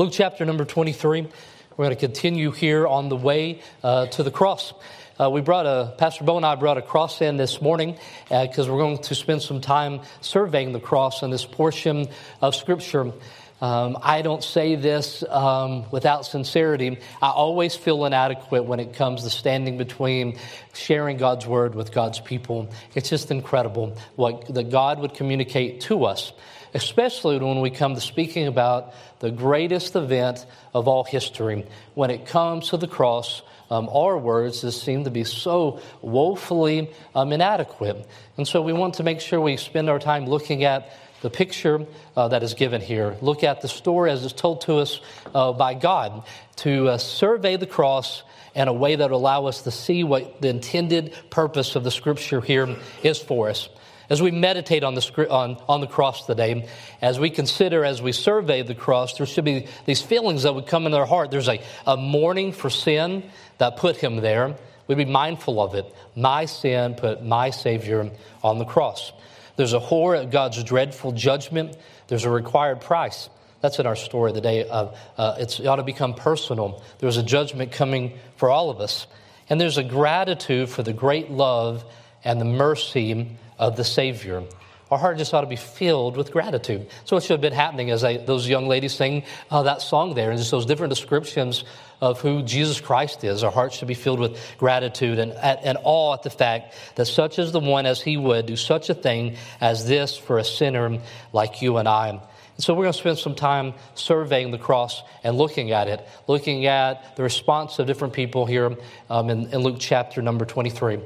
Luke 0.00 0.12
chapter 0.14 0.46
number 0.46 0.64
23. 0.64 1.28
We're 1.76 1.76
going 1.76 1.90
to 1.90 1.94
continue 1.94 2.52
here 2.52 2.86
on 2.86 3.10
the 3.10 3.16
way 3.16 3.60
uh, 3.84 4.06
to 4.06 4.22
the 4.22 4.30
cross. 4.30 4.72
Uh, 5.20 5.28
we 5.28 5.42
brought 5.42 5.66
a, 5.66 5.94
Pastor 5.98 6.24
Bo 6.24 6.38
and 6.38 6.46
I 6.46 6.54
brought 6.54 6.78
a 6.78 6.82
cross 6.82 7.20
in 7.20 7.36
this 7.36 7.60
morning 7.60 7.98
because 8.30 8.66
uh, 8.66 8.72
we're 8.72 8.78
going 8.78 8.96
to 9.02 9.14
spend 9.14 9.42
some 9.42 9.60
time 9.60 10.00
surveying 10.22 10.72
the 10.72 10.80
cross 10.80 11.22
in 11.22 11.28
this 11.28 11.44
portion 11.44 12.08
of 12.40 12.56
Scripture. 12.56 13.12
Um, 13.60 13.98
I 14.00 14.22
don't 14.22 14.42
say 14.42 14.74
this 14.74 15.22
um, 15.28 15.84
without 15.90 16.24
sincerity. 16.24 16.98
I 17.20 17.28
always 17.28 17.76
feel 17.76 18.06
inadequate 18.06 18.64
when 18.64 18.80
it 18.80 18.94
comes 18.94 19.24
to 19.24 19.28
standing 19.28 19.76
between 19.76 20.38
sharing 20.72 21.18
God's 21.18 21.46
word 21.46 21.74
with 21.74 21.92
God's 21.92 22.20
people. 22.20 22.70
It's 22.94 23.10
just 23.10 23.30
incredible 23.30 23.98
what 24.16 24.54
that 24.54 24.70
God 24.70 24.98
would 25.00 25.12
communicate 25.12 25.82
to 25.82 26.06
us, 26.06 26.32
especially 26.74 27.38
when 27.38 27.60
we 27.60 27.70
come 27.70 27.94
to 27.94 28.00
speaking 28.00 28.46
about 28.46 28.94
the 29.20 29.30
greatest 29.30 29.96
event 29.96 30.46
of 30.74 30.88
all 30.88 31.04
history. 31.04 31.66
When 31.94 32.10
it 32.10 32.26
comes 32.26 32.70
to 32.70 32.76
the 32.76 32.88
cross, 32.88 33.42
um, 33.70 33.88
our 33.92 34.18
words 34.18 34.62
just 34.62 34.82
seem 34.82 35.04
to 35.04 35.10
be 35.10 35.24
so 35.24 35.80
woefully 36.02 36.90
um, 37.14 37.32
inadequate. 37.32 38.06
And 38.36 38.46
so 38.46 38.62
we 38.62 38.72
want 38.72 38.94
to 38.94 39.02
make 39.02 39.20
sure 39.20 39.40
we 39.40 39.56
spend 39.56 39.88
our 39.88 39.98
time 39.98 40.26
looking 40.26 40.64
at 40.64 40.90
the 41.22 41.30
picture 41.30 41.86
uh, 42.16 42.28
that 42.28 42.42
is 42.42 42.54
given 42.54 42.80
here. 42.80 43.16
Look 43.20 43.44
at 43.44 43.60
the 43.60 43.68
story 43.68 44.10
as 44.10 44.24
it's 44.24 44.32
told 44.32 44.62
to 44.62 44.76
us 44.76 45.00
uh, 45.34 45.52
by 45.52 45.74
God 45.74 46.24
to 46.56 46.88
uh, 46.88 46.98
survey 46.98 47.56
the 47.56 47.66
cross 47.66 48.22
in 48.54 48.68
a 48.68 48.72
way 48.72 48.96
that 48.96 49.10
will 49.10 49.18
allow 49.18 49.46
us 49.46 49.62
to 49.62 49.70
see 49.70 50.02
what 50.02 50.40
the 50.40 50.48
intended 50.48 51.14
purpose 51.30 51.76
of 51.76 51.84
the 51.84 51.90
scripture 51.90 52.40
here 52.40 52.76
is 53.02 53.18
for 53.18 53.50
us. 53.50 53.68
As 54.10 54.20
we 54.20 54.32
meditate 54.32 54.82
on 54.82 54.94
the, 54.94 55.30
on, 55.30 55.56
on 55.68 55.80
the 55.80 55.86
cross 55.86 56.26
today, 56.26 56.68
as 57.00 57.20
we 57.20 57.30
consider, 57.30 57.84
as 57.84 58.02
we 58.02 58.10
survey 58.10 58.62
the 58.62 58.74
cross, 58.74 59.16
there 59.16 59.26
should 59.26 59.44
be 59.44 59.68
these 59.86 60.02
feelings 60.02 60.42
that 60.42 60.52
would 60.52 60.66
come 60.66 60.86
in 60.86 60.94
our 60.94 61.06
heart. 61.06 61.30
There's 61.30 61.48
a, 61.48 61.62
a 61.86 61.96
mourning 61.96 62.50
for 62.50 62.70
sin 62.70 63.22
that 63.58 63.76
put 63.76 63.96
him 63.96 64.16
there. 64.16 64.56
We'd 64.88 64.98
be 64.98 65.04
mindful 65.04 65.62
of 65.62 65.76
it. 65.76 65.94
My 66.16 66.46
sin 66.46 66.96
put 66.96 67.24
my 67.24 67.50
Savior 67.50 68.10
on 68.42 68.58
the 68.58 68.64
cross. 68.64 69.12
There's 69.54 69.74
a 69.74 69.78
horror 69.78 70.16
at 70.16 70.30
God's 70.30 70.64
dreadful 70.64 71.12
judgment. 71.12 71.76
There's 72.08 72.24
a 72.24 72.30
required 72.30 72.80
price. 72.80 73.30
That's 73.60 73.78
in 73.78 73.86
our 73.86 73.94
story 73.94 74.32
today. 74.32 74.64
Of, 74.64 74.98
uh, 75.18 75.36
it 75.38 75.64
ought 75.64 75.76
to 75.76 75.84
become 75.84 76.14
personal. 76.14 76.82
There's 76.98 77.16
a 77.16 77.22
judgment 77.22 77.70
coming 77.70 78.18
for 78.34 78.50
all 78.50 78.70
of 78.70 78.80
us. 78.80 79.06
And 79.48 79.60
there's 79.60 79.78
a 79.78 79.84
gratitude 79.84 80.68
for 80.68 80.82
the 80.82 80.92
great 80.92 81.30
love 81.30 81.84
and 82.24 82.40
the 82.40 82.44
mercy 82.44 83.36
of 83.60 83.76
the 83.76 83.84
Savior. 83.84 84.42
Our 84.90 84.98
heart 84.98 85.18
just 85.18 85.32
ought 85.32 85.42
to 85.42 85.46
be 85.46 85.54
filled 85.54 86.16
with 86.16 86.32
gratitude. 86.32 86.88
So 87.04 87.14
what 87.14 87.22
should 87.22 87.34
have 87.34 87.40
been 87.40 87.52
happening 87.52 87.90
as 87.90 88.02
I, 88.02 88.16
those 88.16 88.48
young 88.48 88.66
ladies 88.66 88.92
sing 88.92 89.22
uh, 89.48 89.62
that 89.62 89.82
song 89.82 90.14
there, 90.14 90.30
and 90.30 90.38
just 90.38 90.50
those 90.50 90.66
different 90.66 90.90
descriptions 90.90 91.62
of 92.00 92.20
who 92.20 92.42
Jesus 92.42 92.80
Christ 92.80 93.22
is. 93.22 93.44
Our 93.44 93.52
hearts 93.52 93.76
should 93.76 93.86
be 93.86 93.94
filled 93.94 94.18
with 94.18 94.40
gratitude 94.58 95.20
and, 95.20 95.32
and 95.32 95.78
awe 95.84 96.14
at 96.14 96.24
the 96.24 96.30
fact 96.30 96.74
that 96.96 97.06
such 97.06 97.38
is 97.38 97.52
the 97.52 97.60
one 97.60 97.86
as 97.86 98.00
he 98.00 98.16
would 98.16 98.46
do 98.46 98.56
such 98.56 98.90
a 98.90 98.94
thing 98.94 99.36
as 99.60 99.86
this 99.86 100.16
for 100.16 100.38
a 100.38 100.44
sinner 100.44 100.98
like 101.32 101.62
you 101.62 101.76
and 101.76 101.86
I. 101.86 102.20
So 102.58 102.74
we're 102.74 102.84
going 102.84 102.92
to 102.92 102.98
spend 102.98 103.18
some 103.18 103.34
time 103.34 103.74
surveying 103.94 104.50
the 104.50 104.58
cross 104.58 105.02
and 105.22 105.36
looking 105.38 105.70
at 105.70 105.88
it, 105.88 106.06
looking 106.26 106.66
at 106.66 107.16
the 107.16 107.22
response 107.22 107.78
of 107.78 107.86
different 107.86 108.12
people 108.12 108.44
here 108.44 108.76
um, 109.08 109.30
in, 109.30 109.46
in 109.52 109.60
Luke 109.60 109.76
chapter 109.78 110.20
number 110.20 110.44
23. 110.44 111.00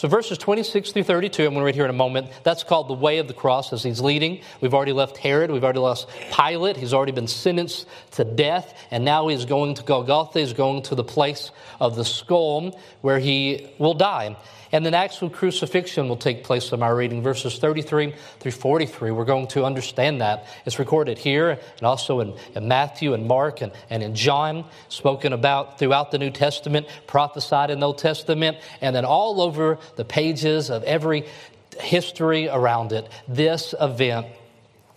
So 0.00 0.08
verses 0.08 0.38
26 0.38 0.92
through 0.92 1.02
32, 1.02 1.42
I'm 1.42 1.50
going 1.50 1.60
to 1.60 1.64
read 1.66 1.74
here 1.74 1.84
in 1.84 1.90
a 1.90 1.92
moment. 1.92 2.28
That's 2.42 2.62
called 2.62 2.88
the 2.88 2.94
way 2.94 3.18
of 3.18 3.28
the 3.28 3.34
cross 3.34 3.70
as 3.74 3.82
he's 3.82 4.00
leading. 4.00 4.40
We've 4.62 4.72
already 4.72 4.94
left 4.94 5.18
Herod. 5.18 5.50
We've 5.50 5.62
already 5.62 5.80
lost 5.80 6.08
Pilate. 6.34 6.78
He's 6.78 6.94
already 6.94 7.12
been 7.12 7.26
sentenced 7.26 7.86
to 8.12 8.24
death. 8.24 8.72
And 8.90 9.04
now 9.04 9.28
he's 9.28 9.44
going 9.44 9.74
to 9.74 9.82
Golgotha. 9.82 10.40
He's 10.40 10.54
going 10.54 10.84
to 10.84 10.94
the 10.94 11.04
place 11.04 11.50
of 11.80 11.96
the 11.96 12.04
skull 12.06 12.80
where 13.02 13.18
he 13.18 13.68
will 13.76 13.92
die. 13.92 14.38
And 14.72 14.86
the 14.86 14.96
actual 14.96 15.30
crucifixion 15.30 16.08
will 16.08 16.16
take 16.16 16.44
place 16.44 16.72
in 16.72 16.82
our 16.82 16.94
reading, 16.94 17.22
verses 17.22 17.58
33 17.58 18.14
through 18.38 18.52
43. 18.52 19.10
We're 19.10 19.24
going 19.24 19.48
to 19.48 19.64
understand 19.64 20.20
that. 20.20 20.46
It's 20.64 20.78
recorded 20.78 21.18
here 21.18 21.50
and 21.50 21.82
also 21.82 22.20
in, 22.20 22.34
in 22.54 22.68
Matthew 22.68 23.14
and 23.14 23.26
Mark 23.26 23.62
and, 23.62 23.72
and 23.88 24.02
in 24.02 24.14
John, 24.14 24.64
spoken 24.88 25.32
about 25.32 25.78
throughout 25.78 26.12
the 26.12 26.18
New 26.18 26.30
Testament, 26.30 26.86
prophesied 27.08 27.70
in 27.70 27.80
the 27.80 27.86
Old 27.86 27.98
Testament, 27.98 28.58
and 28.80 28.94
then 28.94 29.04
all 29.04 29.40
over 29.40 29.78
the 29.96 30.04
pages 30.04 30.70
of 30.70 30.84
every 30.84 31.26
history 31.80 32.48
around 32.48 32.92
it. 32.92 33.08
This 33.26 33.74
event 33.80 34.26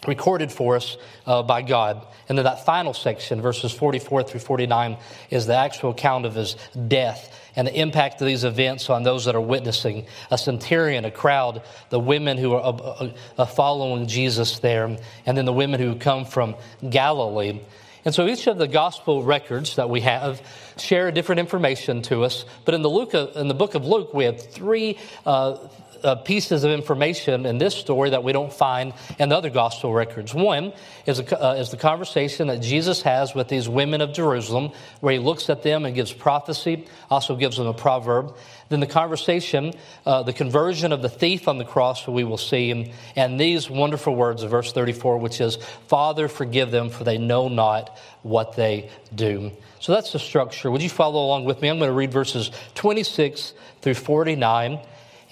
recorded 0.07 0.51
for 0.51 0.75
us 0.75 0.97
uh, 1.25 1.43
by 1.43 1.61
God. 1.61 2.05
And 2.29 2.37
then 2.37 2.45
that 2.45 2.65
final 2.65 2.93
section, 2.93 3.41
verses 3.41 3.71
44 3.71 4.23
through 4.23 4.39
49, 4.39 4.97
is 5.29 5.45
the 5.45 5.55
actual 5.55 5.91
account 5.91 6.25
of 6.25 6.35
his 6.35 6.55
death 6.87 7.42
and 7.55 7.67
the 7.67 7.79
impact 7.79 8.21
of 8.21 8.27
these 8.27 8.43
events 8.43 8.89
on 8.89 9.03
those 9.03 9.25
that 9.25 9.35
are 9.35 9.41
witnessing 9.41 10.05
a 10.31 10.37
centurion, 10.37 11.05
a 11.05 11.11
crowd, 11.11 11.61
the 11.89 11.99
women 11.99 12.37
who 12.37 12.53
are 12.53 12.73
uh, 12.73 13.11
uh, 13.37 13.45
following 13.45 14.07
Jesus 14.07 14.59
there, 14.59 14.85
and 15.25 15.37
then 15.37 15.45
the 15.45 15.53
women 15.53 15.79
who 15.79 15.95
come 15.95 16.25
from 16.25 16.55
Galilee. 16.89 17.59
And 18.05 18.13
so 18.13 18.27
each 18.27 18.47
of 18.47 18.57
the 18.57 18.67
gospel 18.67 19.23
records 19.23 19.77
that 19.77 19.89
we 19.89 20.01
have 20.01 20.41
share 20.77 21.11
different 21.11 21.39
information 21.39 22.01
to 22.03 22.23
us. 22.23 22.43
But 22.65 22.73
in 22.73 22.81
the, 22.81 22.89
Luke, 22.89 23.13
in 23.13 23.47
the 23.47 23.53
book 23.53 23.75
of 23.75 23.85
Luke, 23.85 24.13
we 24.13 24.25
have 24.25 24.41
three 24.41 24.97
uh, 25.25 25.57
uh, 26.03 26.15
pieces 26.15 26.63
of 26.63 26.71
information 26.71 27.45
in 27.45 27.57
this 27.57 27.75
story 27.75 28.09
that 28.11 28.23
we 28.23 28.31
don't 28.31 28.51
find 28.51 28.93
in 29.19 29.29
the 29.29 29.37
other 29.37 29.49
gospel 29.49 29.93
records. 29.93 30.33
One 30.33 30.73
is, 31.05 31.19
a, 31.19 31.43
uh, 31.43 31.53
is 31.53 31.69
the 31.69 31.77
conversation 31.77 32.47
that 32.47 32.61
Jesus 32.61 33.01
has 33.03 33.33
with 33.33 33.47
these 33.47 33.69
women 33.69 34.01
of 34.01 34.13
Jerusalem, 34.13 34.71
where 34.99 35.13
he 35.13 35.19
looks 35.19 35.49
at 35.49 35.63
them 35.63 35.85
and 35.85 35.95
gives 35.95 36.11
prophecy, 36.11 36.85
also 37.09 37.35
gives 37.35 37.57
them 37.57 37.67
a 37.67 37.73
proverb. 37.73 38.35
Then 38.69 38.79
the 38.79 38.87
conversation, 38.87 39.73
uh, 40.05 40.23
the 40.23 40.33
conversion 40.33 40.91
of 40.91 41.01
the 41.01 41.09
thief 41.09 41.47
on 41.47 41.57
the 41.57 41.65
cross, 41.65 42.07
we 42.07 42.23
will 42.23 42.37
see, 42.37 42.71
and, 42.71 42.91
and 43.15 43.39
these 43.39 43.69
wonderful 43.69 44.15
words 44.15 44.43
of 44.43 44.51
verse 44.51 44.71
34, 44.71 45.17
which 45.17 45.39
is, 45.41 45.57
Father, 45.87 46.27
forgive 46.27 46.71
them, 46.71 46.89
for 46.89 47.03
they 47.03 47.17
know 47.17 47.47
not 47.47 47.97
what 48.23 48.55
they 48.55 48.89
do. 49.13 49.51
So 49.79 49.91
that's 49.91 50.13
the 50.13 50.19
structure. 50.19 50.71
Would 50.71 50.81
you 50.81 50.89
follow 50.89 51.25
along 51.25 51.43
with 51.43 51.61
me? 51.61 51.69
I'm 51.69 51.77
going 51.77 51.89
to 51.89 51.93
read 51.93 52.11
verses 52.11 52.51
26 52.75 53.53
through 53.81 53.95
49 53.95 54.79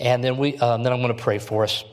and 0.02 0.24
then, 0.24 0.38
we, 0.38 0.58
um, 0.58 0.84
then 0.84 0.92
I'm 0.92 1.02
going 1.02 1.16
to 1.16 1.24
pray 1.24 1.38
for 1.38 1.64
us. 1.64 1.86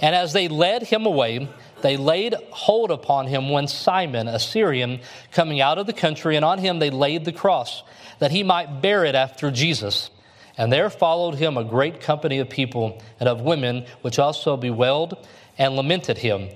And 0.00 0.14
as 0.14 0.32
they 0.32 0.46
led 0.48 0.84
him 0.84 1.06
away, 1.06 1.48
they 1.82 1.96
laid 1.96 2.34
hold 2.50 2.90
upon 2.90 3.26
him 3.26 3.50
when 3.50 3.66
Simon, 3.66 4.28
a 4.28 4.38
Cyrenian, 4.38 5.00
coming 5.32 5.60
out 5.60 5.78
of 5.78 5.86
the 5.86 5.92
country, 5.92 6.36
and 6.36 6.44
on 6.44 6.58
him 6.58 6.78
they 6.78 6.90
laid 6.90 7.24
the 7.24 7.32
cross, 7.32 7.82
that 8.20 8.30
he 8.30 8.42
might 8.42 8.80
bear 8.80 9.04
it 9.04 9.14
after 9.14 9.50
Jesus. 9.50 10.10
And 10.56 10.72
there 10.72 10.90
followed 10.90 11.34
him 11.34 11.56
a 11.56 11.64
great 11.64 12.00
company 12.00 12.38
of 12.38 12.48
people 12.48 13.02
and 13.20 13.28
of 13.28 13.40
women, 13.40 13.86
which 14.02 14.18
also 14.18 14.56
bewailed 14.56 15.26
and 15.56 15.74
lamented 15.74 16.18
him. 16.18 16.48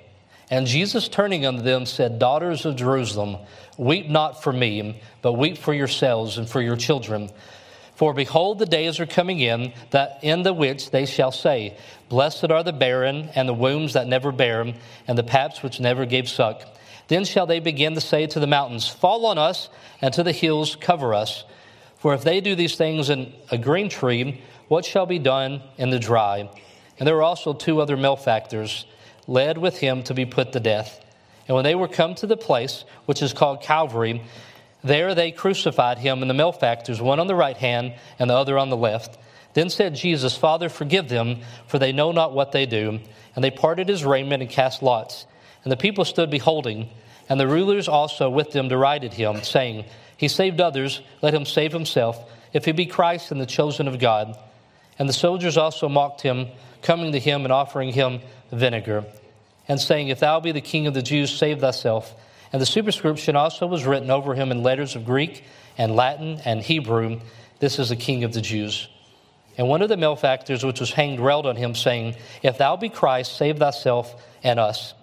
And 0.50 0.66
Jesus, 0.66 1.08
turning 1.08 1.46
unto 1.46 1.62
them, 1.62 1.86
said, 1.86 2.18
Daughters 2.18 2.66
of 2.66 2.76
Jerusalem, 2.76 3.38
weep 3.78 4.08
not 4.08 4.42
for 4.42 4.52
me, 4.52 5.00
but 5.22 5.32
weep 5.32 5.56
for 5.56 5.72
yourselves 5.72 6.36
and 6.36 6.48
for 6.48 6.60
your 6.60 6.76
children. 6.76 7.30
For 8.02 8.12
behold, 8.12 8.58
the 8.58 8.66
days 8.66 8.98
are 8.98 9.06
coming 9.06 9.38
in, 9.38 9.74
that 9.90 10.18
in 10.22 10.42
the 10.42 10.52
which 10.52 10.90
they 10.90 11.06
shall 11.06 11.30
say, 11.30 11.76
Blessed 12.08 12.50
are 12.50 12.64
the 12.64 12.72
barren, 12.72 13.30
and 13.36 13.48
the 13.48 13.54
wombs 13.54 13.92
that 13.92 14.08
never 14.08 14.32
bare, 14.32 14.74
and 15.06 15.16
the 15.16 15.22
paps 15.22 15.62
which 15.62 15.78
never 15.78 16.04
gave 16.04 16.28
suck. 16.28 16.62
Then 17.06 17.24
shall 17.24 17.46
they 17.46 17.60
begin 17.60 17.94
to 17.94 18.00
say 18.00 18.26
to 18.26 18.40
the 18.40 18.48
mountains, 18.48 18.88
Fall 18.88 19.24
on 19.26 19.38
us, 19.38 19.68
and 20.00 20.12
to 20.14 20.24
the 20.24 20.32
hills, 20.32 20.74
cover 20.74 21.14
us. 21.14 21.44
For 21.98 22.12
if 22.12 22.24
they 22.24 22.40
do 22.40 22.56
these 22.56 22.74
things 22.74 23.08
in 23.08 23.32
a 23.52 23.56
green 23.56 23.88
tree, 23.88 24.42
what 24.66 24.84
shall 24.84 25.06
be 25.06 25.20
done 25.20 25.62
in 25.78 25.90
the 25.90 26.00
dry? 26.00 26.50
And 26.98 27.06
there 27.06 27.14
were 27.14 27.22
also 27.22 27.52
two 27.52 27.80
other 27.80 27.96
malefactors, 27.96 28.84
led 29.28 29.58
with 29.58 29.78
him 29.78 30.02
to 30.02 30.14
be 30.14 30.26
put 30.26 30.50
to 30.54 30.58
death. 30.58 31.00
And 31.46 31.54
when 31.54 31.62
they 31.62 31.76
were 31.76 31.86
come 31.86 32.16
to 32.16 32.26
the 32.26 32.36
place 32.36 32.84
which 33.06 33.22
is 33.22 33.32
called 33.32 33.62
Calvary, 33.62 34.22
there 34.84 35.14
they 35.14 35.30
crucified 35.30 35.98
him 35.98 36.22
and 36.22 36.30
the 36.30 36.34
malefactors, 36.34 37.00
one 37.00 37.20
on 37.20 37.26
the 37.26 37.34
right 37.34 37.56
hand 37.56 37.94
and 38.18 38.28
the 38.28 38.34
other 38.34 38.58
on 38.58 38.70
the 38.70 38.76
left. 38.76 39.18
Then 39.54 39.70
said 39.70 39.94
Jesus, 39.94 40.36
Father, 40.36 40.68
forgive 40.68 41.08
them, 41.08 41.40
for 41.66 41.78
they 41.78 41.92
know 41.92 42.12
not 42.12 42.32
what 42.32 42.52
they 42.52 42.66
do. 42.66 43.00
And 43.34 43.44
they 43.44 43.50
parted 43.50 43.88
his 43.88 44.04
raiment 44.04 44.42
and 44.42 44.50
cast 44.50 44.82
lots. 44.82 45.26
And 45.64 45.70
the 45.70 45.76
people 45.76 46.04
stood 46.04 46.30
beholding, 46.30 46.88
and 47.28 47.38
the 47.38 47.46
rulers 47.46 47.88
also 47.88 48.28
with 48.28 48.50
them 48.50 48.68
derided 48.68 49.12
him, 49.12 49.42
saying, 49.42 49.84
He 50.16 50.28
saved 50.28 50.60
others, 50.60 51.00
let 51.20 51.34
him 51.34 51.44
save 51.44 51.72
himself, 51.72 52.30
if 52.52 52.64
he 52.64 52.72
be 52.72 52.86
Christ 52.86 53.30
and 53.30 53.40
the 53.40 53.46
chosen 53.46 53.86
of 53.86 53.98
God. 53.98 54.36
And 54.98 55.08
the 55.08 55.14
soldiers 55.14 55.56
also 55.56 55.88
mocked 55.88 56.22
him, 56.22 56.48
coming 56.82 57.12
to 57.12 57.18
him 57.18 57.44
and 57.44 57.52
offering 57.52 57.92
him 57.92 58.20
vinegar, 58.50 59.04
and 59.68 59.80
saying, 59.80 60.08
If 60.08 60.20
thou 60.20 60.40
be 60.40 60.52
the 60.52 60.60
king 60.60 60.86
of 60.86 60.94
the 60.94 61.02
Jews, 61.02 61.30
save 61.30 61.60
thyself. 61.60 62.14
And 62.52 62.60
the 62.60 62.66
superscription 62.66 63.36
also 63.36 63.66
was 63.66 63.86
written 63.86 64.10
over 64.10 64.34
him 64.34 64.50
in 64.50 64.62
letters 64.62 64.94
of 64.94 65.06
Greek 65.06 65.44
and 65.78 65.96
Latin 65.96 66.40
and 66.44 66.62
Hebrew 66.62 67.20
This 67.60 67.78
is 67.78 67.88
the 67.88 67.96
King 67.96 68.24
of 68.24 68.32
the 68.32 68.40
Jews. 68.40 68.88
And 69.56 69.68
one 69.68 69.82
of 69.82 69.88
the 69.88 69.96
malefactors 69.96 70.64
which 70.64 70.80
was 70.80 70.92
hanged 70.92 71.20
railed 71.20 71.46
on 71.46 71.56
him, 71.56 71.74
saying, 71.74 72.16
If 72.42 72.58
thou 72.58 72.76
be 72.76 72.88
Christ, 72.88 73.36
save 73.36 73.58
thyself 73.58 74.22
and 74.42 74.58
us. 74.58 74.94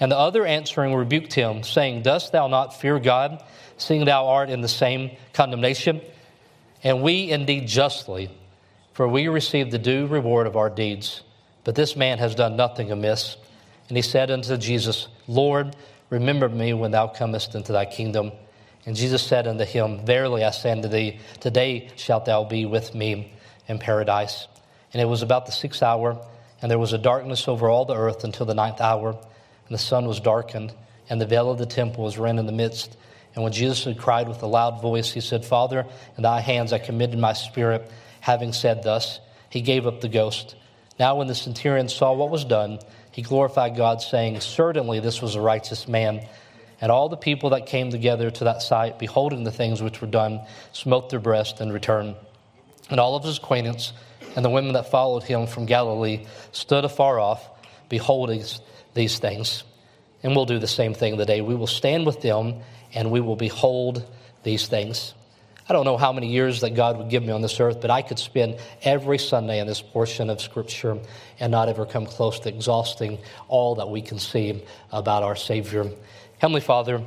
And 0.00 0.10
the 0.10 0.18
other 0.18 0.44
answering 0.44 0.94
rebuked 0.94 1.32
him, 1.32 1.62
saying, 1.62 2.02
Dost 2.02 2.32
thou 2.32 2.48
not 2.48 2.80
fear 2.80 2.98
God, 2.98 3.42
seeing 3.76 4.04
thou 4.04 4.26
art 4.26 4.50
in 4.50 4.60
the 4.60 4.68
same 4.68 5.12
condemnation? 5.32 6.00
And 6.82 7.02
we 7.02 7.30
indeed 7.30 7.68
justly, 7.68 8.28
for 8.92 9.06
we 9.06 9.28
receive 9.28 9.70
the 9.70 9.78
due 9.78 10.06
reward 10.06 10.48
of 10.48 10.56
our 10.56 10.70
deeds. 10.70 11.22
But 11.62 11.76
this 11.76 11.94
man 11.94 12.18
has 12.18 12.34
done 12.34 12.56
nothing 12.56 12.90
amiss. 12.90 13.36
And 13.88 13.96
he 13.96 14.02
said 14.02 14.30
unto 14.30 14.56
Jesus, 14.56 15.06
Lord, 15.28 15.76
remember 16.12 16.46
me 16.46 16.74
when 16.74 16.90
thou 16.90 17.06
comest 17.06 17.54
into 17.54 17.72
thy 17.72 17.86
kingdom. 17.86 18.32
And 18.84 18.94
Jesus 18.94 19.22
said 19.22 19.46
unto 19.46 19.64
him, 19.64 20.04
Verily 20.04 20.44
I 20.44 20.50
say 20.50 20.70
unto 20.70 20.86
thee, 20.86 21.18
today 21.40 21.90
shalt 21.96 22.26
thou 22.26 22.44
be 22.44 22.66
with 22.66 22.94
me 22.94 23.32
in 23.66 23.78
paradise. 23.78 24.46
And 24.92 25.00
it 25.00 25.06
was 25.06 25.22
about 25.22 25.46
the 25.46 25.52
sixth 25.52 25.82
hour, 25.82 26.22
and 26.60 26.70
there 26.70 26.78
was 26.78 26.92
a 26.92 26.98
darkness 26.98 27.48
over 27.48 27.70
all 27.70 27.86
the 27.86 27.96
earth 27.96 28.24
until 28.24 28.44
the 28.44 28.54
ninth 28.54 28.80
hour, 28.80 29.12
and 29.12 29.74
the 29.74 29.78
sun 29.78 30.04
was 30.04 30.20
darkened, 30.20 30.74
and 31.08 31.18
the 31.18 31.26
veil 31.26 31.50
of 31.50 31.58
the 31.58 31.66
temple 31.66 32.04
was 32.04 32.18
rent 32.18 32.38
in 32.38 32.44
the 32.44 32.52
midst. 32.52 32.94
And 33.34 33.42
when 33.42 33.54
Jesus 33.54 33.84
had 33.84 33.96
cried 33.96 34.28
with 34.28 34.42
a 34.42 34.46
loud 34.46 34.82
voice, 34.82 35.10
he 35.10 35.20
said, 35.22 35.46
Father, 35.46 35.86
in 36.18 36.22
thy 36.22 36.40
hands 36.40 36.74
I 36.74 36.78
committed 36.78 37.18
my 37.18 37.32
spirit. 37.32 37.90
Having 38.20 38.52
said 38.52 38.82
thus, 38.82 39.18
he 39.48 39.62
gave 39.62 39.86
up 39.86 40.02
the 40.02 40.08
ghost. 40.08 40.56
Now, 40.98 41.16
when 41.16 41.26
the 41.26 41.34
centurion 41.34 41.88
saw 41.88 42.12
what 42.12 42.28
was 42.28 42.44
done, 42.44 42.80
he 43.12 43.22
glorified 43.22 43.76
God, 43.76 44.02
saying, 44.02 44.40
Certainly 44.40 45.00
this 45.00 45.22
was 45.22 45.34
a 45.34 45.40
righteous 45.40 45.86
man. 45.86 46.26
And 46.80 46.90
all 46.90 47.08
the 47.08 47.16
people 47.16 47.50
that 47.50 47.66
came 47.66 47.90
together 47.90 48.30
to 48.30 48.44
that 48.44 48.62
sight, 48.62 48.98
beholding 48.98 49.44
the 49.44 49.52
things 49.52 49.80
which 49.80 50.00
were 50.00 50.08
done, 50.08 50.40
smote 50.72 51.10
their 51.10 51.20
breast 51.20 51.60
and 51.60 51.72
returned. 51.72 52.16
And 52.90 52.98
all 52.98 53.14
of 53.14 53.22
his 53.22 53.38
acquaintance 53.38 53.92
and 54.34 54.44
the 54.44 54.50
women 54.50 54.72
that 54.72 54.90
followed 54.90 55.22
him 55.22 55.46
from 55.46 55.66
Galilee 55.66 56.26
stood 56.50 56.84
afar 56.84 57.20
off, 57.20 57.48
beholding 57.88 58.42
these 58.94 59.18
things. 59.18 59.62
And 60.22 60.34
we'll 60.34 60.46
do 60.46 60.58
the 60.58 60.66
same 60.66 60.94
thing 60.94 61.18
today. 61.18 61.40
We 61.40 61.54
will 61.54 61.66
stand 61.66 62.06
with 62.06 62.20
them 62.22 62.62
and 62.94 63.10
we 63.10 63.20
will 63.20 63.36
behold 63.36 64.04
these 64.42 64.66
things. 64.66 65.14
I 65.72 65.74
don't 65.74 65.86
know 65.86 65.96
how 65.96 66.12
many 66.12 66.26
years 66.26 66.60
that 66.60 66.74
God 66.74 66.98
would 66.98 67.08
give 67.08 67.22
me 67.22 67.30
on 67.30 67.40
this 67.40 67.58
earth, 67.58 67.80
but 67.80 67.90
I 67.90 68.02
could 68.02 68.18
spend 68.18 68.58
every 68.82 69.16
Sunday 69.16 69.58
in 69.58 69.66
this 69.66 69.80
portion 69.80 70.28
of 70.28 70.38
Scripture 70.38 70.98
and 71.40 71.50
not 71.50 71.70
ever 71.70 71.86
come 71.86 72.04
close 72.04 72.40
to 72.40 72.50
exhausting 72.50 73.16
all 73.48 73.76
that 73.76 73.88
we 73.88 74.02
can 74.02 74.18
see 74.18 74.62
about 74.90 75.22
our 75.22 75.34
Savior. 75.34 75.90
Heavenly 76.36 76.60
Father, 76.60 77.02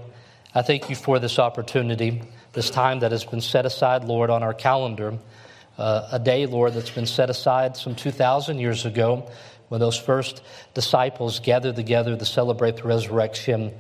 I 0.56 0.64
thank 0.64 0.90
you 0.90 0.96
for 0.96 1.20
this 1.20 1.38
opportunity, 1.38 2.24
this 2.54 2.72
time 2.72 3.02
that 3.02 3.12
has 3.12 3.24
been 3.24 3.40
set 3.40 3.68
aside, 3.68 4.04
Lord, 4.06 4.32
on 4.32 4.42
our 4.42 4.56
calendar. 4.56 5.20
Uh, 5.78 6.10
a 6.14 6.18
day, 6.18 6.48
Lord, 6.48 6.74
that's 6.74 6.90
been 6.90 7.06
set 7.06 7.30
aside 7.30 7.78
some 7.78 7.94
2,000 7.94 8.58
years 8.58 8.84
ago 8.84 9.30
when 9.68 9.80
those 9.80 10.00
first 10.00 10.42
disciples 10.74 11.40
gathered 11.40 11.76
together 11.76 12.18
to 12.18 12.26
celebrate 12.26 12.78
the 12.78 12.84
resurrection. 12.86 13.76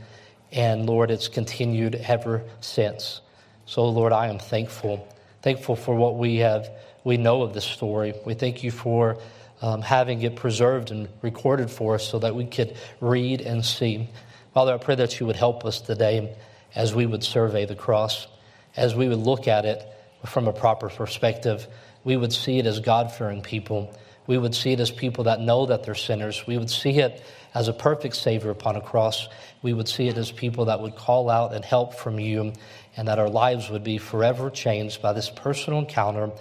And 0.52 0.86
Lord, 0.86 1.10
it's 1.10 1.28
continued 1.28 1.96
ever 1.96 2.44
since. 2.62 3.22
So, 3.65 3.88
Lord, 3.88 4.13
I 4.13 4.27
am 4.27 4.38
thankful. 4.38 5.07
Thankful 5.41 5.75
for 5.75 5.95
what 5.95 6.17
we 6.17 6.38
have, 6.38 6.69
we 7.03 7.17
know 7.17 7.41
of 7.41 7.53
this 7.53 7.65
story. 7.65 8.13
We 8.25 8.33
thank 8.33 8.63
you 8.63 8.71
for 8.71 9.17
um, 9.62 9.81
having 9.81 10.21
it 10.21 10.35
preserved 10.35 10.91
and 10.91 11.07
recorded 11.21 11.69
for 11.69 11.95
us 11.95 12.07
so 12.07 12.19
that 12.19 12.35
we 12.35 12.45
could 12.45 12.75
read 13.00 13.41
and 13.41 13.65
see. 13.65 14.09
Father, 14.53 14.73
I 14.73 14.77
pray 14.77 14.95
that 14.95 15.19
you 15.19 15.25
would 15.25 15.35
help 15.35 15.65
us 15.65 15.81
today 15.81 16.35
as 16.75 16.94
we 16.94 17.06
would 17.06 17.23
survey 17.23 17.65
the 17.65 17.75
cross, 17.75 18.27
as 18.75 18.95
we 18.95 19.07
would 19.07 19.19
look 19.19 19.47
at 19.47 19.65
it 19.65 19.83
from 20.25 20.47
a 20.47 20.53
proper 20.53 20.89
perspective. 20.89 21.67
We 22.03 22.17
would 22.17 22.33
see 22.33 22.59
it 22.59 22.65
as 22.65 22.79
God 22.79 23.12
fearing 23.12 23.41
people. 23.41 23.95
We 24.27 24.38
would 24.38 24.56
see 24.56 24.71
it 24.71 24.79
as 24.79 24.91
people 24.91 25.25
that 25.25 25.39
know 25.39 25.67
that 25.67 25.83
they're 25.83 25.95
sinners. 25.95 26.45
We 26.47 26.57
would 26.57 26.69
see 26.69 27.00
it 27.00 27.23
as 27.53 27.67
a 27.67 27.73
perfect 27.73 28.15
Savior 28.15 28.50
upon 28.50 28.75
a 28.75 28.81
cross. 28.81 29.27
We 29.62 29.73
would 29.73 29.88
see 29.88 30.07
it 30.07 30.17
as 30.17 30.31
people 30.31 30.65
that 30.65 30.81
would 30.81 30.95
call 30.95 31.29
out 31.29 31.53
and 31.53 31.63
help 31.63 31.95
from 31.95 32.19
you, 32.19 32.53
and 32.97 33.07
that 33.07 33.19
our 33.19 33.30
lives 33.30 33.69
would 33.69 33.83
be 33.83 33.97
forever 33.97 34.50
changed 34.50 35.01
by 35.01 35.13
this 35.13 35.30
personal 35.30 35.80
encounter 35.80 36.31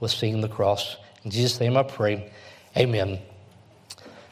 with 0.00 0.10
seeing 0.10 0.40
the 0.40 0.48
cross. 0.48 0.96
In 1.24 1.30
Jesus' 1.30 1.60
name 1.60 1.76
I 1.76 1.82
pray. 1.82 2.30
Amen. 2.76 3.18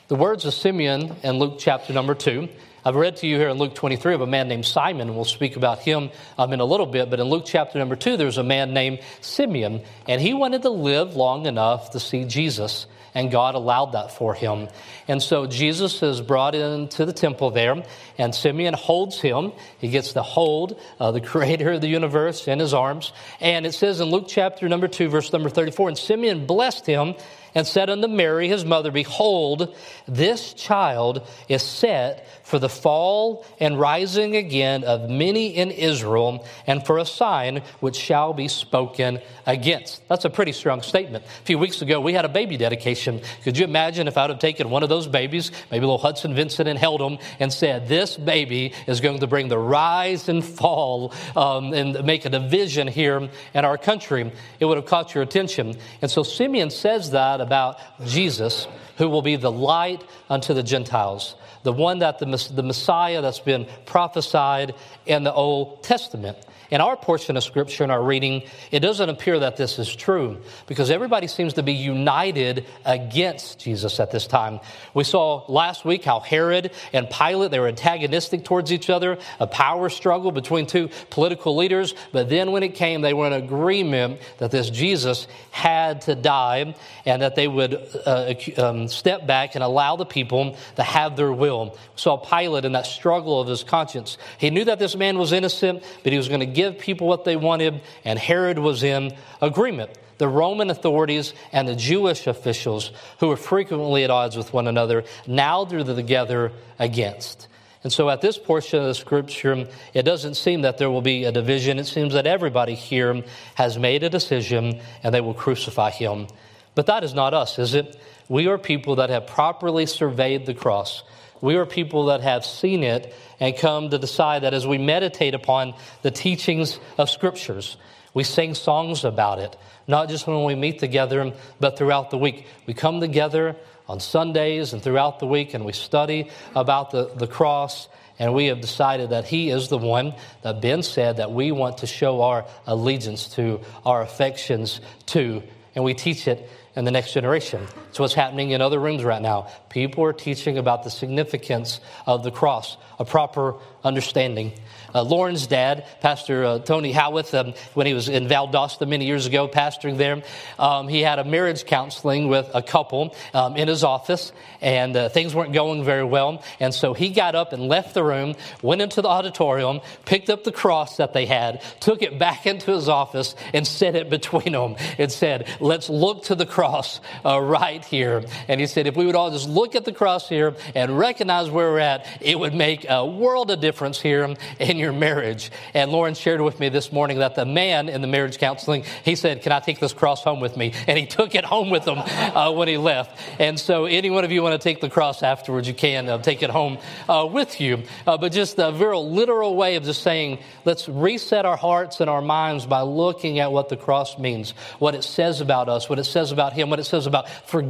The 0.08 0.16
words 0.16 0.44
of 0.44 0.54
Simeon 0.54 1.16
in 1.22 1.38
Luke 1.38 1.56
chapter 1.58 1.92
number 1.92 2.14
2 2.14 2.48
I've 2.84 2.94
read 2.94 3.16
to 3.19 3.26
you 3.26 3.36
here 3.36 3.48
in 3.48 3.58
Luke 3.58 3.75
23 3.75 4.14
of 4.14 4.20
a 4.20 4.26
man 4.26 4.48
named 4.48 4.64
Simon, 4.64 5.14
we'll 5.14 5.25
speak 5.25 5.56
about 5.56 5.80
him 5.80 6.10
um, 6.38 6.52
in 6.52 6.60
a 6.60 6.64
little 6.64 6.86
bit. 6.86 7.10
But 7.10 7.20
in 7.20 7.26
Luke 7.26 7.44
chapter 7.46 7.78
number 7.78 7.96
2, 7.96 8.16
there's 8.16 8.38
a 8.38 8.44
man 8.44 8.72
named 8.72 9.00
Simeon, 9.20 9.82
and 10.06 10.20
he 10.20 10.34
wanted 10.34 10.62
to 10.62 10.70
live 10.70 11.16
long 11.16 11.46
enough 11.46 11.90
to 11.90 12.00
see 12.00 12.25
Jesus 12.25 12.86
and 13.14 13.30
God 13.30 13.54
allowed 13.54 13.92
that 13.92 14.12
for 14.12 14.34
him. 14.34 14.69
And 15.06 15.22
so 15.22 15.46
Jesus 15.46 16.02
is 16.02 16.20
brought 16.20 16.54
into 16.54 17.04
the 17.04 17.12
temple 17.12 17.50
there, 17.50 17.82
and 18.16 18.34
Simeon 18.34 18.75
holds 18.75 19.20
him. 19.20 19.52
He 19.78 19.88
gets 19.88 20.12
to 20.12 20.22
hold 20.22 20.81
uh, 21.00 21.10
the 21.10 21.20
creator 21.32 21.72
of 21.72 21.81
the 21.81 21.88
universe 21.88 22.46
in 22.46 22.58
his 22.58 22.74
arms. 22.74 23.12
And 23.40 23.66
it 23.66 23.72
says 23.72 24.00
in 24.00 24.08
Luke 24.08 24.26
chapter 24.28 24.69
number 24.69 24.88
2, 24.88 25.08
verse 25.08 25.32
number 25.32 25.48
34, 25.48 25.88
and 25.88 25.98
Simeon 25.98 26.46
blessed 26.46 26.86
him 26.86 27.14
and 27.54 27.66
said 27.66 27.90
unto 27.90 28.08
Mary, 28.08 28.46
his 28.46 28.64
mother, 28.64 28.90
Behold, 28.90 29.74
this 30.06 30.52
child 30.54 31.26
is 31.48 31.62
set 31.62 32.26
for 32.48 32.58
the 32.58 32.68
fall 32.68 33.44
and 33.60 33.78
rising 33.78 34.34
again 34.34 34.82
of 34.82 35.10
many 35.10 35.48
in 35.48 35.70
Israel, 35.70 36.46
and 36.66 36.84
for 36.86 36.96
a 36.96 37.04
sign 37.04 37.62
which 37.80 37.94
shall 37.94 38.32
be 38.32 38.48
spoken 38.48 39.20
against. 39.46 40.00
That's 40.08 40.24
a 40.24 40.30
pretty 40.30 40.52
strong 40.52 40.80
statement. 40.80 41.26
A 41.26 41.44
few 41.44 41.58
weeks 41.58 41.82
ago, 41.82 42.00
we 42.00 42.14
had 42.14 42.24
a 42.24 42.28
baby 42.28 42.56
dedication. 42.56 43.20
Could 43.44 43.58
you 43.58 43.64
imagine 43.64 44.08
if 44.08 44.16
I'd 44.16 44.30
have 44.30 44.38
taken 44.38 44.70
one 44.70 44.82
of 44.82 44.88
those 44.88 45.06
babies, 45.06 45.52
maybe 45.70 45.82
little 45.82 45.98
Hudson 45.98 46.34
Vincent, 46.34 46.66
and 46.66 46.78
held 46.78 47.02
him 47.02 47.18
and 47.38 47.52
said, 47.52 47.86
This 47.86 48.16
baby 48.16 48.72
is 48.86 49.02
going 49.02 49.18
to 49.18 49.26
bring 49.26 49.48
the 49.48 49.58
rise 49.58 50.30
and 50.30 50.42
fall 50.42 51.12
um, 51.36 51.74
and 51.74 52.02
make 52.02 52.24
a 52.24 52.30
division 52.30 52.88
here 52.88 53.28
in 53.52 53.64
our 53.66 53.76
country? 53.76 54.32
It 54.58 54.64
would 54.64 54.78
have 54.78 54.86
caught 54.86 55.14
your 55.14 55.22
attention. 55.22 55.76
And 56.00 56.10
so 56.10 56.22
Simeon 56.22 56.70
says 56.70 57.10
that 57.10 57.42
about 57.42 57.78
Jesus, 58.06 58.66
who 58.98 59.08
will 59.08 59.22
be 59.22 59.36
the 59.36 59.50
light 59.50 60.04
unto 60.28 60.52
the 60.52 60.62
Gentiles, 60.62 61.34
the 61.62 61.72
one 61.72 62.00
that 62.00 62.18
the, 62.18 62.26
the 62.54 62.62
Messiah 62.62 63.22
that's 63.22 63.40
been 63.40 63.66
prophesied 63.86 64.74
in 65.06 65.24
the 65.24 65.32
Old 65.32 65.82
Testament. 65.82 66.36
In 66.70 66.82
our 66.82 66.97
portion 66.97 67.37
of 67.37 67.44
Scripture, 67.44 67.85
in 67.85 67.91
our 67.91 68.03
reading, 68.03 68.43
it 68.70 68.81
doesn't 68.81 69.09
appear 69.09 69.38
that 69.38 69.56
this 69.56 69.79
is 69.79 69.94
true 69.94 70.38
because 70.67 70.91
everybody 70.91 71.26
seems 71.26 71.55
to 71.55 71.62
be 71.62 71.73
united 71.73 72.67
against 72.85 73.59
Jesus 73.59 73.99
at 74.00 74.11
this 74.11 74.26
time. 74.26 74.61
We 74.93 75.05
saw 75.05 75.44
last 75.49 75.87
week 75.87 76.05
how 76.05 76.20
Herod 76.20 76.73
and 76.93 77.09
Pilate, 77.09 77.50
they 77.50 77.59
were 77.59 77.69
antagonistic 77.69 78.44
towards 78.44 78.70
each 78.70 78.91
other, 78.91 79.17
a 79.41 79.47
power 79.47 79.88
struggle 79.88 80.31
between 80.31 80.67
two 80.67 80.91
political 81.09 81.56
leaders. 81.56 81.94
But 82.12 82.29
then 82.29 82.53
when 82.53 82.62
it 82.62 82.75
came, 82.75 83.00
they 83.00 83.15
were 83.15 83.26
in 83.26 83.32
agreement 83.32 84.20
that 84.37 84.51
this 84.51 84.69
Jesus 84.69 85.27
had 85.51 86.03
to 86.03 86.15
die 86.15 86.75
and 87.06 87.22
that 87.22 87.34
they 87.34 87.48
would 87.48 87.75
uh, 88.05 88.34
um, 88.58 88.89
step 88.89 89.27
back 89.27 89.55
and 89.55 89.65
allow 89.65 89.96
the 89.96 90.05
people 90.05 90.56
to 90.77 90.82
have 90.82 91.17
their 91.17 91.32
will. 91.32 91.70
We 91.70 91.79
saw 91.96 92.19
Pilate 92.19 92.67
in 92.67 92.72
that 92.72 92.87
struggle 92.87 93.41
of 93.41 93.48
his 93.48 93.65
conscience. 93.65 94.19
He 94.37 94.51
knew 94.51 94.65
that 94.65 94.79
this 94.79 94.96
man 94.96 95.17
was 95.17 95.32
innocent, 95.32 95.82
but 96.03 96.13
he 96.13 96.19
was 96.19 96.29
going 96.29 96.41
to 96.41 96.57
give 96.58 96.79
people 96.79 97.06
what 97.06 97.24
they 97.24 97.36
wanted, 97.36 97.81
and 98.05 98.19
Herod 98.19 98.58
was 98.58 98.82
in 98.82 99.17
agreement. 99.41 99.91
The 100.19 100.27
Roman 100.27 100.70
authorities 100.70 101.32
and 101.53 101.69
the 101.69 101.77
Jewish 101.77 102.27
officials, 102.27 102.91
who 103.20 103.29
were 103.29 103.36
frequently 103.36 104.03
at 104.03 104.10
odds 104.10 104.36
with 104.36 104.53
one 104.53 104.67
another, 104.67 105.05
now 105.29 105.65
drew 105.65 105.84
together 105.84 106.50
against. 106.81 107.46
And 107.84 107.93
so 107.93 108.10
at 108.10 108.20
this 108.20 108.36
portion 108.36 108.81
of 108.81 108.86
the 108.86 108.94
scripture, 108.94 109.69
it 109.94 110.03
doesn't 110.03 110.34
seem 110.34 110.62
that 110.62 110.79
there 110.79 110.91
will 110.91 111.00
be 111.15 111.27
a 111.27 111.31
division. 111.31 111.79
It 111.79 111.86
seems 111.86 112.12
that 112.15 112.27
everybody 112.27 112.74
here 112.74 113.22
has 113.55 113.79
made 113.79 114.03
a 114.03 114.10
decision 114.10 114.81
and 115.05 115.15
they 115.15 115.20
will 115.20 115.34
crucify 115.34 115.91
him. 115.91 116.27
But 116.74 116.86
that 116.86 117.05
is 117.05 117.15
not 117.15 117.34
us, 117.34 117.56
is 117.60 117.74
it? 117.74 117.96
We 118.29 118.48
are 118.48 118.58
people 118.58 118.96
that 118.96 119.10
have 119.10 119.29
properly 119.29 119.86
surveyed 119.86 120.44
the 120.44 120.55
cross. 120.55 121.05
We 121.40 121.56
are 121.56 121.66
people 121.66 122.06
that 122.06 122.20
have 122.20 122.44
seen 122.44 122.82
it 122.82 123.14
and 123.40 123.56
come 123.56 123.90
to 123.90 123.98
decide 123.98 124.42
that 124.42 124.54
as 124.54 124.66
we 124.66 124.78
meditate 124.78 125.34
upon 125.34 125.74
the 126.02 126.10
teachings 126.10 126.78
of 126.96 127.10
scriptures, 127.10 127.76
we 128.14 128.24
sing 128.24 128.54
songs 128.54 129.04
about 129.04 129.38
it, 129.38 129.56
not 129.86 130.08
just 130.08 130.26
when 130.26 130.44
we 130.44 130.54
meet 130.54 130.78
together, 130.78 131.32
but 131.60 131.78
throughout 131.78 132.10
the 132.10 132.18
week. 132.18 132.46
We 132.66 132.74
come 132.74 133.00
together 133.00 133.56
on 133.88 134.00
Sundays 134.00 134.72
and 134.72 134.82
throughout 134.82 135.18
the 135.18 135.26
week 135.26 135.54
and 135.54 135.64
we 135.64 135.72
study 135.72 136.30
about 136.54 136.90
the, 136.90 137.10
the 137.14 137.26
cross. 137.26 137.88
And 138.18 138.34
we 138.34 138.46
have 138.46 138.60
decided 138.60 139.10
that 139.10 139.26
he 139.26 139.50
is 139.50 139.68
the 139.68 139.78
one 139.78 140.14
that 140.42 140.60
Ben 140.60 140.82
said 140.82 141.18
that 141.18 141.30
we 141.30 141.52
want 141.52 141.78
to 141.78 141.86
show 141.86 142.22
our 142.22 142.46
allegiance 142.66 143.28
to, 143.36 143.60
our 143.86 144.02
affections 144.02 144.80
to. 145.06 145.42
And 145.76 145.84
we 145.84 145.94
teach 145.94 146.26
it 146.26 146.50
in 146.74 146.84
the 146.84 146.90
next 146.90 147.12
generation. 147.12 147.66
What's 147.98 148.14
happening 148.14 148.50
in 148.50 148.60
other 148.60 148.78
rooms 148.78 149.05
right 149.05 149.20
now. 149.20 149.48
People 149.69 150.05
are 150.05 150.12
teaching 150.12 150.58
about 150.58 150.84
the 150.84 150.90
significance 150.90 151.81
of 152.06 152.22
the 152.22 152.31
cross, 152.31 152.76
a 152.98 153.05
proper 153.05 153.56
understanding. 153.84 154.52
Uh, 154.94 155.02
Lauren's 155.02 155.46
dad, 155.46 155.86
Pastor 156.00 156.44
uh, 156.44 156.58
Tony 156.60 156.93
Howarth, 156.93 157.34
um, 157.34 157.52
when 157.74 157.86
he 157.86 157.93
was 157.93 158.08
in 158.08 158.26
Valdosta 158.26 158.88
many 158.88 159.05
years 159.05 159.26
ago, 159.26 159.46
pastoring 159.46 159.98
there, 159.98 160.22
um, 160.58 160.88
he 160.88 161.02
had 161.02 161.19
a 161.19 161.24
marriage 161.24 161.67
counseling 161.67 162.28
with 162.28 162.50
a 162.55 162.62
couple 162.62 163.14
um, 163.34 163.56
in 163.56 163.69
his 163.69 163.84
office, 163.84 164.32
and 164.60 164.96
uh, 164.96 165.08
things 165.10 165.34
weren't 165.34 165.52
going 165.52 165.84
very 165.84 166.05
well. 166.05 166.43
And 166.58 166.72
so 166.72 166.94
he 166.94 167.10
got 167.10 167.34
up 167.34 167.52
and 167.52 167.69
left 167.69 167.94
the 167.94 168.02
room, 168.02 168.34
went 168.62 168.81
into 168.81 169.02
the 169.02 169.08
auditorium, 169.08 169.81
picked 170.06 170.31
up 170.31 170.44
the 170.44 170.52
cross 170.52 170.96
that 170.96 171.12
they 171.12 171.26
had, 171.26 171.62
took 171.81 172.02
it 172.02 172.19
back 172.19 172.46
into 172.46 172.72
his 172.72 172.88
office, 172.88 173.34
and 173.52 173.67
set 173.67 173.94
it 173.94 174.08
between 174.08 174.52
them 174.52 174.76
and 174.96 175.12
said, 175.12 175.48
Let's 175.60 175.90
look 175.90 176.24
to 176.24 176.34
the 176.34 176.46
cross 176.46 177.00
uh, 177.24 177.38
right 177.38 177.84
here. 177.88 178.22
And 178.46 178.60
he 178.60 178.66
said, 178.66 178.86
If 178.86 178.96
we 178.96 179.06
would 179.06 179.16
all 179.16 179.30
just 179.30 179.48
look 179.48 179.74
at 179.74 179.84
the 179.84 179.92
cross 179.92 180.28
here 180.28 180.54
and 180.74 180.96
recognize 180.96 181.50
where 181.50 181.70
we're 181.72 181.78
at, 181.80 182.06
it 182.20 182.38
would 182.38 182.54
make 182.54 182.86
a 182.88 183.04
world 183.04 183.50
of 183.50 183.60
difference 183.60 184.00
here 184.00 184.36
in 184.60 184.76
your 184.76 184.92
marriage. 184.92 185.50
And 185.74 185.90
Lauren 185.90 186.14
shared 186.14 186.40
with 186.40 186.60
me 186.60 186.68
this 186.68 186.92
morning 186.92 187.18
that 187.18 187.34
the 187.34 187.44
man 187.44 187.88
in 187.88 188.02
the 188.02 188.06
marriage 188.06 188.38
counseling, 188.38 188.84
he 189.04 189.16
said, 189.16 189.42
Can 189.42 189.52
I 189.52 189.60
take 189.60 189.80
this 189.80 189.92
cross 189.92 190.22
home 190.22 190.40
with 190.40 190.56
me? 190.56 190.72
And 190.86 190.98
he 190.98 191.06
took 191.06 191.34
it 191.34 191.44
home 191.44 191.70
with 191.70 191.86
him 191.86 191.98
uh, 191.98 192.52
when 192.52 192.68
he 192.68 192.76
left. 192.76 193.18
And 193.38 193.58
so, 193.58 193.86
any 193.86 194.10
one 194.10 194.24
of 194.24 194.32
you 194.32 194.42
want 194.42 194.60
to 194.60 194.64
take 194.64 194.80
the 194.80 194.90
cross 194.90 195.22
afterwards, 195.22 195.66
you 195.66 195.74
can 195.74 196.08
uh, 196.08 196.18
take 196.18 196.42
it 196.42 196.50
home 196.50 196.78
uh, 197.08 197.28
with 197.30 197.60
you. 197.60 197.82
Uh, 198.06 198.18
but 198.18 198.32
just 198.32 198.58
a 198.58 198.72
very 198.72 198.98
literal 198.98 199.56
way 199.56 199.76
of 199.76 199.84
just 199.84 200.02
saying, 200.02 200.38
let's 200.64 200.88
reset 200.88 201.46
our 201.46 201.56
hearts 201.56 202.00
and 202.00 202.10
our 202.10 202.22
minds 202.22 202.66
by 202.66 202.82
looking 202.82 203.38
at 203.38 203.50
what 203.52 203.68
the 203.68 203.76
cross 203.76 204.18
means, 204.18 204.52
what 204.78 204.94
it 204.94 205.04
says 205.04 205.40
about 205.40 205.68
us, 205.68 205.88
what 205.88 205.98
it 205.98 206.04
says 206.04 206.32
about 206.32 206.52
Him, 206.52 206.70
what 206.70 206.78
it 206.78 206.84
says 206.84 207.06
about 207.06 207.28
forgiveness 207.28 207.68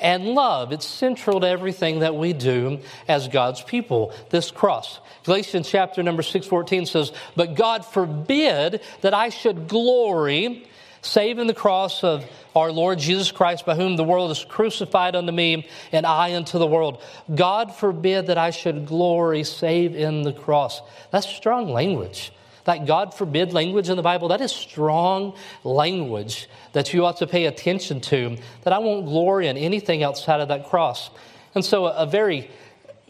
and 0.00 0.28
love. 0.28 0.72
It's 0.72 0.86
central 0.86 1.40
to 1.40 1.48
everything 1.48 2.00
that 2.00 2.14
we 2.14 2.32
do 2.32 2.80
as 3.08 3.28
God's 3.28 3.62
people, 3.62 4.12
this 4.30 4.50
cross. 4.50 5.00
Galatians 5.24 5.68
chapter 5.68 6.02
number 6.02 6.22
6:14 6.22 6.86
says, 6.86 7.12
"But 7.36 7.54
God 7.54 7.84
forbid 7.84 8.80
that 9.00 9.14
I 9.14 9.28
should 9.28 9.68
glory 9.68 10.64
save 11.04 11.38
in 11.38 11.46
the 11.46 11.54
cross 11.54 12.02
of 12.02 12.24
our 12.56 12.72
Lord 12.72 12.98
Jesus 12.98 13.30
Christ, 13.30 13.66
by 13.66 13.74
whom 13.74 13.96
the 13.96 14.04
world 14.04 14.30
is 14.30 14.44
crucified 14.44 15.14
unto 15.14 15.32
me, 15.32 15.66
and 15.92 16.06
I 16.06 16.34
unto 16.34 16.58
the 16.58 16.66
world. 16.66 17.02
God 17.34 17.74
forbid 17.74 18.28
that 18.28 18.38
I 18.38 18.50
should 18.50 18.86
glory 18.86 19.44
save 19.44 19.94
in 19.94 20.22
the 20.22 20.32
cross. 20.32 20.80
That's 21.10 21.26
strong 21.26 21.72
language. 21.72 22.32
That 22.64 22.86
God 22.86 23.14
forbid 23.14 23.52
language 23.52 23.88
in 23.90 23.96
the 23.96 24.02
Bible, 24.02 24.28
that 24.28 24.40
is 24.40 24.52
strong 24.52 25.36
language 25.64 26.48
that 26.72 26.92
you 26.94 27.04
ought 27.04 27.18
to 27.18 27.26
pay 27.26 27.46
attention 27.46 28.00
to, 28.02 28.36
that 28.62 28.72
I 28.72 28.78
won't 28.78 29.06
glory 29.06 29.48
in 29.48 29.56
anything 29.56 30.02
outside 30.02 30.40
of 30.40 30.48
that 30.48 30.68
cross. 30.68 31.10
And 31.54 31.64
so, 31.64 31.86
a, 31.86 32.06
very 32.06 32.50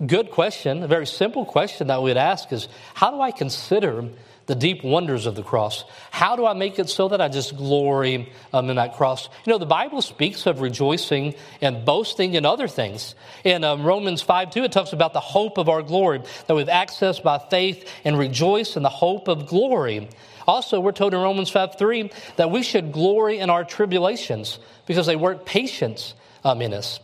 good 0.05 0.31
question, 0.31 0.83
a 0.83 0.89
very 0.89 1.07
simple 1.07 1.45
question 1.45 1.87
that 1.87 2.03
we'd 2.03 2.17
ask 2.17 2.53
is 2.53 2.69
how 2.95 3.11
do 3.11 3.21
I 3.21 3.31
consider 3.31 4.09
the 4.47 4.55
deep 4.55 4.85
wonders 4.85 5.27
of 5.27 5.35
the 5.35 5.43
cross. 5.43 5.85
How 6.11 6.37
do 6.37 6.45
I 6.45 6.53
make 6.53 6.79
it 6.79 6.89
so 6.89 7.09
that 7.09 7.21
I 7.21 7.29
just 7.29 7.57
glory 7.57 8.33
um, 8.53 8.69
in 8.71 8.77
that 8.77 8.95
cross? 8.95 9.29
You 9.47 9.53
know, 9.53 9.59
the 9.59 9.67
Bible 9.67 10.03
speaks 10.03 10.47
of 10.47 10.61
rejoicing 10.61 11.35
and 11.61 11.85
boasting 11.85 12.35
in 12.35 12.45
other 12.45 12.69
things. 12.69 13.15
In 13.43 13.65
um, 13.65 13.85
Romans 13.85 14.23
5 14.23 14.51
2, 14.51 14.65
it 14.65 14.73
talks 14.73 14.93
about 14.93 15.13
the 15.13 15.21
hope 15.21 15.59
of 15.59 15.69
our 15.69 15.83
glory, 15.83 16.23
that 16.47 16.55
we've 16.55 16.69
access 16.69 17.21
by 17.21 17.39
faith 17.51 17.91
and 18.05 18.19
rejoice 18.19 18.77
in 18.77 18.83
the 18.83 18.89
hope 18.89 19.29
of 19.29 19.47
glory. 19.47 20.09
Also, 20.47 20.79
we're 20.81 20.93
told 20.93 21.15
in 21.15 21.21
Romans 21.21 21.51
5 21.51 21.79
3 21.79 22.11
that 22.37 22.51
we 22.51 22.63
should 22.63 22.93
glory 22.93 23.39
in 23.39 23.51
our 23.51 23.65
tribulations 23.65 24.59
because 24.87 25.07
they 25.07 25.17
work 25.17 25.47
patience 25.47 26.15
um, 26.45 26.61
in 26.61 26.75
us. 26.75 27.01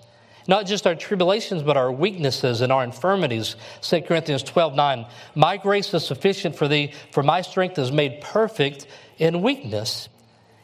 Not 0.50 0.66
just 0.66 0.84
our 0.84 0.96
tribulations, 0.96 1.62
but 1.62 1.76
our 1.76 1.92
weaknesses 1.92 2.60
and 2.60 2.72
our 2.72 2.82
infirmities. 2.82 3.54
2 3.82 4.02
Corinthians 4.02 4.42
12 4.42 4.74
9. 4.74 5.06
My 5.36 5.56
grace 5.56 5.94
is 5.94 6.04
sufficient 6.04 6.56
for 6.56 6.66
thee, 6.66 6.92
for 7.12 7.22
my 7.22 7.42
strength 7.42 7.78
is 7.78 7.92
made 7.92 8.20
perfect 8.20 8.88
in 9.16 9.42
weakness. 9.42 10.08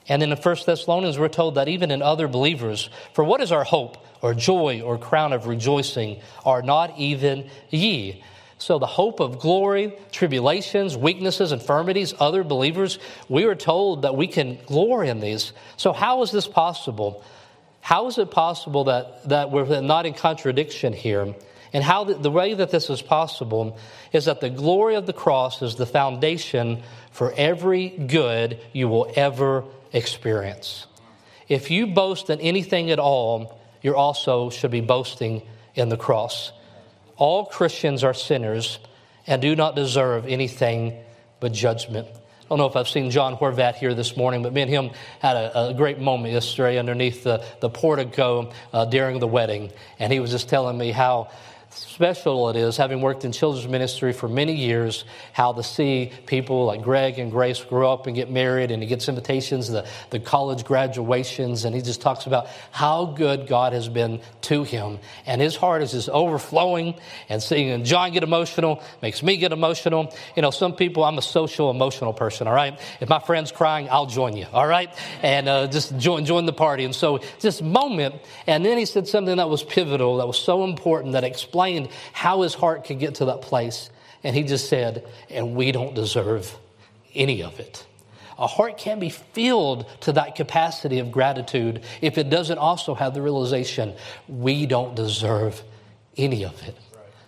And 0.09 0.25
in 0.25 0.31
the 0.31 0.37
First 0.37 0.67
Thessalonians, 0.67 1.21
we're 1.21 1.29
told 1.29 1.55
that 1.55 1.69
even 1.69 1.93
in 1.93 2.03
other 2.03 2.27
believers, 2.27 2.91
for 3.13 3.23
what 3.23 3.41
is 3.41 3.53
our 3.53 3.63
hope 3.63 4.05
or 4.23 4.35
joy 4.35 4.81
or 4.81 4.99
crown 4.99 5.33
of 5.33 5.47
rejoicing 5.47 6.21
are 6.45 6.63
not 6.63 6.99
even 6.99 7.49
ye. 7.71 8.25
So 8.59 8.81
the 8.81 8.87
hope 8.87 9.21
of 9.21 9.39
glory, 9.39 9.97
tribulations, 10.11 10.97
weaknesses, 10.97 11.53
infirmities, 11.53 12.13
other 12.19 12.43
believers, 12.43 12.99
we 13.29 13.45
are 13.45 13.55
told 13.55 14.03
that 14.03 14.17
we 14.17 14.27
can 14.27 14.59
glory 14.67 15.11
in 15.11 15.21
these. 15.21 15.53
So 15.77 15.93
how 15.93 16.23
is 16.23 16.33
this 16.33 16.49
possible? 16.49 17.23
How 17.87 18.09
is 18.09 18.19
it 18.19 18.33
possible 18.33 18.83
that, 18.85 19.29
that 19.29 19.53
we're 19.53 19.81
not 19.81 20.07
in 20.07 20.15
contradiction 20.15 20.93
here? 20.93 21.37
And 21.73 21.85
how 21.85 22.03
the, 22.03 22.15
the 22.15 22.33
way 22.33 22.53
that 22.53 22.73
this 22.73 22.91
is 22.91 23.01
possible 23.01 23.79
is 24.13 24.25
that 24.25 24.41
the 24.41 24.51
glory 24.51 24.97
of 24.97 25.07
the 25.07 25.13
cross 25.13 25.63
is 25.63 25.77
the 25.77 25.87
foundation 25.87 26.83
for 27.13 27.33
every 27.37 27.91
good 27.91 28.59
you 28.73 28.89
will 28.89 29.09
ever 29.15 29.63
experience. 29.93 30.89
If 31.47 31.71
you 31.71 31.87
boast 31.87 32.29
in 32.29 32.41
anything 32.41 32.91
at 32.91 32.99
all, 32.99 33.57
you 33.83 33.95
also 33.95 34.51
should 34.51 34.73
be 34.73 34.81
boasting 34.81 35.43
in 35.77 35.89
the 35.89 35.97
cross. 35.97 36.51
All 37.17 37.45
Christians 37.47 38.03
are 38.03 38.15
sinners 38.15 38.81
and 39.29 39.41
do 39.41 39.55
not 39.55 39.77
deserve 39.77 40.27
anything 40.27 41.05
but 41.39 41.53
judgment. 41.53 42.09
I 42.47 42.49
don't 42.51 42.59
know 42.59 42.67
if 42.67 42.77
I've 42.77 42.89
seen 42.89 43.11
John 43.11 43.37
Horvat 43.37 43.75
here 43.75 43.93
this 43.93 44.17
morning, 44.17 44.45
but 44.45 44.53
me 44.53 44.63
and 44.63 44.71
him 44.71 44.91
had 45.19 45.37
a, 45.37 45.71
a 45.71 45.75
great 45.75 45.99
moment 45.99 46.33
yesterday 46.33 46.79
underneath 46.79 47.25
the, 47.25 47.45
the 47.59 47.69
portico 47.69 48.53
uh, 48.73 48.85
during 48.85 49.19
the 49.19 49.27
wedding. 49.27 49.73
And 49.99 50.13
he 50.13 50.21
was 50.21 50.31
just 50.31 50.49
telling 50.49 50.79
me 50.79 50.93
how 50.93 51.29
special 51.77 52.49
it 52.49 52.57
is, 52.57 52.77
having 52.77 53.03
worked 53.03 53.25
in 53.25 53.33
children's 53.33 53.69
ministry 53.69 54.13
for 54.13 54.29
many 54.29 54.55
years, 54.55 55.05
how 55.35 55.53
to 55.53 55.63
see 55.63 56.11
people 56.25 56.65
like 56.65 56.83
Greg 56.83 57.19
and 57.19 57.31
Grace 57.31 57.63
grow 57.63 57.93
up 57.93 58.07
and 58.07 58.17
get 58.17 58.31
married, 58.31 58.71
and 58.71 58.83
he 58.83 58.89
gets 58.89 59.09
invitations 59.09 59.67
to 59.67 59.73
the, 59.73 59.87
the 60.11 60.19
college 60.19 60.65
graduations, 60.65 61.67
and 61.67 61.75
he 61.75 61.83
just 61.83 62.01
talks 62.01 62.27
about 62.27 62.49
how 62.71 63.05
good 63.05 63.47
God 63.47 63.75
has 63.75 63.91
been 63.91 64.23
to 64.43 64.65
him. 64.65 64.99
And 65.27 65.41
his 65.41 65.55
heart 65.55 65.83
is 65.83 65.93
just 65.93 66.09
overflowing, 66.09 66.95
and 67.29 67.43
seeing 67.43 67.85
John 67.85 68.13
get 68.13 68.23
emotional 68.23 68.83
makes 69.03 69.23
me 69.23 69.37
get 69.37 69.53
emotional. 69.53 70.15
You 70.35 70.43
know, 70.43 70.51
some 70.51 70.75
people, 70.75 71.05
I'm 71.05 71.19
a 71.19 71.23
social, 71.23 71.71
emotional 71.71 72.15
person, 72.15 72.49
all 72.49 72.55
right? 72.55 72.81
If 73.01 73.11
my 73.11 73.19
friend's 73.19 73.53
crying, 73.53 73.89
I'll 73.91 74.07
join 74.07 74.35
you, 74.35 74.47
all 74.53 74.67
right? 74.67 74.91
And 75.23 75.47
uh, 75.47 75.67
just 75.67 75.97
join, 75.99 76.25
join 76.25 76.47
the 76.47 76.55
party. 76.55 76.85
And 76.85 76.95
so 76.95 77.21
this 77.41 77.61
moment, 77.61 78.15
and 78.47 78.65
then 78.65 78.79
he 78.79 78.87
said 78.87 79.07
something 79.07 79.37
that 79.37 79.51
was 79.51 79.63
pivotal, 79.63 80.17
that 80.19 80.27
was 80.27 80.39
so 80.39 80.65
important, 80.65 81.13
that 81.13 81.25
explained 81.25 81.66
explained 81.67 81.89
how 82.13 82.43
his 82.43 82.55
heart 82.55 82.85
could 82.85 82.99
get 82.99 83.17
to 83.17 83.27
that 83.27 83.43
place. 83.43 83.91
And 84.23 84.35
he 84.35 84.43
just 84.43 84.69
said, 84.69 85.07
and 85.31 85.55
we 85.55 85.73
don't 85.73 85.95
deserve 85.95 86.57
any 87.15 87.43
of 87.43 87.59
it. 87.61 87.87
A 88.39 88.47
heart 88.47 88.77
can't 88.77 89.01
be 89.01 89.09
filled 89.09 89.87
to 90.01 90.13
that 90.13 90.35
capacity 90.35 90.99
of 90.99 91.11
gratitude 91.11 91.83
if 92.03 92.19
it 92.19 92.29
doesn't 92.29 92.59
also 92.59 92.95
have 92.95 93.15
the 93.15 93.23
realization 93.23 93.95
we 94.29 94.67
don't 94.67 94.95
deserve 94.95 95.63
any 96.17 96.45
of 96.45 96.63
it. 96.63 96.77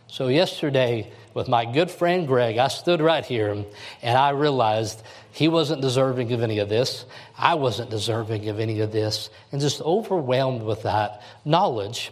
So, 0.07 0.29
yesterday, 0.29 1.11
with 1.35 1.49
my 1.49 1.65
good 1.65 1.91
friend 1.91 2.27
Greg, 2.27 2.59
I 2.59 2.69
stood 2.69 3.01
right 3.01 3.25
here 3.25 3.65
and 4.03 4.19
I 4.19 4.31
realized 4.31 5.03
he 5.33 5.49
wasn't 5.49 5.83
deserving 5.83 6.33
of 6.33 6.43
any 6.43 6.59
of 6.59 6.69
this. 6.69 7.05
I 7.37 7.55
wasn't 7.55 7.91
deserving 7.91 8.49
of 8.49 8.59
any 8.59 8.81
of 8.81 8.91
this. 8.93 9.31
And 9.53 9.61
just 9.61 9.81
overwhelmed 9.83 10.63
with 10.63 10.83
that 10.83 11.23
knowledge 11.45 12.11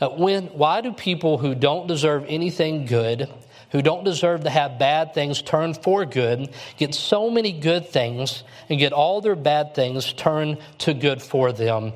Uh, 0.00 0.08
when, 0.10 0.46
why 0.48 0.80
do 0.80 0.92
people 0.92 1.38
who 1.38 1.54
don't 1.54 1.86
deserve 1.86 2.24
anything 2.28 2.86
good, 2.86 3.28
who 3.70 3.80
don't 3.80 4.04
deserve 4.04 4.42
to 4.44 4.50
have 4.50 4.78
bad 4.78 5.14
things 5.14 5.40
turned 5.40 5.76
for 5.76 6.04
good, 6.04 6.52
get 6.76 6.94
so 6.94 7.30
many 7.30 7.52
good 7.52 7.88
things 7.88 8.42
and 8.68 8.78
get 8.78 8.92
all 8.92 9.20
their 9.20 9.36
bad 9.36 9.74
things 9.74 10.12
turned 10.12 10.58
to 10.78 10.94
good 10.94 11.22
for 11.22 11.52
them? 11.52 11.92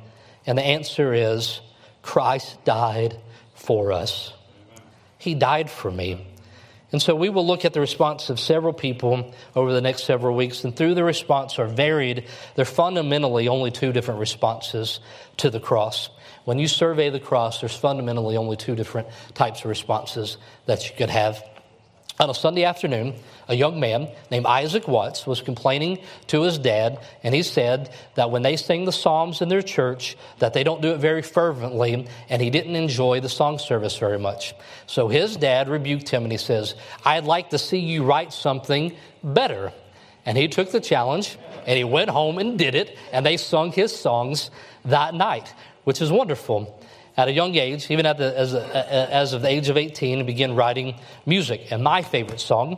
And 0.46 0.56
the 0.56 0.62
answer 0.62 1.12
is 1.12 1.60
Christ 2.02 2.64
died 2.64 3.18
for 3.54 3.92
us. 3.92 4.32
He 5.18 5.34
died 5.34 5.68
for 5.68 5.90
me. 5.90 6.24
And 6.90 7.02
so 7.02 7.14
we 7.14 7.28
will 7.28 7.46
look 7.46 7.64
at 7.66 7.74
the 7.74 7.80
response 7.80 8.30
of 8.30 8.40
several 8.40 8.72
people 8.72 9.34
over 9.54 9.74
the 9.74 9.82
next 9.82 10.04
several 10.04 10.34
weeks, 10.34 10.64
and 10.64 10.74
through 10.74 10.94
the 10.94 11.04
response 11.04 11.58
are 11.58 11.66
varied. 11.66 12.24
They're 12.54 12.64
fundamentally 12.64 13.48
only 13.48 13.70
two 13.70 13.92
different 13.92 14.20
responses 14.20 15.00
to 15.38 15.50
the 15.50 15.60
cross. 15.60 16.08
When 16.48 16.58
you 16.58 16.66
survey 16.66 17.10
the 17.10 17.20
cross, 17.20 17.60
there's 17.60 17.76
fundamentally 17.76 18.38
only 18.38 18.56
two 18.56 18.74
different 18.74 19.08
types 19.34 19.60
of 19.60 19.66
responses 19.66 20.38
that 20.64 20.88
you 20.88 20.96
could 20.96 21.10
have. 21.10 21.44
On 22.18 22.30
a 22.30 22.34
Sunday 22.34 22.64
afternoon, 22.64 23.16
a 23.48 23.54
young 23.54 23.78
man 23.78 24.08
named 24.30 24.46
Isaac 24.46 24.88
Watts 24.88 25.26
was 25.26 25.42
complaining 25.42 25.98
to 26.28 26.40
his 26.44 26.56
dad, 26.56 27.00
and 27.22 27.34
he 27.34 27.42
said 27.42 27.92
that 28.14 28.30
when 28.30 28.40
they 28.40 28.56
sing 28.56 28.86
the 28.86 28.92
Psalms 28.92 29.42
in 29.42 29.50
their 29.50 29.60
church, 29.60 30.16
that 30.38 30.54
they 30.54 30.64
don't 30.64 30.80
do 30.80 30.92
it 30.92 31.00
very 31.00 31.20
fervently, 31.20 32.08
and 32.30 32.40
he 32.40 32.48
didn't 32.48 32.76
enjoy 32.76 33.20
the 33.20 33.28
song 33.28 33.58
service 33.58 33.98
very 33.98 34.18
much. 34.18 34.54
So 34.86 35.08
his 35.08 35.36
dad 35.36 35.68
rebuked 35.68 36.08
him, 36.08 36.22
and 36.22 36.32
he 36.32 36.38
says, 36.38 36.76
I'd 37.04 37.24
like 37.24 37.50
to 37.50 37.58
see 37.58 37.80
you 37.80 38.04
write 38.04 38.32
something 38.32 38.96
better. 39.22 39.70
And 40.24 40.38
he 40.38 40.48
took 40.48 40.72
the 40.72 40.80
challenge, 40.80 41.36
and 41.66 41.76
he 41.76 41.84
went 41.84 42.08
home 42.08 42.38
and 42.38 42.58
did 42.58 42.74
it, 42.74 42.96
and 43.12 43.26
they 43.26 43.36
sung 43.36 43.70
his 43.70 43.94
songs 43.94 44.50
that 44.86 45.14
night 45.14 45.52
which 45.88 46.02
is 46.02 46.12
wonderful. 46.12 46.78
at 47.16 47.28
a 47.28 47.32
young 47.32 47.54
age, 47.56 47.90
even 47.90 48.04
at 48.04 48.18
the, 48.18 48.38
as, 48.38 48.52
a, 48.52 49.12
as 49.12 49.32
of 49.32 49.40
the 49.40 49.48
age 49.48 49.70
of 49.70 49.78
18, 49.78 50.26
began 50.26 50.54
writing 50.54 50.94
music. 51.24 51.72
And 51.72 51.82
my 51.82 52.02
favorite 52.02 52.40
song, 52.40 52.76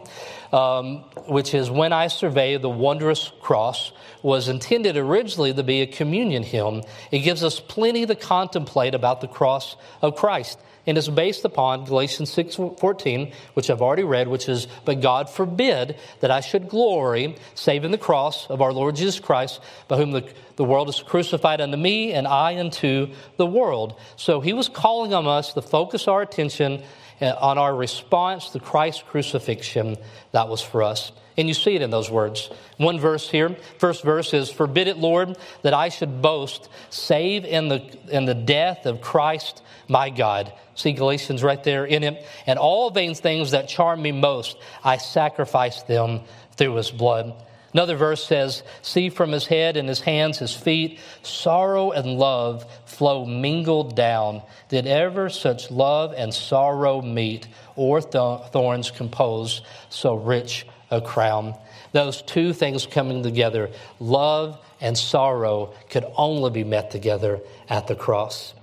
um, 0.52 0.98
which 1.26 1.52
is 1.52 1.68
When 1.68 1.92
I 1.92 2.06
Survey 2.06 2.56
the 2.56 2.70
Wondrous 2.70 3.32
Cross, 3.42 3.92
was 4.22 4.46
intended 4.48 4.96
originally 4.96 5.52
to 5.52 5.62
be 5.64 5.82
a 5.82 5.88
communion 5.88 6.44
hymn. 6.44 6.82
It 7.10 7.18
gives 7.18 7.42
us 7.42 7.58
plenty 7.58 8.06
to 8.06 8.14
contemplate 8.14 8.94
about 8.94 9.20
the 9.20 9.28
cross 9.28 9.74
of 10.00 10.14
Christ 10.14 10.60
and 10.86 10.96
is 10.96 11.08
based 11.08 11.44
upon 11.44 11.84
Galatians 11.84 12.30
6:14, 12.30 13.32
which 13.54 13.70
I've 13.70 13.82
already 13.82 14.02
read, 14.02 14.28
which 14.28 14.48
is, 14.48 14.66
"But 14.84 15.00
God 15.00 15.28
forbid 15.28 15.96
that 16.20 16.30
I 16.30 16.40
should 16.40 16.68
glory 16.68 17.36
save 17.54 17.84
in 17.84 17.90
the 17.90 17.98
cross 17.98 18.46
of 18.48 18.62
our 18.62 18.72
Lord 18.72 18.96
Jesus 18.96 19.20
Christ, 19.20 19.60
by 19.88 19.96
whom 19.96 20.12
the, 20.12 20.24
the 20.56 20.64
world 20.64 20.88
is 20.88 21.00
crucified 21.00 21.60
unto 21.60 21.76
me, 21.76 22.12
and 22.12 22.26
I 22.26 22.58
unto 22.58 23.08
the 23.36 23.46
world." 23.46 23.94
So 24.16 24.40
he 24.40 24.52
was 24.52 24.68
calling 24.68 25.14
on 25.14 25.26
us 25.26 25.52
to 25.54 25.62
focus 25.62 26.08
our 26.08 26.22
attention 26.22 26.82
uh, 27.20 27.34
on 27.40 27.58
our 27.58 27.74
response 27.74 28.50
to 28.50 28.58
Christ's 28.58 29.02
crucifixion. 29.02 29.96
That 30.32 30.48
was 30.48 30.62
for 30.62 30.82
us. 30.82 31.12
And 31.36 31.48
you 31.48 31.54
see 31.54 31.74
it 31.74 31.82
in 31.82 31.90
those 31.90 32.10
words. 32.10 32.50
One 32.76 32.98
verse 32.98 33.30
here, 33.30 33.56
first 33.78 34.02
verse 34.02 34.34
is, 34.34 34.50
Forbid 34.50 34.88
it, 34.88 34.98
Lord, 34.98 35.38
that 35.62 35.74
I 35.74 35.88
should 35.88 36.20
boast, 36.20 36.68
save 36.90 37.44
in 37.44 37.68
the, 37.68 37.96
in 38.10 38.24
the 38.24 38.34
death 38.34 38.86
of 38.86 39.00
Christ 39.00 39.62
my 39.88 40.10
God. 40.10 40.52
See 40.74 40.92
Galatians 40.92 41.42
right 41.42 41.62
there 41.62 41.84
in 41.84 42.04
it. 42.04 42.26
And 42.46 42.58
all 42.58 42.90
vain 42.90 43.14
things 43.14 43.50
that 43.50 43.68
charm 43.68 44.02
me 44.02 44.12
most, 44.12 44.56
I 44.82 44.96
sacrifice 44.96 45.82
them 45.82 46.20
through 46.56 46.76
his 46.76 46.90
blood. 46.90 47.34
Another 47.72 47.96
verse 47.96 48.24
says, 48.24 48.62
See 48.82 49.10
from 49.10 49.30
his 49.30 49.46
head 49.46 49.76
and 49.76 49.88
his 49.88 50.00
hands, 50.00 50.38
his 50.38 50.54
feet, 50.54 50.98
sorrow 51.22 51.92
and 51.92 52.18
love 52.18 52.66
flow 52.84 53.24
mingled 53.24 53.94
down. 53.94 54.42
Did 54.68 54.86
ever 54.86 55.28
such 55.28 55.70
love 55.70 56.12
and 56.16 56.34
sorrow 56.34 57.00
meet, 57.00 57.46
or 57.76 58.00
thorns 58.00 58.90
compose 58.90 59.62
so 59.88 60.14
rich 60.14 60.66
a 60.90 61.00
crown? 61.00 61.54
Those 61.92 62.22
two 62.22 62.52
things 62.52 62.86
coming 62.86 63.22
together, 63.22 63.70
love 63.98 64.58
and 64.80 64.96
sorrow, 64.96 65.74
could 65.88 66.04
only 66.16 66.50
be 66.50 66.64
met 66.64 66.90
together 66.90 67.40
at 67.68 67.86
the 67.86 67.94
cross. 67.94 68.54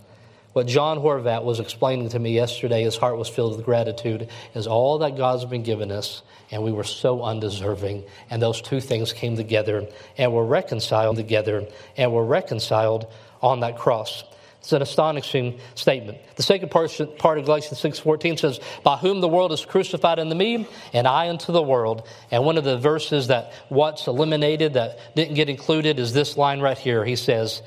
What 0.53 0.65
John 0.65 0.98
Horvat 0.98 1.43
was 1.43 1.60
explaining 1.60 2.10
to 2.10 2.19
me 2.19 2.34
yesterday, 2.34 2.81
his 2.81 2.98
heart 2.98 3.17
was 3.17 3.29
filled 3.29 3.55
with 3.55 3.63
gratitude, 3.63 4.27
is 4.55 4.65
all 4.65 4.98
that 4.98 5.15
God's 5.15 5.46
been 5.46 5.62
giving 5.62 5.91
us, 5.91 6.24
and 6.50 6.63
we 6.63 6.72
were 6.72 6.84
so 6.84 7.22
undeserving. 7.22 8.03
And 8.31 8.41
those 8.41 8.60
two 8.60 8.79
things 8.79 9.13
came 9.13 9.36
together 9.36 9.88
and 10.17 10.34
were 10.34 10.46
reconciled 10.46 11.17
together 11.17 11.67
and 11.96 12.12
were 12.12 12.25
reconciled 12.25 13.05
on 13.39 13.60
that 13.60 13.77
cross. 13.77 14.24
It's 14.67 14.74
an 14.74 14.81
astonishing 14.81 15.62
statement. 15.75 16.17
The 16.36 16.43
second 16.43 16.71
part, 16.71 17.00
of 17.00 17.45
Galatians 17.45 17.79
6.14 17.79 18.38
says, 18.38 18.59
By 18.83 18.97
whom 18.97 19.21
the 19.21 19.27
world 19.29 19.53
is 19.53 19.63
crucified 19.63 20.19
unto 20.19 20.36
me, 20.36 20.67
and 20.91 21.07
I 21.07 21.29
unto 21.29 21.53
the 21.53 21.63
world. 21.63 22.05
And 22.31 22.43
one 22.43 22.57
of 22.57 22.65
the 22.65 22.77
verses 22.77 23.27
that 23.27 23.53
what's 23.69 24.07
eliminated, 24.07 24.74
that 24.74 25.15
didn't 25.15 25.36
get 25.36 25.47
included, 25.47 26.00
is 26.00 26.12
this 26.12 26.36
line 26.36 26.59
right 26.59 26.77
here. 26.77 27.05
He 27.05 27.15
says, 27.15 27.62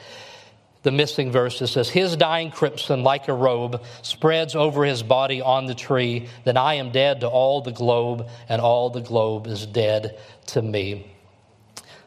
the 0.83 0.93
missing 0.93 1.33
verse. 1.33 1.63
It 1.63 1.69
says, 1.69 1.89
His 1.89 2.17
dying 2.17 2.51
crimson, 2.51 3.03
like 3.03 3.29
a 3.29 3.33
robe, 3.33 3.83
spreads 4.03 4.55
over 4.55 4.85
his 4.85 5.03
body 5.03 5.41
on 5.41 5.65
the 5.65 5.75
tree. 5.75 6.29
Then 6.45 6.59
I 6.59 6.75
am 6.75 6.93
dead 6.93 7.21
to 7.21 7.29
all 7.29 7.63
the 7.63 7.73
globe, 7.73 8.29
and 8.47 8.61
all 8.61 8.91
the 8.91 9.01
globe 9.01 9.47
is 9.47 9.65
dead 9.65 10.19
to 10.49 10.61
me. 10.61 11.11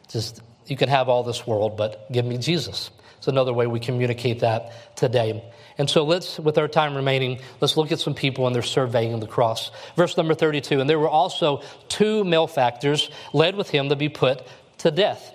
Just, 0.08 0.40
you 0.66 0.76
can 0.76 0.88
have 0.88 1.08
all 1.08 1.24
this 1.24 1.44
world, 1.44 1.76
but 1.76 2.12
give 2.12 2.24
me 2.24 2.38
Jesus. 2.38 2.92
It's 3.24 3.28
another 3.30 3.54
way 3.54 3.66
we 3.66 3.80
communicate 3.80 4.40
that 4.40 4.70
today. 4.96 5.42
And 5.78 5.88
so 5.88 6.04
let's, 6.04 6.38
with 6.38 6.58
our 6.58 6.68
time 6.68 6.94
remaining, 6.94 7.40
let's 7.58 7.74
look 7.74 7.90
at 7.90 7.98
some 7.98 8.12
people 8.12 8.46
and 8.46 8.54
they're 8.54 8.62
surveying 8.62 9.18
the 9.18 9.26
cross. 9.26 9.70
Verse 9.96 10.18
number 10.18 10.34
32 10.34 10.78
And 10.78 10.90
there 10.90 10.98
were 10.98 11.08
also 11.08 11.62
two 11.88 12.22
malefactors 12.24 13.10
led 13.32 13.56
with 13.56 13.70
him 13.70 13.88
to 13.88 13.96
be 13.96 14.10
put 14.10 14.42
to 14.78 14.90
death. 14.90 15.32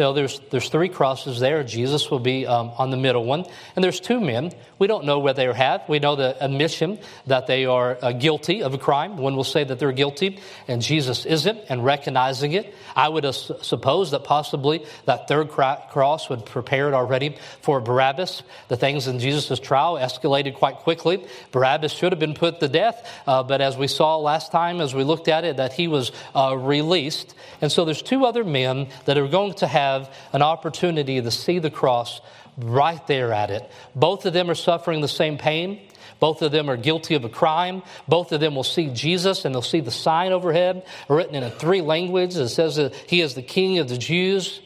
There's, 0.00 0.40
there's 0.50 0.68
three 0.68 0.88
crosses 0.88 1.38
there. 1.38 1.62
Jesus 1.62 2.10
will 2.10 2.18
be 2.18 2.46
um, 2.46 2.72
on 2.76 2.90
the 2.90 2.96
middle 2.96 3.24
one. 3.24 3.44
And 3.76 3.84
there's 3.84 4.00
two 4.00 4.20
men. 4.20 4.52
We 4.78 4.86
don't 4.86 5.04
know 5.04 5.18
where 5.18 5.34
they 5.34 5.46
are 5.46 5.52
have. 5.52 5.86
We 5.88 5.98
know 5.98 6.16
the 6.16 6.42
admission 6.42 6.98
that 7.26 7.46
they 7.46 7.66
are 7.66 7.98
uh, 8.00 8.12
guilty 8.12 8.62
of 8.62 8.72
a 8.72 8.78
crime. 8.78 9.18
One 9.18 9.36
will 9.36 9.44
say 9.44 9.62
that 9.62 9.78
they're 9.78 9.92
guilty, 9.92 10.40
and 10.66 10.80
Jesus 10.80 11.26
isn't, 11.26 11.60
and 11.68 11.84
recognizing 11.84 12.54
it. 12.54 12.74
I 12.96 13.08
would 13.08 13.26
suppose 13.34 14.12
that 14.12 14.24
possibly 14.24 14.86
that 15.04 15.28
third 15.28 15.50
cross 15.50 16.30
would 16.30 16.46
prepare 16.46 16.88
it 16.88 16.94
already 16.94 17.36
for 17.60 17.80
Barabbas. 17.80 18.42
The 18.68 18.76
things 18.76 19.06
in 19.06 19.18
Jesus' 19.18 19.60
trial 19.60 19.96
escalated 19.96 20.54
quite 20.54 20.76
quickly. 20.76 21.26
Barabbas 21.52 21.92
should 21.92 22.12
have 22.12 22.18
been 22.18 22.34
put 22.34 22.60
to 22.60 22.68
death, 22.68 23.06
uh, 23.26 23.42
but 23.42 23.60
as 23.60 23.76
we 23.76 23.86
saw 23.86 24.16
last 24.16 24.50
time, 24.50 24.80
as 24.80 24.94
we 24.94 25.04
looked 25.04 25.28
at 25.28 25.44
it, 25.44 25.58
that 25.58 25.74
he 25.74 25.88
was 25.88 26.10
uh, 26.34 26.56
released. 26.56 27.34
And 27.60 27.70
so 27.70 27.84
there's 27.84 28.02
two 28.02 28.24
other 28.24 28.44
men 28.44 28.88
that 29.04 29.18
are 29.18 29.28
going 29.28 29.54
to 29.54 29.66
have 29.66 29.89
have 29.92 30.14
an 30.32 30.42
opportunity 30.42 31.20
to 31.20 31.30
see 31.30 31.58
the 31.58 31.70
cross 31.70 32.20
right 32.56 33.04
there 33.06 33.32
at 33.32 33.50
it. 33.50 33.70
Both 33.94 34.26
of 34.26 34.32
them 34.32 34.50
are 34.50 34.54
suffering 34.54 35.00
the 35.00 35.08
same 35.08 35.38
pain. 35.38 35.80
Both 36.18 36.42
of 36.42 36.52
them 36.52 36.68
are 36.68 36.76
guilty 36.76 37.14
of 37.14 37.24
a 37.24 37.28
crime. 37.28 37.82
Both 38.06 38.32
of 38.32 38.40
them 38.40 38.54
will 38.54 38.64
see 38.64 38.90
Jesus 38.90 39.44
and 39.44 39.54
they'll 39.54 39.62
see 39.62 39.80
the 39.80 39.90
sign 39.90 40.32
overhead 40.32 40.84
written 41.08 41.34
in 41.34 41.50
three 41.52 41.80
languages. 41.80 42.36
It 42.36 42.48
says 42.48 42.76
that 42.76 42.94
he 42.94 43.22
is 43.22 43.34
the 43.34 43.42
King 43.42 43.78
of 43.78 43.88
the 43.88 43.96
Jews. 43.96 44.60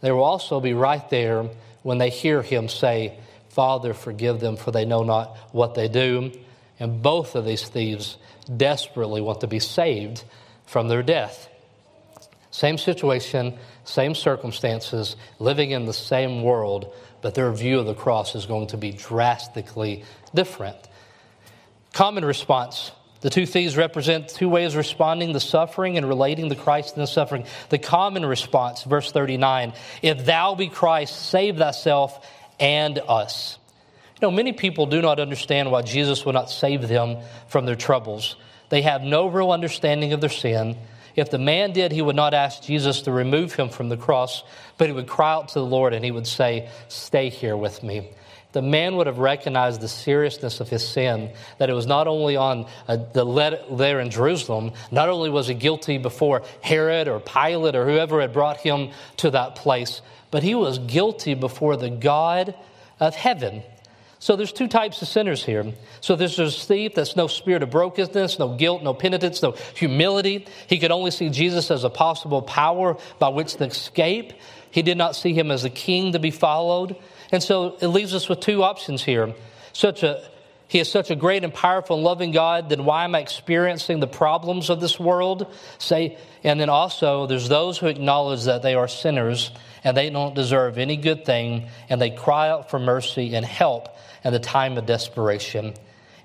They 0.00 0.10
will 0.10 0.24
also 0.24 0.60
be 0.60 0.74
right 0.74 1.08
there 1.10 1.48
when 1.82 1.98
they 1.98 2.10
hear 2.10 2.42
him 2.42 2.68
say, 2.68 3.18
Father, 3.50 3.94
forgive 3.94 4.40
them, 4.40 4.56
for 4.56 4.70
they 4.70 4.84
know 4.84 5.02
not 5.02 5.36
what 5.52 5.74
they 5.74 5.88
do. 5.88 6.32
And 6.78 7.02
both 7.02 7.34
of 7.34 7.44
these 7.44 7.66
thieves 7.66 8.16
desperately 8.54 9.20
want 9.20 9.40
to 9.40 9.46
be 9.46 9.58
saved 9.58 10.24
from 10.66 10.88
their 10.88 11.02
death. 11.02 11.48
Same 12.50 12.78
situation, 12.78 13.58
same 13.88 14.14
circumstances, 14.14 15.16
living 15.38 15.70
in 15.70 15.86
the 15.86 15.92
same 15.92 16.42
world, 16.42 16.94
but 17.22 17.34
their 17.34 17.50
view 17.52 17.78
of 17.78 17.86
the 17.86 17.94
cross 17.94 18.34
is 18.34 18.44
going 18.46 18.68
to 18.68 18.76
be 18.76 18.92
drastically 18.92 20.04
different. 20.34 20.76
Common 21.94 22.24
response. 22.24 22.92
The 23.20 23.30
two 23.30 23.46
thieves 23.46 23.76
represent 23.76 24.28
two 24.28 24.48
ways 24.48 24.74
of 24.74 24.78
responding 24.78 25.32
the 25.32 25.40
suffering 25.40 25.96
and 25.96 26.06
relating 26.06 26.50
to 26.50 26.54
Christ 26.54 26.94
and 26.94 27.02
the 27.02 27.08
suffering. 27.08 27.46
The 27.70 27.78
common 27.78 28.24
response, 28.24 28.84
verse 28.84 29.10
39 29.10 29.72
If 30.02 30.26
thou 30.26 30.54
be 30.54 30.68
Christ, 30.68 31.30
save 31.30 31.56
thyself 31.56 32.24
and 32.60 33.00
us. 33.08 33.58
You 34.20 34.28
know, 34.28 34.30
many 34.30 34.52
people 34.52 34.86
do 34.86 35.00
not 35.00 35.18
understand 35.18 35.70
why 35.70 35.82
Jesus 35.82 36.24
will 36.24 36.34
not 36.34 36.50
save 36.50 36.86
them 36.86 37.18
from 37.48 37.66
their 37.66 37.74
troubles. 37.74 38.36
They 38.68 38.82
have 38.82 39.02
no 39.02 39.28
real 39.28 39.50
understanding 39.50 40.12
of 40.12 40.20
their 40.20 40.30
sin. 40.30 40.76
If 41.16 41.30
the 41.30 41.38
man 41.38 41.72
did, 41.72 41.92
he 41.92 42.02
would 42.02 42.16
not 42.16 42.34
ask 42.34 42.62
Jesus 42.62 43.02
to 43.02 43.12
remove 43.12 43.54
him 43.54 43.68
from 43.68 43.88
the 43.88 43.96
cross, 43.96 44.42
but 44.76 44.86
he 44.86 44.92
would 44.92 45.06
cry 45.06 45.32
out 45.32 45.48
to 45.48 45.54
the 45.54 45.64
Lord 45.64 45.92
and 45.92 46.04
he 46.04 46.10
would 46.10 46.26
say, 46.26 46.68
Stay 46.88 47.28
here 47.28 47.56
with 47.56 47.82
me. 47.82 48.10
The 48.52 48.62
man 48.62 48.96
would 48.96 49.06
have 49.06 49.18
recognized 49.18 49.80
the 49.80 49.88
seriousness 49.88 50.60
of 50.60 50.70
his 50.70 50.86
sin, 50.86 51.30
that 51.58 51.68
it 51.68 51.74
was 51.74 51.86
not 51.86 52.08
only 52.08 52.36
on 52.36 52.66
uh, 52.86 52.96
the 53.12 53.24
let 53.24 53.76
there 53.76 54.00
in 54.00 54.10
Jerusalem, 54.10 54.72
not 54.90 55.10
only 55.10 55.28
was 55.28 55.48
he 55.48 55.54
guilty 55.54 55.98
before 55.98 56.42
Herod 56.62 57.08
or 57.08 57.20
Pilate 57.20 57.76
or 57.76 57.84
whoever 57.84 58.22
had 58.22 58.32
brought 58.32 58.56
him 58.56 58.90
to 59.18 59.30
that 59.30 59.54
place, 59.54 60.00
but 60.30 60.42
he 60.42 60.54
was 60.54 60.78
guilty 60.78 61.34
before 61.34 61.76
the 61.76 61.90
God 61.90 62.54
of 63.00 63.14
heaven. 63.14 63.62
So 64.20 64.34
there's 64.34 64.52
two 64.52 64.66
types 64.66 65.00
of 65.00 65.08
sinners 65.08 65.44
here. 65.44 65.72
So 66.00 66.16
there's 66.16 66.36
this 66.36 66.64
thief 66.64 66.94
that's 66.94 67.14
no 67.14 67.28
spirit 67.28 67.62
of 67.62 67.70
brokenness, 67.70 68.38
no 68.38 68.56
guilt, 68.56 68.82
no 68.82 68.92
penitence, 68.92 69.42
no 69.42 69.52
humility. 69.74 70.46
He 70.66 70.78
could 70.78 70.90
only 70.90 71.12
see 71.12 71.30
Jesus 71.30 71.70
as 71.70 71.84
a 71.84 71.90
possible 71.90 72.42
power 72.42 72.96
by 73.18 73.28
which 73.28 73.54
to 73.56 73.64
escape. 73.64 74.32
He 74.70 74.82
did 74.82 74.98
not 74.98 75.14
see 75.14 75.32
him 75.32 75.50
as 75.50 75.64
a 75.64 75.70
king 75.70 76.12
to 76.12 76.18
be 76.18 76.32
followed. 76.32 76.96
And 77.30 77.42
so 77.42 77.76
it 77.80 77.88
leaves 77.88 78.14
us 78.14 78.28
with 78.28 78.40
two 78.40 78.62
options 78.64 79.04
here. 79.04 79.34
Such 79.72 80.02
a 80.02 80.28
he 80.68 80.78
is 80.78 80.90
such 80.90 81.10
a 81.10 81.16
great 81.16 81.44
and 81.44 81.52
powerful 81.52 81.96
and 81.96 82.04
loving 82.04 82.30
God, 82.30 82.68
then 82.68 82.84
why 82.84 83.04
am 83.04 83.14
I 83.14 83.20
experiencing 83.20 84.00
the 84.00 84.06
problems 84.06 84.68
of 84.68 84.80
this 84.80 85.00
world? 85.00 85.52
Say, 85.78 86.18
and 86.44 86.60
then 86.60 86.68
also 86.68 87.26
there's 87.26 87.48
those 87.48 87.78
who 87.78 87.86
acknowledge 87.86 88.44
that 88.44 88.62
they 88.62 88.74
are 88.74 88.86
sinners 88.86 89.50
and 89.82 89.96
they 89.96 90.10
don't 90.10 90.34
deserve 90.34 90.76
any 90.76 90.96
good 90.96 91.24
thing, 91.24 91.68
and 91.88 92.00
they 92.00 92.10
cry 92.10 92.50
out 92.50 92.68
for 92.70 92.78
mercy 92.78 93.34
and 93.34 93.46
help 93.46 93.96
and 94.24 94.34
the 94.34 94.40
time 94.40 94.76
of 94.76 94.84
desperation. 94.84 95.72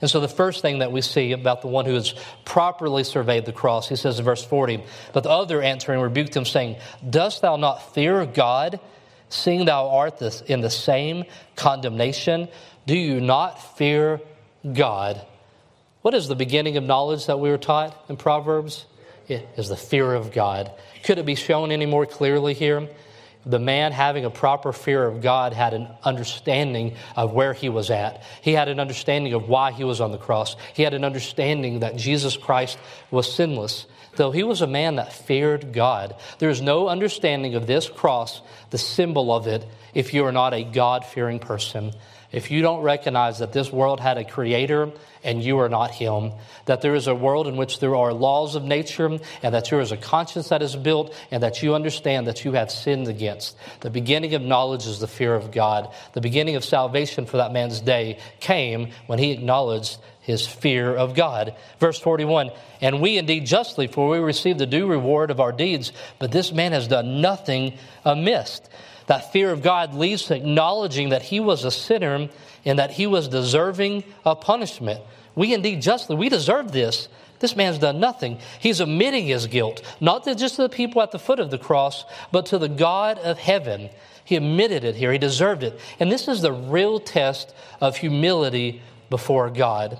And 0.01 0.09
so, 0.09 0.19
the 0.19 0.27
first 0.27 0.61
thing 0.61 0.79
that 0.79 0.91
we 0.91 0.99
see 1.01 1.31
about 1.31 1.61
the 1.61 1.67
one 1.67 1.85
who 1.85 1.93
has 1.93 2.13
properly 2.43 3.05
surveyed 3.05 3.45
the 3.45 3.53
cross, 3.53 3.87
he 3.87 3.95
says 3.95 4.19
in 4.19 4.25
verse 4.25 4.43
40, 4.43 4.83
But 5.13 5.23
the 5.23 5.29
other 5.29 5.61
answering 5.61 6.01
rebuked 6.01 6.35
him, 6.35 6.43
saying, 6.43 6.75
Dost 7.07 7.41
thou 7.41 7.55
not 7.55 7.93
fear 7.93 8.25
God, 8.25 8.81
seeing 9.29 9.65
thou 9.65 9.87
art 9.89 10.21
in 10.49 10.59
the 10.59 10.69
same 10.69 11.23
condemnation? 11.55 12.49
Do 12.85 12.97
you 12.97 13.21
not 13.21 13.77
fear 13.77 14.19
God? 14.71 15.25
What 16.01 16.13
is 16.13 16.27
the 16.27 16.35
beginning 16.35 16.77
of 16.77 16.83
knowledge 16.83 17.27
that 17.27 17.39
we 17.39 17.49
were 17.49 17.57
taught 17.57 17.95
in 18.09 18.17
Proverbs? 18.17 18.85
It 19.27 19.47
is 19.57 19.69
the 19.69 19.77
fear 19.77 20.13
of 20.13 20.31
God. 20.31 20.71
Could 21.03 21.17
it 21.17 21.25
be 21.25 21.35
shown 21.35 21.71
any 21.71 21.85
more 21.85 22.05
clearly 22.05 22.53
here? 22.53 22.89
the 23.45 23.59
man 23.59 23.91
having 23.91 24.25
a 24.25 24.29
proper 24.29 24.71
fear 24.71 25.05
of 25.05 25.21
God 25.21 25.53
had 25.53 25.73
an 25.73 25.87
understanding 26.03 26.95
of 27.15 27.33
where 27.33 27.53
he 27.53 27.69
was 27.69 27.89
at. 27.89 28.23
He 28.41 28.53
had 28.53 28.69
an 28.69 28.79
understanding 28.79 29.33
of 29.33 29.49
why 29.49 29.71
he 29.71 29.83
was 29.83 29.99
on 29.99 30.11
the 30.11 30.17
cross. 30.17 30.55
He 30.73 30.83
had 30.83 30.93
an 30.93 31.03
understanding 31.03 31.79
that 31.79 31.97
Jesus 31.97 32.37
Christ 32.37 32.77
was 33.11 33.33
sinless. 33.33 33.85
Though 34.15 34.31
he 34.31 34.43
was 34.43 34.61
a 34.61 34.67
man 34.67 34.95
that 34.97 35.11
feared 35.11 35.73
God, 35.73 36.15
there 36.37 36.49
is 36.49 36.61
no 36.61 36.87
understanding 36.87 37.55
of 37.55 37.67
this 37.67 37.89
cross, 37.89 38.41
the 38.69 38.77
symbol 38.77 39.33
of 39.33 39.47
it, 39.47 39.65
if 39.93 40.13
you 40.13 40.25
are 40.25 40.31
not 40.31 40.53
a 40.53 40.63
God 40.63 41.05
fearing 41.05 41.39
person 41.39 41.93
if 42.33 42.49
you 42.49 42.63
don't 42.63 42.81
recognize 42.81 43.39
that 43.39 43.53
this 43.53 43.71
world 43.71 43.99
had 43.99 44.17
a 44.17 44.25
creator 44.25 44.91
and 45.23 45.41
you 45.41 45.59
are 45.59 45.69
not 45.69 45.91
him, 45.91 46.33
that 46.65 46.81
there 46.81 46.95
is 46.95 47.05
a 47.05 47.13
world 47.13 47.47
in 47.47 47.55
which 47.55 47.79
there 47.79 47.95
are 47.95 48.11
laws 48.11 48.55
of 48.55 48.63
nature 48.63 49.05
and 49.05 49.53
that 49.53 49.69
there 49.69 49.79
is 49.79 49.91
a 49.91 49.97
conscience 49.97 50.49
that 50.49 50.63
is 50.63 50.75
built 50.75 51.15
and 51.29 51.43
that 51.43 51.61
you 51.61 51.75
understand 51.75 52.25
that 52.27 52.43
you 52.43 52.53
have 52.53 52.71
sinned 52.71 53.07
against. 53.07 53.55
The 53.81 53.91
beginning 53.91 54.33
of 54.33 54.41
knowledge 54.41 54.87
is 54.87 54.99
the 54.99 55.07
fear 55.07 55.35
of 55.35 55.51
God. 55.51 55.93
The 56.13 56.21
beginning 56.21 56.55
of 56.55 56.65
salvation 56.65 57.27
for 57.27 57.37
that 57.37 57.53
man's 57.53 57.79
day 57.79 58.19
came 58.39 58.89
when 59.05 59.19
he 59.19 59.31
acknowledged 59.31 59.99
his 60.19 60.47
fear 60.47 60.95
of 60.95 61.13
God. 61.13 61.55
Verse 61.79 61.99
41 61.99 62.49
And 62.81 62.99
we 62.99 63.17
indeed 63.17 63.45
justly, 63.45 63.85
for 63.85 64.09
we 64.09 64.17
receive 64.17 64.57
the 64.57 64.65
due 64.65 64.87
reward 64.87 65.29
of 65.29 65.39
our 65.39 65.51
deeds, 65.51 65.93
but 66.17 66.31
this 66.31 66.51
man 66.51 66.71
has 66.71 66.87
done 66.87 67.21
nothing 67.21 67.77
amiss. 68.03 68.61
That 69.07 69.31
fear 69.31 69.51
of 69.51 69.61
God 69.61 69.93
leads 69.93 70.25
to 70.25 70.35
acknowledging 70.35 71.09
that 71.09 71.23
he 71.23 71.39
was 71.39 71.65
a 71.65 71.71
sinner 71.71 72.29
and 72.65 72.79
that 72.79 72.91
he 72.91 73.07
was 73.07 73.27
deserving 73.27 74.03
of 74.23 74.41
punishment. 74.41 75.01
We 75.35 75.53
indeed 75.53 75.81
justly, 75.81 76.15
we 76.15 76.29
deserve 76.29 76.71
this. 76.71 77.07
This 77.39 77.55
man's 77.57 77.79
done 77.79 77.99
nothing. 77.99 78.39
He's 78.59 78.79
admitting 78.79 79.25
his 79.25 79.47
guilt, 79.47 79.81
not 79.99 80.23
to 80.23 80.35
just 80.35 80.55
to 80.55 80.61
the 80.61 80.69
people 80.69 81.01
at 81.01 81.11
the 81.11 81.19
foot 81.19 81.39
of 81.39 81.51
the 81.51 81.57
cross, 81.57 82.05
but 82.31 82.45
to 82.47 82.57
the 82.57 82.69
God 82.69 83.19
of 83.19 83.37
heaven. 83.37 83.89
He 84.23 84.37
admitted 84.37 84.85
it 84.85 84.95
here. 84.95 85.11
He 85.11 85.17
deserved 85.17 85.63
it. 85.63 85.77
And 85.99 86.09
this 86.09 86.29
is 86.29 86.41
the 86.41 86.53
real 86.53 86.99
test 86.99 87.53
of 87.81 87.97
humility 87.97 88.81
before 89.09 89.49
God. 89.49 89.99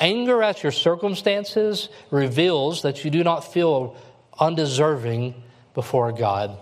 Anger 0.00 0.42
at 0.42 0.64
your 0.64 0.72
circumstances 0.72 1.88
reveals 2.10 2.82
that 2.82 3.04
you 3.04 3.10
do 3.10 3.22
not 3.22 3.52
feel 3.52 3.94
undeserving 4.40 5.40
before 5.74 6.10
God. 6.10 6.58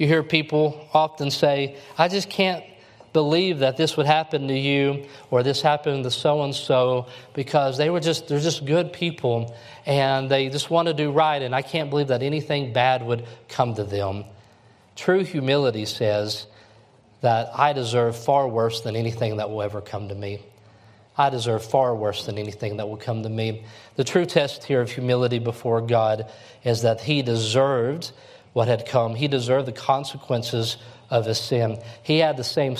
You 0.00 0.06
hear 0.06 0.22
people 0.22 0.88
often 0.94 1.30
say, 1.30 1.76
I 1.98 2.08
just 2.08 2.30
can't 2.30 2.64
believe 3.12 3.58
that 3.58 3.76
this 3.76 3.98
would 3.98 4.06
happen 4.06 4.48
to 4.48 4.58
you 4.58 5.04
or 5.30 5.42
this 5.42 5.60
happened 5.60 6.04
to 6.04 6.10
so 6.10 6.42
and 6.42 6.54
so 6.54 7.06
because 7.34 7.76
they 7.76 7.90
were 7.90 8.00
just 8.00 8.26
they're 8.26 8.40
just 8.40 8.64
good 8.64 8.94
people 8.94 9.54
and 9.84 10.30
they 10.30 10.48
just 10.48 10.70
want 10.70 10.88
to 10.88 10.94
do 10.94 11.10
right 11.10 11.42
and 11.42 11.54
I 11.54 11.60
can't 11.60 11.90
believe 11.90 12.08
that 12.08 12.22
anything 12.22 12.72
bad 12.72 13.02
would 13.04 13.26
come 13.50 13.74
to 13.74 13.84
them. 13.84 14.24
True 14.96 15.22
humility 15.22 15.84
says 15.84 16.46
that 17.20 17.50
I 17.52 17.74
deserve 17.74 18.16
far 18.16 18.48
worse 18.48 18.80
than 18.80 18.96
anything 18.96 19.36
that 19.36 19.50
will 19.50 19.60
ever 19.60 19.82
come 19.82 20.08
to 20.08 20.14
me. 20.14 20.40
I 21.18 21.28
deserve 21.28 21.62
far 21.62 21.94
worse 21.94 22.24
than 22.24 22.38
anything 22.38 22.78
that 22.78 22.88
will 22.88 22.96
come 22.96 23.22
to 23.22 23.28
me. 23.28 23.64
The 23.96 24.04
true 24.04 24.24
test 24.24 24.64
here 24.64 24.80
of 24.80 24.90
humility 24.90 25.40
before 25.40 25.82
God 25.82 26.30
is 26.64 26.80
that 26.80 27.02
he 27.02 27.20
deserved 27.20 28.12
what 28.52 28.68
had 28.68 28.86
come. 28.86 29.14
He 29.14 29.28
deserved 29.28 29.66
the 29.66 29.72
consequences 29.72 30.76
of 31.08 31.26
his 31.26 31.38
sin. 31.38 31.82
He 32.02 32.18
had 32.18 32.36
the 32.36 32.44
same, 32.44 32.76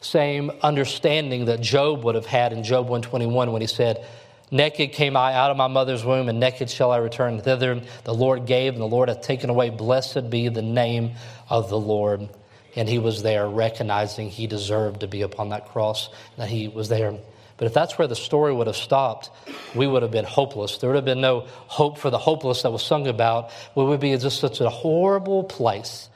same 0.00 0.50
understanding 0.62 1.46
that 1.46 1.60
Job 1.60 2.04
would 2.04 2.14
have 2.14 2.26
had 2.26 2.52
in 2.52 2.64
Job 2.64 2.86
121 2.86 3.52
when 3.52 3.60
he 3.60 3.68
said, 3.68 4.04
Naked 4.50 4.92
came 4.92 5.16
I 5.16 5.34
out 5.34 5.50
of 5.50 5.56
my 5.56 5.66
mother's 5.66 6.04
womb, 6.04 6.28
and 6.28 6.38
naked 6.38 6.70
shall 6.70 6.92
I 6.92 6.98
return 6.98 7.40
thither. 7.40 7.80
The 8.04 8.14
Lord 8.14 8.46
gave, 8.46 8.74
and 8.74 8.82
the 8.82 8.86
Lord 8.86 9.08
hath 9.08 9.22
taken 9.22 9.50
away. 9.50 9.70
Blessed 9.70 10.30
be 10.30 10.48
the 10.48 10.62
name 10.62 11.14
of 11.48 11.70
the 11.70 11.78
Lord. 11.78 12.28
And 12.76 12.88
he 12.88 12.98
was 12.98 13.22
there, 13.22 13.48
recognizing 13.48 14.30
he 14.30 14.46
deserved 14.46 15.00
to 15.00 15.06
be 15.06 15.22
upon 15.22 15.48
that 15.48 15.68
cross, 15.68 16.08
that 16.36 16.48
he 16.48 16.68
was 16.68 16.88
there. 16.88 17.18
But 17.56 17.66
if 17.66 17.74
that's 17.74 17.98
where 17.98 18.08
the 18.08 18.16
story 18.16 18.52
would 18.52 18.66
have 18.66 18.76
stopped, 18.76 19.30
we 19.74 19.86
would 19.86 20.02
have 20.02 20.10
been 20.10 20.24
hopeless. 20.24 20.78
There 20.78 20.90
would 20.90 20.96
have 20.96 21.04
been 21.04 21.20
no 21.20 21.46
hope 21.48 21.98
for 21.98 22.10
the 22.10 22.18
hopeless 22.18 22.62
that 22.62 22.70
was 22.70 22.82
sung 22.82 23.06
about. 23.06 23.50
We 23.74 23.84
would 23.84 24.00
be 24.00 24.10
in 24.10 24.20
just 24.20 24.40
such 24.40 24.60
a 24.60 24.68
horrible 24.68 25.44
place. 25.44 26.08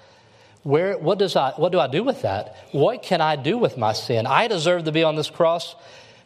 Where, 0.65 0.99
what, 0.99 1.19
does 1.19 1.37
I, 1.37 1.53
what 1.53 1.71
do 1.71 1.79
I 1.79 1.87
do 1.87 2.03
with 2.03 2.23
that? 2.23 2.57
What 2.73 3.03
can 3.03 3.21
I 3.21 3.37
do 3.37 3.57
with 3.57 3.77
my 3.77 3.93
sin? 3.93 4.27
I 4.27 4.49
deserve 4.49 4.85
to 4.85 4.93
be 4.93 5.05
on 5.05 5.15
this 5.15 5.31
cross. 5.31 5.77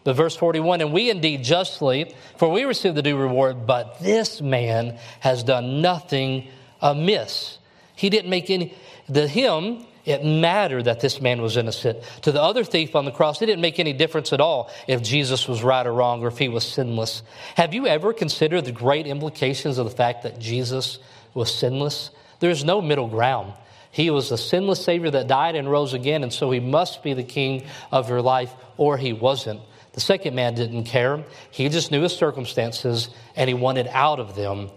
But 0.04 0.16
verse 0.16 0.34
41, 0.34 0.80
and 0.80 0.92
we 0.92 1.10
indeed 1.10 1.44
justly, 1.44 2.12
for 2.36 2.50
we 2.50 2.64
receive 2.64 2.94
the 2.94 3.02
due 3.02 3.16
reward, 3.16 3.66
but 3.66 4.00
this 4.00 4.40
man 4.40 4.98
has 5.20 5.44
done 5.44 5.80
nothing 5.80 6.48
amiss. 6.80 7.58
He 7.94 8.10
didn't 8.10 8.30
make 8.30 8.50
any, 8.50 8.74
the 9.08 9.28
him 9.28 9.86
it 10.04 10.24
mattered 10.24 10.84
that 10.84 11.00
this 11.00 11.20
man 11.20 11.40
was 11.40 11.56
innocent. 11.56 11.98
To 12.22 12.32
the 12.32 12.42
other 12.42 12.64
thief 12.64 12.96
on 12.96 13.04
the 13.04 13.12
cross, 13.12 13.40
it 13.40 13.46
didn't 13.46 13.60
make 13.60 13.78
any 13.78 13.92
difference 13.92 14.32
at 14.32 14.40
all 14.40 14.70
if 14.88 15.02
Jesus 15.02 15.46
was 15.46 15.62
right 15.62 15.86
or 15.86 15.92
wrong 15.92 16.22
or 16.22 16.28
if 16.28 16.38
he 16.38 16.48
was 16.48 16.64
sinless. 16.64 17.22
Have 17.56 17.72
you 17.74 17.86
ever 17.86 18.12
considered 18.12 18.64
the 18.64 18.72
great 18.72 19.06
implications 19.06 19.78
of 19.78 19.84
the 19.84 19.94
fact 19.94 20.24
that 20.24 20.38
Jesus 20.38 20.98
was 21.34 21.54
sinless? 21.54 22.10
There's 22.40 22.64
no 22.64 22.80
middle 22.80 23.08
ground. 23.08 23.54
He 23.92 24.10
was 24.10 24.32
a 24.32 24.38
sinless 24.38 24.82
Savior 24.84 25.10
that 25.10 25.28
died 25.28 25.54
and 25.54 25.70
rose 25.70 25.92
again, 25.92 26.22
and 26.22 26.32
so 26.32 26.50
he 26.50 26.60
must 26.60 27.02
be 27.02 27.12
the 27.12 27.22
King 27.22 27.66
of 27.90 28.08
your 28.08 28.22
life, 28.22 28.52
or 28.76 28.96
he 28.96 29.12
wasn't. 29.12 29.60
The 29.92 30.00
second 30.00 30.34
man 30.34 30.54
didn't 30.54 30.84
care. 30.84 31.24
He 31.50 31.68
just 31.68 31.90
knew 31.90 32.02
his 32.02 32.16
circumstances 32.16 33.10
and 33.36 33.48
he 33.48 33.54
wanted 33.54 33.88
out 33.88 34.20
of 34.20 34.34
them. 34.34 34.70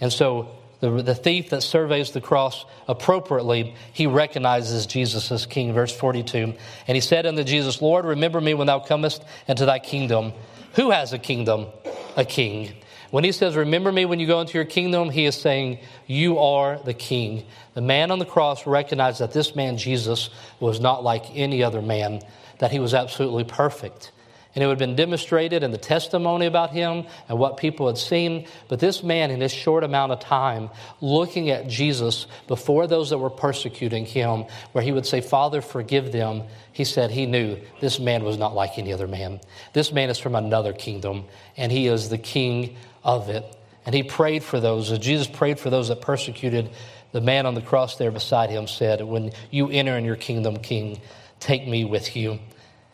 And 0.00 0.12
so 0.12 0.48
the, 0.80 1.02
the 1.02 1.14
thief 1.14 1.50
that 1.50 1.62
surveys 1.62 2.10
the 2.10 2.20
cross 2.20 2.64
appropriately, 2.88 3.74
he 3.92 4.06
recognizes 4.06 4.86
Jesus 4.86 5.30
as 5.30 5.46
king. 5.46 5.72
Verse 5.72 5.94
42. 5.94 6.54
And 6.86 6.94
he 6.96 7.00
said 7.00 7.26
unto 7.26 7.44
Jesus, 7.44 7.82
Lord, 7.82 8.04
remember 8.04 8.40
me 8.40 8.54
when 8.54 8.66
thou 8.66 8.78
comest 8.78 9.22
into 9.46 9.66
thy 9.66 9.78
kingdom. 9.78 10.32
Who 10.74 10.90
has 10.90 11.12
a 11.12 11.18
kingdom? 11.18 11.66
A 12.16 12.24
king. 12.24 12.74
When 13.10 13.24
he 13.24 13.32
says, 13.32 13.56
Remember 13.56 13.90
me 13.90 14.04
when 14.04 14.20
you 14.20 14.26
go 14.26 14.40
into 14.40 14.54
your 14.54 14.64
kingdom, 14.64 15.10
he 15.10 15.24
is 15.24 15.34
saying, 15.34 15.80
You 16.06 16.38
are 16.38 16.78
the 16.78 16.94
king. 16.94 17.44
The 17.74 17.80
man 17.80 18.10
on 18.10 18.18
the 18.18 18.24
cross 18.24 18.66
recognized 18.66 19.20
that 19.20 19.32
this 19.32 19.56
man, 19.56 19.76
Jesus, 19.76 20.30
was 20.60 20.80
not 20.80 21.02
like 21.02 21.24
any 21.34 21.62
other 21.62 21.82
man, 21.82 22.22
that 22.58 22.70
he 22.70 22.78
was 22.78 22.94
absolutely 22.94 23.44
perfect 23.44 24.12
and 24.54 24.64
it 24.64 24.66
would 24.66 24.80
have 24.80 24.88
been 24.88 24.96
demonstrated 24.96 25.62
in 25.62 25.70
the 25.70 25.78
testimony 25.78 26.46
about 26.46 26.70
him 26.70 27.06
and 27.28 27.38
what 27.38 27.56
people 27.56 27.86
had 27.86 27.98
seen. 27.98 28.46
But 28.68 28.80
this 28.80 29.02
man, 29.02 29.30
in 29.30 29.38
this 29.38 29.52
short 29.52 29.84
amount 29.84 30.12
of 30.12 30.20
time, 30.20 30.70
looking 31.00 31.50
at 31.50 31.68
Jesus 31.68 32.26
before 32.48 32.86
those 32.86 33.10
that 33.10 33.18
were 33.18 33.30
persecuting 33.30 34.04
him, 34.04 34.46
where 34.72 34.82
he 34.82 34.92
would 34.92 35.06
say, 35.06 35.20
Father, 35.20 35.60
forgive 35.60 36.10
them, 36.10 36.42
he 36.72 36.84
said 36.84 37.10
he 37.10 37.26
knew 37.26 37.58
this 37.80 38.00
man 38.00 38.24
was 38.24 38.38
not 38.38 38.54
like 38.54 38.78
any 38.78 38.92
other 38.92 39.06
man. 39.06 39.40
This 39.72 39.92
man 39.92 40.10
is 40.10 40.18
from 40.18 40.34
another 40.34 40.72
kingdom, 40.72 41.26
and 41.56 41.70
he 41.70 41.86
is 41.86 42.08
the 42.08 42.18
king 42.18 42.76
of 43.04 43.28
it. 43.28 43.56
And 43.86 43.94
he 43.94 44.02
prayed 44.02 44.42
for 44.42 44.60
those. 44.60 44.96
Jesus 44.98 45.26
prayed 45.26 45.58
for 45.58 45.70
those 45.70 45.88
that 45.88 46.00
persecuted, 46.00 46.70
the 47.12 47.20
man 47.20 47.46
on 47.46 47.54
the 47.54 47.62
cross 47.62 47.96
there 47.96 48.10
beside 48.10 48.50
him 48.50 48.66
said, 48.66 49.00
When 49.00 49.32
you 49.50 49.70
enter 49.70 49.96
in 49.96 50.04
your 50.04 50.16
kingdom, 50.16 50.58
King, 50.58 51.00
take 51.40 51.66
me 51.66 51.84
with 51.84 52.16
you. 52.16 52.38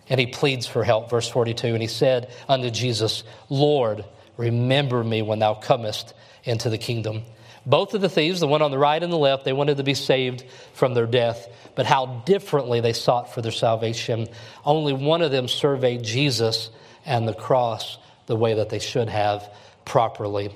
And 0.09 0.21
he 0.21 0.27
pleads 0.27 0.67
for 0.67 0.85
help, 0.85 1.11
verse 1.11 1.29
42. 1.29 1.69
And 1.69 1.83
he 1.83 1.89
said 1.89 2.31
unto 2.49 2.71
Jesus, 2.71 3.25
Lord, 3.49 4.05
remember 4.37 5.03
me 5.03 5.23
when 5.23 5.39
thou 5.39 5.55
comest 5.55 6.15
into 6.45 6.71
the 6.71 6.79
kingdom. 6.79 7.23
Both 7.67 7.95
of 7.95 8.01
the 8.01 8.09
thieves, 8.09 8.39
the 8.39 8.47
one 8.47 8.63
on 8.63 8.71
the 8.71 8.79
right 8.79 9.03
and 9.03 9.13
the 9.13 9.19
left, 9.19 9.45
they 9.45 9.53
wanted 9.53 9.79
to 9.79 9.83
be 9.83 9.95
saved 9.95 10.45
from 10.73 10.95
their 10.95 11.07
death, 11.07 11.49
but 11.75 11.85
how 11.85 12.23
differently 12.25 12.81
they 12.81 12.93
sought 12.93 13.35
for 13.35 13.43
their 13.43 13.51
salvation. 13.51 14.29
Only 14.65 14.93
one 14.93 15.21
of 15.21 15.33
them 15.33 15.49
surveyed 15.49 16.05
Jesus 16.05 16.71
and 17.05 17.27
the 17.27 17.35
cross 17.35 17.99
the 18.27 18.37
way 18.37 18.55
that 18.55 18.69
they 18.69 18.79
should 18.79 19.09
have 19.09 19.51
properly. 19.85 20.55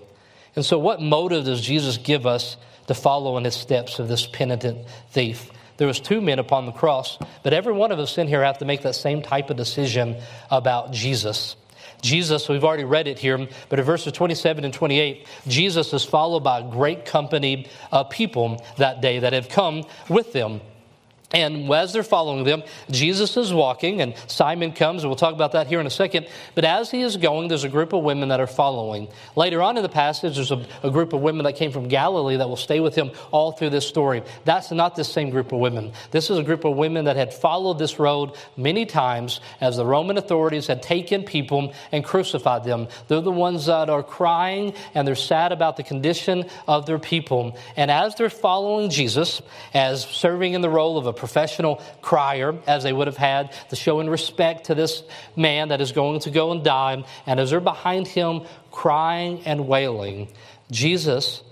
And 0.55 0.65
so, 0.65 0.79
what 0.79 1.01
motive 1.01 1.47
does 1.47 1.61
Jesus 1.61 1.97
give 1.97 2.27
us 2.27 2.57
to 2.87 2.95
follow 2.95 3.37
in 3.39 3.45
his 3.45 3.55
steps 3.55 3.99
of 3.99 4.09
this 4.09 4.27
penitent 4.27 4.87
thief? 5.11 5.51
There 5.81 5.87
was 5.87 5.99
two 5.99 6.21
men 6.21 6.39
upon 6.39 6.67
the 6.67 6.73
cross, 6.73 7.17
but 7.43 7.55
every 7.55 7.73
one 7.73 7.91
of 7.91 7.99
us 7.99 8.19
in 8.19 8.29
here 8.29 8.45
have 8.45 8.59
to 8.59 8.67
make 8.67 8.83
that 8.83 8.95
same 8.95 9.23
type 9.23 9.49
of 9.49 9.57
decision 9.57 10.19
about 10.51 10.93
Jesus. 10.93 11.57
Jesus, 12.03 12.51
we've 12.51 12.65
already 12.65 12.85
read 12.85 13.09
it 13.09 13.19
here, 13.19 13.49
but 13.71 13.79
in 13.79 13.85
verses 13.87 14.13
27 14.13 14.67
and 14.67 14.75
28, 14.75 15.27
Jesus 15.49 15.95
is 15.95 16.05
followed 16.05 16.41
by 16.41 16.59
a 16.59 16.71
great 16.71 17.07
company 17.07 17.67
of 17.91 18.11
people 18.11 18.63
that 18.77 19.01
day 19.01 19.21
that 19.21 19.33
have 19.33 19.49
come 19.49 19.85
with 20.11 20.35
them. 20.35 20.61
And 21.33 21.73
as 21.73 21.93
they're 21.93 22.03
following 22.03 22.43
them, 22.43 22.65
Jesus 22.91 23.37
is 23.37 23.53
walking, 23.53 24.01
and 24.01 24.15
Simon 24.27 24.73
comes, 24.73 25.05
and 25.05 25.11
we'll 25.11 25.17
talk 25.17 25.33
about 25.33 25.53
that 25.53 25.69
here 25.69 25.79
in 25.79 25.87
a 25.87 25.91
second. 25.91 26.27
But 26.57 26.65
as 26.65 26.91
he 26.91 27.03
is 27.03 27.17
going, 27.17 27.47
there's 27.47 27.63
a 27.63 27.69
group 27.69 27.93
of 27.93 28.03
women 28.03 28.31
that 28.31 28.41
are 28.41 28.49
following. 28.49 29.07
Later 29.37 29.63
on 29.63 29.77
in 29.77 29.85
the 29.85 29.89
passage, 29.89 30.35
there's 30.35 30.51
a, 30.51 30.67
a, 30.83 30.91
group 30.91 31.13
of 31.13 31.21
women 31.21 31.45
that 31.45 31.55
came 31.55 31.71
from 31.71 31.87
Galilee 31.87 32.37
that 32.37 32.49
will 32.49 32.57
stay 32.57 32.81
with 32.81 32.97
him 32.97 33.13
all 33.31 33.53
through 33.53 33.71
this 33.71 33.87
story. 33.87 34.25
That's 34.45 34.73
not 34.73 34.97
the 34.97 35.05
same 35.05 35.31
group 35.31 35.53
of 35.53 35.61
women. 35.61 35.93
This 36.11 36.31
is 36.31 36.39
a 36.39 36.43
group 36.43 36.65
of 36.65 36.77
women 36.77 37.05
that 37.05 37.15
had 37.15 37.33
followed 37.33 37.79
this 37.79 38.01
road 38.01 38.33
many 38.57 38.85
times 38.85 39.41
as 39.61 39.77
the 39.77 39.87
Roman 39.87 40.19
authorities 40.19 40.67
had 40.67 40.83
taken 40.83 41.23
people 41.23 41.73
and 41.93 42.05
crucified 42.05 42.65
them. 42.65 42.89
They're 43.07 43.21
the 43.21 43.31
ones 43.31 43.67
that 43.67 43.89
are 43.89 44.03
crying 44.03 44.75
and 44.95 45.07
they're 45.07 45.15
sad 45.15 45.53
about 45.53 45.77
the 45.77 45.85
condition 45.85 46.47
of 46.67 46.87
their 46.87 46.99
people. 46.99 47.57
And 47.77 47.89
as 47.89 48.17
they're 48.17 48.31
following 48.31 48.91
Jesus, 48.91 49.41
as 49.73 50.05
serving 50.05 50.55
in 50.55 50.61
the 50.61 50.71
role 50.71 50.99
of 50.99 51.07
a 51.07 51.20
professional 51.21 51.81
crier, 52.03 52.59
as 52.67 52.83
they 52.83 52.93
would 52.93 53.07
have 53.07 53.17
had, 53.17 53.53
to 53.69 53.77
showing 53.77 54.09
respect 54.09 54.65
to 54.65 54.75
this 54.75 55.05
man 55.37 55.69
that 55.69 55.81
is 55.81 55.93
going 55.93 56.19
to 56.21 56.31
go 56.31 56.51
and 56.51 56.65
die. 56.65 57.05
And 57.27 57.39
as 57.39 57.51
they're 57.51 57.61
behind 57.61 58.09
him 58.09 58.43
crying 58.73 59.43
and 59.45 59.69
wailing, 59.69 60.33
Jesus, 60.73 61.43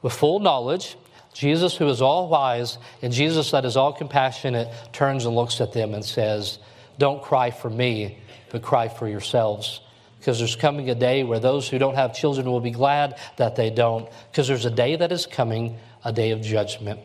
with 0.00 0.14
full 0.14 0.38
knowledge, 0.38 0.96
Jesus, 1.34 1.76
who 1.76 1.88
is 1.88 2.00
all 2.00 2.28
wise, 2.28 2.78
and 3.02 3.12
Jesus, 3.12 3.50
that 3.50 3.64
is 3.64 3.76
all 3.76 3.92
compassionate, 3.92 4.68
turns 4.92 5.26
and 5.26 5.34
looks 5.34 5.60
at 5.60 5.72
them 5.72 5.92
and 5.92 6.04
says, 6.04 6.58
Don't 6.98 7.22
cry 7.22 7.50
for 7.50 7.68
me, 7.68 8.18
but 8.50 8.62
cry 8.62 8.88
for 8.88 9.08
yourselves. 9.08 9.80
Because 10.18 10.38
there's 10.38 10.54
coming 10.54 10.88
a 10.88 10.94
day 10.94 11.24
where 11.24 11.40
those 11.40 11.68
who 11.68 11.78
don't 11.78 11.96
have 11.96 12.14
children 12.14 12.46
will 12.46 12.60
be 12.60 12.70
glad 12.70 13.18
that 13.38 13.56
they 13.56 13.70
don't. 13.70 14.08
Because 14.30 14.46
there's 14.46 14.66
a 14.66 14.70
day 14.70 14.94
that 14.94 15.10
is 15.10 15.26
coming, 15.26 15.78
a 16.04 16.12
day 16.12 16.30
of 16.30 16.40
judgment. 16.42 17.00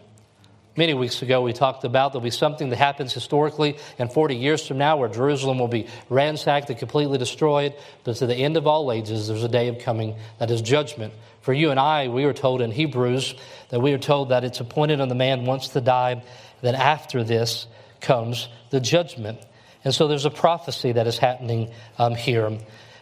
Many 0.78 0.94
weeks 0.94 1.24
ago, 1.24 1.42
we 1.42 1.54
talked 1.54 1.86
about 1.86 2.14
there'll 2.14 2.24
be 2.24 2.30
something 2.30 2.70
that 2.70 2.76
happens 2.76 3.12
historically 3.12 3.80
in 3.98 4.10
40 4.10 4.36
years 4.36 4.68
from 4.68 4.78
now 4.78 4.98
where 4.98 5.10
Jerusalem 5.10 5.58
will 5.58 5.68
be 5.68 5.88
ransacked 6.08 6.70
and 6.70 6.78
completely 6.78 7.18
destroyed. 7.18 7.74
But 8.04 8.18
to 8.18 8.28
the 8.28 8.36
end 8.36 8.58
of 8.58 8.68
all 8.68 8.92
ages, 8.92 9.28
there's 9.28 9.44
a 9.44 9.50
day 9.50 9.70
of 9.70 9.80
coming 9.80 10.16
that 10.38 10.52
is 10.52 10.62
judgment. 10.62 11.16
For 11.42 11.52
you 11.52 11.72
and 11.72 11.80
I, 11.80 12.10
we 12.10 12.26
are 12.26 12.34
told 12.34 12.62
in 12.62 12.70
Hebrews 12.70 13.34
that 13.70 13.80
we 13.80 13.92
are 13.94 13.98
told 13.98 14.30
that 14.30 14.44
it's 14.44 14.60
appointed 14.60 15.02
on 15.02 15.10
the 15.10 15.16
man 15.16 15.46
once 15.46 15.70
to 15.70 15.82
die, 15.82 16.24
then 16.62 16.76
after 16.76 17.24
this 17.24 17.66
comes 18.00 18.48
the 18.70 18.80
judgment. 18.80 19.40
And 19.84 19.96
so 19.96 20.08
there's 20.08 20.26
a 20.26 20.30
prophecy 20.30 20.92
that 20.92 21.08
is 21.08 21.18
happening 21.18 21.72
um, 21.98 22.14
here 22.14 22.56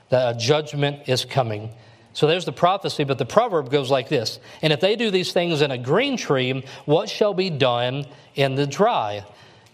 that 0.10 0.36
a 0.36 0.40
judgment 0.40 1.10
is 1.10 1.26
coming. 1.26 1.72
So 2.16 2.28
there's 2.28 2.46
the 2.46 2.54
prophecy, 2.54 3.04
but 3.04 3.18
the 3.18 3.26
proverb 3.26 3.70
goes 3.70 3.92
like 3.92 4.08
this 4.08 4.40
And 4.62 4.74
if 4.74 4.80
they 4.80 4.96
do 4.96 5.12
these 5.12 5.34
things 5.34 5.62
in 5.62 5.70
a 5.70 5.78
green 5.78 6.18
tree, 6.18 6.64
what 6.86 7.10
shall 7.10 7.34
be 7.34 7.50
done 7.50 8.06
in 8.36 8.56
the 8.56 8.66
dry? 8.66 9.26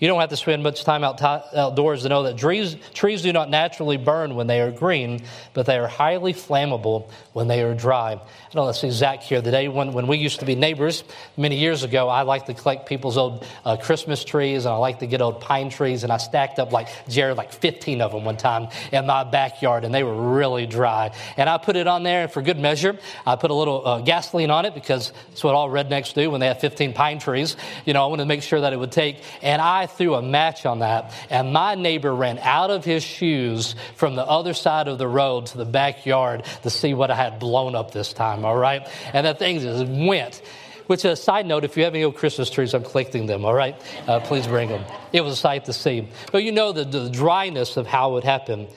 You 0.02 0.08
don't 0.08 0.20
have 0.20 0.32
to 0.32 0.38
spend 0.38 0.64
much 0.64 0.84
time 0.84 1.04
out 1.04 1.22
outdoors 1.22 2.02
to 2.02 2.10
know 2.10 2.24
that 2.24 2.36
trees, 2.36 2.76
trees 2.92 3.22
do 3.22 3.32
not 3.32 3.52
naturally 3.52 3.98
burn 3.98 4.34
when 4.34 4.48
they 4.48 4.60
are 4.60 4.72
green, 4.72 5.22
but 5.54 5.68
they 5.68 5.78
are 5.78 5.88
highly 5.88 6.34
flammable 6.34 7.12
when 7.34 7.48
they 7.48 7.62
are 7.62 7.76
dry. 7.76 8.14
I 8.14 8.54
don't 8.54 8.66
know, 8.66 8.72
see 8.72 8.90
Zach 8.90 9.22
here. 9.22 9.42
The 9.42 9.52
day 9.52 9.68
when, 9.68 9.94
when 9.94 10.08
we 10.08 10.18
used 10.18 10.40
to 10.40 10.46
be 10.48 10.56
neighbors 10.56 11.04
many 11.38 11.60
years 11.60 11.84
ago, 11.84 12.10
I 12.10 12.24
liked 12.24 12.48
to 12.48 12.56
collect 12.56 12.90
people's 12.90 13.16
old 13.16 13.46
uh, 13.64 13.78
Christmas 13.78 14.24
trees 14.24 14.66
and 14.66 14.74
I 14.74 14.78
liked 14.78 15.02
to 15.02 15.08
get 15.08 15.22
old 15.22 15.40
pine 15.40 15.70
trees. 15.70 16.04
And 16.04 16.12
I 16.12 16.18
stacked 16.18 16.58
up 16.58 16.72
like 16.72 16.88
Jared, 17.08 17.38
like 17.38 17.54
15 17.54 18.02
of 18.02 18.12
them 18.12 18.26
one 18.26 18.38
time 18.38 18.70
in 18.92 19.06
my 19.06 19.24
backyard, 19.24 19.86
and 19.86 19.94
they 19.94 20.04
were 20.04 20.36
really 20.36 20.66
dry. 20.66 21.12
And 21.38 21.48
I 21.48 21.60
put 21.60 21.76
it 21.76 21.86
on 21.86 22.02
there, 22.02 22.24
and 22.24 22.32
for 22.32 22.42
good 22.42 22.58
measure, 22.58 22.98
I 23.28 23.36
put 23.36 23.52
a 23.52 23.54
little 23.54 23.88
uh, 23.88 24.02
gasoline 24.02 24.50
on 24.50 24.66
it 24.66 24.74
because 24.74 25.14
that's 25.30 25.44
what 25.44 25.54
all 25.54 25.70
rednecks 25.70 26.12
do 26.16 26.32
when 26.32 26.40
they 26.40 26.48
have 26.48 26.60
15 26.60 26.94
pine 26.94 27.20
trees. 27.20 27.56
You 27.86 27.94
know, 27.94 28.04
I 28.04 28.08
wanted 28.08 28.24
to 28.24 28.28
make 28.28 28.42
sure 28.42 28.62
that 28.62 28.74
it 28.74 28.78
would 28.78 28.92
take. 28.92 29.22
And 29.44 29.62
I 29.62 29.91
threw 29.98 30.16
a 30.16 30.22
match 30.22 30.66
on 30.66 30.80
that, 30.80 31.14
and 31.30 31.54
my 31.54 31.76
neighbor 31.76 32.14
ran 32.14 32.40
out 32.40 32.70
of 32.72 32.86
his 32.86 33.04
shoes 33.04 33.76
from 33.96 34.16
the 34.16 34.26
other 34.26 34.54
side 34.54 34.88
of 34.88 34.98
the 34.98 35.08
road 35.08 35.48
to 35.48 35.58
the 35.58 35.66
backyard 35.66 36.46
to 36.64 36.70
see 36.70 36.94
what 36.94 37.12
I 37.12 37.16
had 37.16 37.40
blown 37.40 37.76
up 37.76 37.92
this 37.92 38.14
time, 38.14 38.46
all 38.46 38.58
right? 38.58 38.88
And 39.14 39.26
that 39.26 39.40
thing 39.40 39.60
just 39.60 39.86
went. 39.86 40.42
Which, 40.88 41.06
a 41.06 41.16
side 41.16 41.46
note, 41.46 41.64
if 41.64 41.78
you 41.78 41.86
have 41.86 41.94
any 41.94 42.04
old 42.04 42.18
Christmas 42.18 42.50
trees, 42.50 42.74
I'm 42.74 42.84
collecting 42.84 43.26
them, 43.26 43.46
all 43.46 43.54
right? 43.54 43.80
Uh, 44.08 44.20
please 44.20 44.46
bring 44.46 44.68
them. 44.68 44.84
It 45.14 45.22
was 45.22 45.34
a 45.34 45.38
sight 45.38 45.66
to 45.66 45.74
see. 45.74 46.10
But 46.34 46.44
you 46.44 46.52
know 46.52 46.74
the, 46.74 46.84
the 46.84 47.10
dryness 47.10 47.78
of 47.78 47.88
how 47.88 48.18
it 48.18 48.26
happened. 48.26 48.68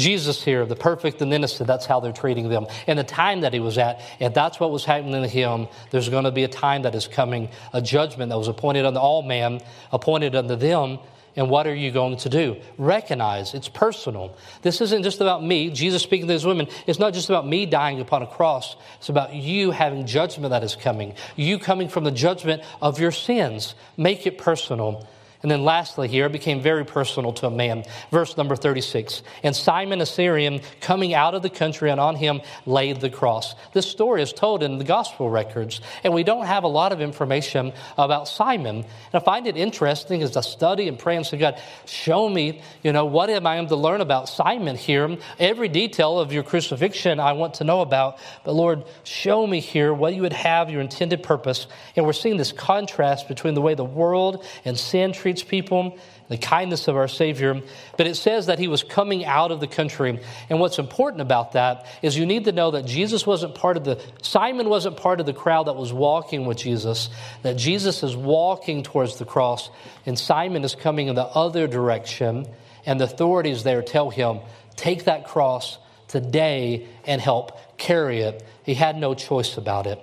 Jesus 0.00 0.42
here, 0.42 0.66
the 0.66 0.76
perfect 0.76 1.20
and 1.22 1.32
innocent, 1.32 1.66
that's 1.66 1.86
how 1.86 2.00
they're 2.00 2.12
treating 2.12 2.48
them. 2.48 2.66
And 2.86 2.98
the 2.98 3.04
time 3.04 3.42
that 3.42 3.52
he 3.52 3.60
was 3.60 3.78
at, 3.78 4.00
and 4.18 4.34
that's 4.34 4.58
what 4.58 4.70
was 4.70 4.84
happening 4.84 5.22
to 5.22 5.28
him, 5.28 5.68
there's 5.90 6.08
going 6.08 6.24
to 6.24 6.32
be 6.32 6.44
a 6.44 6.48
time 6.48 6.82
that 6.82 6.94
is 6.94 7.06
coming, 7.06 7.50
a 7.72 7.82
judgment 7.82 8.30
that 8.30 8.38
was 8.38 8.48
appointed 8.48 8.84
unto 8.84 8.98
all 8.98 9.22
men, 9.22 9.60
appointed 9.92 10.34
unto 10.34 10.56
them. 10.56 10.98
And 11.36 11.48
what 11.48 11.68
are 11.68 11.74
you 11.74 11.92
going 11.92 12.16
to 12.18 12.28
do? 12.28 12.56
Recognize 12.76 13.54
it's 13.54 13.68
personal. 13.68 14.36
This 14.62 14.80
isn't 14.80 15.04
just 15.04 15.20
about 15.20 15.44
me. 15.44 15.70
Jesus 15.70 16.02
speaking 16.02 16.26
to 16.26 16.32
these 16.32 16.44
women, 16.44 16.66
it's 16.88 16.98
not 16.98 17.14
just 17.14 17.28
about 17.28 17.46
me 17.46 17.66
dying 17.66 18.00
upon 18.00 18.22
a 18.22 18.26
cross. 18.26 18.74
It's 18.98 19.10
about 19.10 19.32
you 19.32 19.70
having 19.70 20.06
judgment 20.06 20.50
that 20.50 20.64
is 20.64 20.74
coming. 20.74 21.14
You 21.36 21.60
coming 21.60 21.88
from 21.88 22.02
the 22.02 22.10
judgment 22.10 22.62
of 22.82 22.98
your 22.98 23.12
sins. 23.12 23.76
Make 23.96 24.26
it 24.26 24.38
personal. 24.38 25.06
And 25.42 25.50
then 25.50 25.64
lastly, 25.64 26.06
here, 26.06 26.26
it 26.26 26.32
became 26.32 26.60
very 26.60 26.84
personal 26.84 27.32
to 27.34 27.46
a 27.46 27.50
man. 27.50 27.84
Verse 28.10 28.36
number 28.36 28.56
36. 28.56 29.22
And 29.42 29.56
Simon, 29.56 30.02
a 30.02 30.06
Cyrene, 30.06 30.60
coming 30.82 31.14
out 31.14 31.34
of 31.34 31.40
the 31.40 31.48
country, 31.48 31.90
and 31.90 31.98
on 31.98 32.16
him 32.16 32.42
laid 32.66 33.00
the 33.00 33.08
cross. 33.08 33.54
This 33.72 33.86
story 33.86 34.22
is 34.22 34.34
told 34.34 34.62
in 34.62 34.76
the 34.76 34.84
gospel 34.84 35.30
records, 35.30 35.80
and 36.04 36.12
we 36.12 36.24
don't 36.24 36.44
have 36.44 36.64
a 36.64 36.68
lot 36.68 36.92
of 36.92 37.00
information 37.00 37.72
about 37.96 38.28
Simon. 38.28 38.76
And 38.76 38.86
I 39.14 39.18
find 39.20 39.46
it 39.46 39.56
interesting 39.56 40.22
as 40.22 40.36
I 40.36 40.42
study 40.42 40.88
and 40.88 40.98
pray 40.98 41.16
and 41.16 41.24
say, 41.24 41.38
God, 41.38 41.58
show 41.86 42.28
me, 42.28 42.60
you 42.82 42.92
know, 42.92 43.06
what 43.06 43.30
am 43.30 43.46
I 43.46 43.64
to 43.64 43.76
learn 43.76 44.02
about 44.02 44.28
Simon 44.28 44.76
here? 44.76 45.16
Every 45.38 45.68
detail 45.68 46.18
of 46.18 46.32
your 46.32 46.42
crucifixion 46.42 47.18
I 47.18 47.32
want 47.32 47.54
to 47.54 47.64
know 47.64 47.80
about. 47.80 48.18
But 48.44 48.52
Lord, 48.52 48.84
show 49.04 49.46
me 49.46 49.60
here 49.60 49.94
what 49.94 50.14
you 50.14 50.22
would 50.22 50.34
have, 50.34 50.68
your 50.68 50.82
intended 50.82 51.22
purpose. 51.22 51.66
And 51.96 52.04
we're 52.04 52.12
seeing 52.12 52.36
this 52.36 52.52
contrast 52.52 53.26
between 53.26 53.54
the 53.54 53.62
way 53.62 53.74
the 53.74 53.84
world 53.84 54.44
and 54.64 54.78
sin 54.78 55.12
treats 55.12 55.29
treats 55.30 55.48
people, 55.48 55.96
the 56.28 56.36
kindness 56.36 56.88
of 56.88 56.96
our 56.96 57.06
Savior. 57.06 57.60
But 57.96 58.06
it 58.06 58.16
says 58.16 58.46
that 58.46 58.58
he 58.58 58.66
was 58.66 58.82
coming 58.82 59.24
out 59.24 59.52
of 59.52 59.60
the 59.60 59.66
country. 59.68 60.18
And 60.48 60.58
what's 60.58 60.78
important 60.78 61.20
about 61.22 61.52
that 61.52 61.86
is 62.02 62.16
you 62.18 62.26
need 62.26 62.46
to 62.46 62.52
know 62.52 62.72
that 62.72 62.84
Jesus 62.84 63.26
wasn't 63.26 63.54
part 63.54 63.76
of 63.76 63.84
the, 63.84 64.00
Simon 64.22 64.68
wasn't 64.68 64.96
part 64.96 65.20
of 65.20 65.26
the 65.26 65.32
crowd 65.32 65.68
that 65.68 65.76
was 65.76 65.92
walking 65.92 66.46
with 66.46 66.58
Jesus, 66.58 67.10
that 67.42 67.56
Jesus 67.56 68.02
is 68.02 68.16
walking 68.16 68.82
towards 68.82 69.18
the 69.18 69.24
cross, 69.24 69.70
and 70.04 70.18
Simon 70.18 70.64
is 70.64 70.74
coming 70.74 71.06
in 71.06 71.14
the 71.14 71.26
other 71.26 71.68
direction. 71.68 72.46
And 72.84 73.00
the 73.00 73.04
authorities 73.04 73.62
there 73.62 73.82
tell 73.82 74.10
him, 74.10 74.40
take 74.74 75.04
that 75.04 75.26
cross 75.26 75.78
today 76.08 76.88
and 77.04 77.20
help 77.20 77.78
carry 77.78 78.20
it. 78.20 78.44
He 78.64 78.74
had 78.74 78.96
no 78.96 79.14
choice 79.14 79.56
about 79.56 79.86
it. 79.86 80.00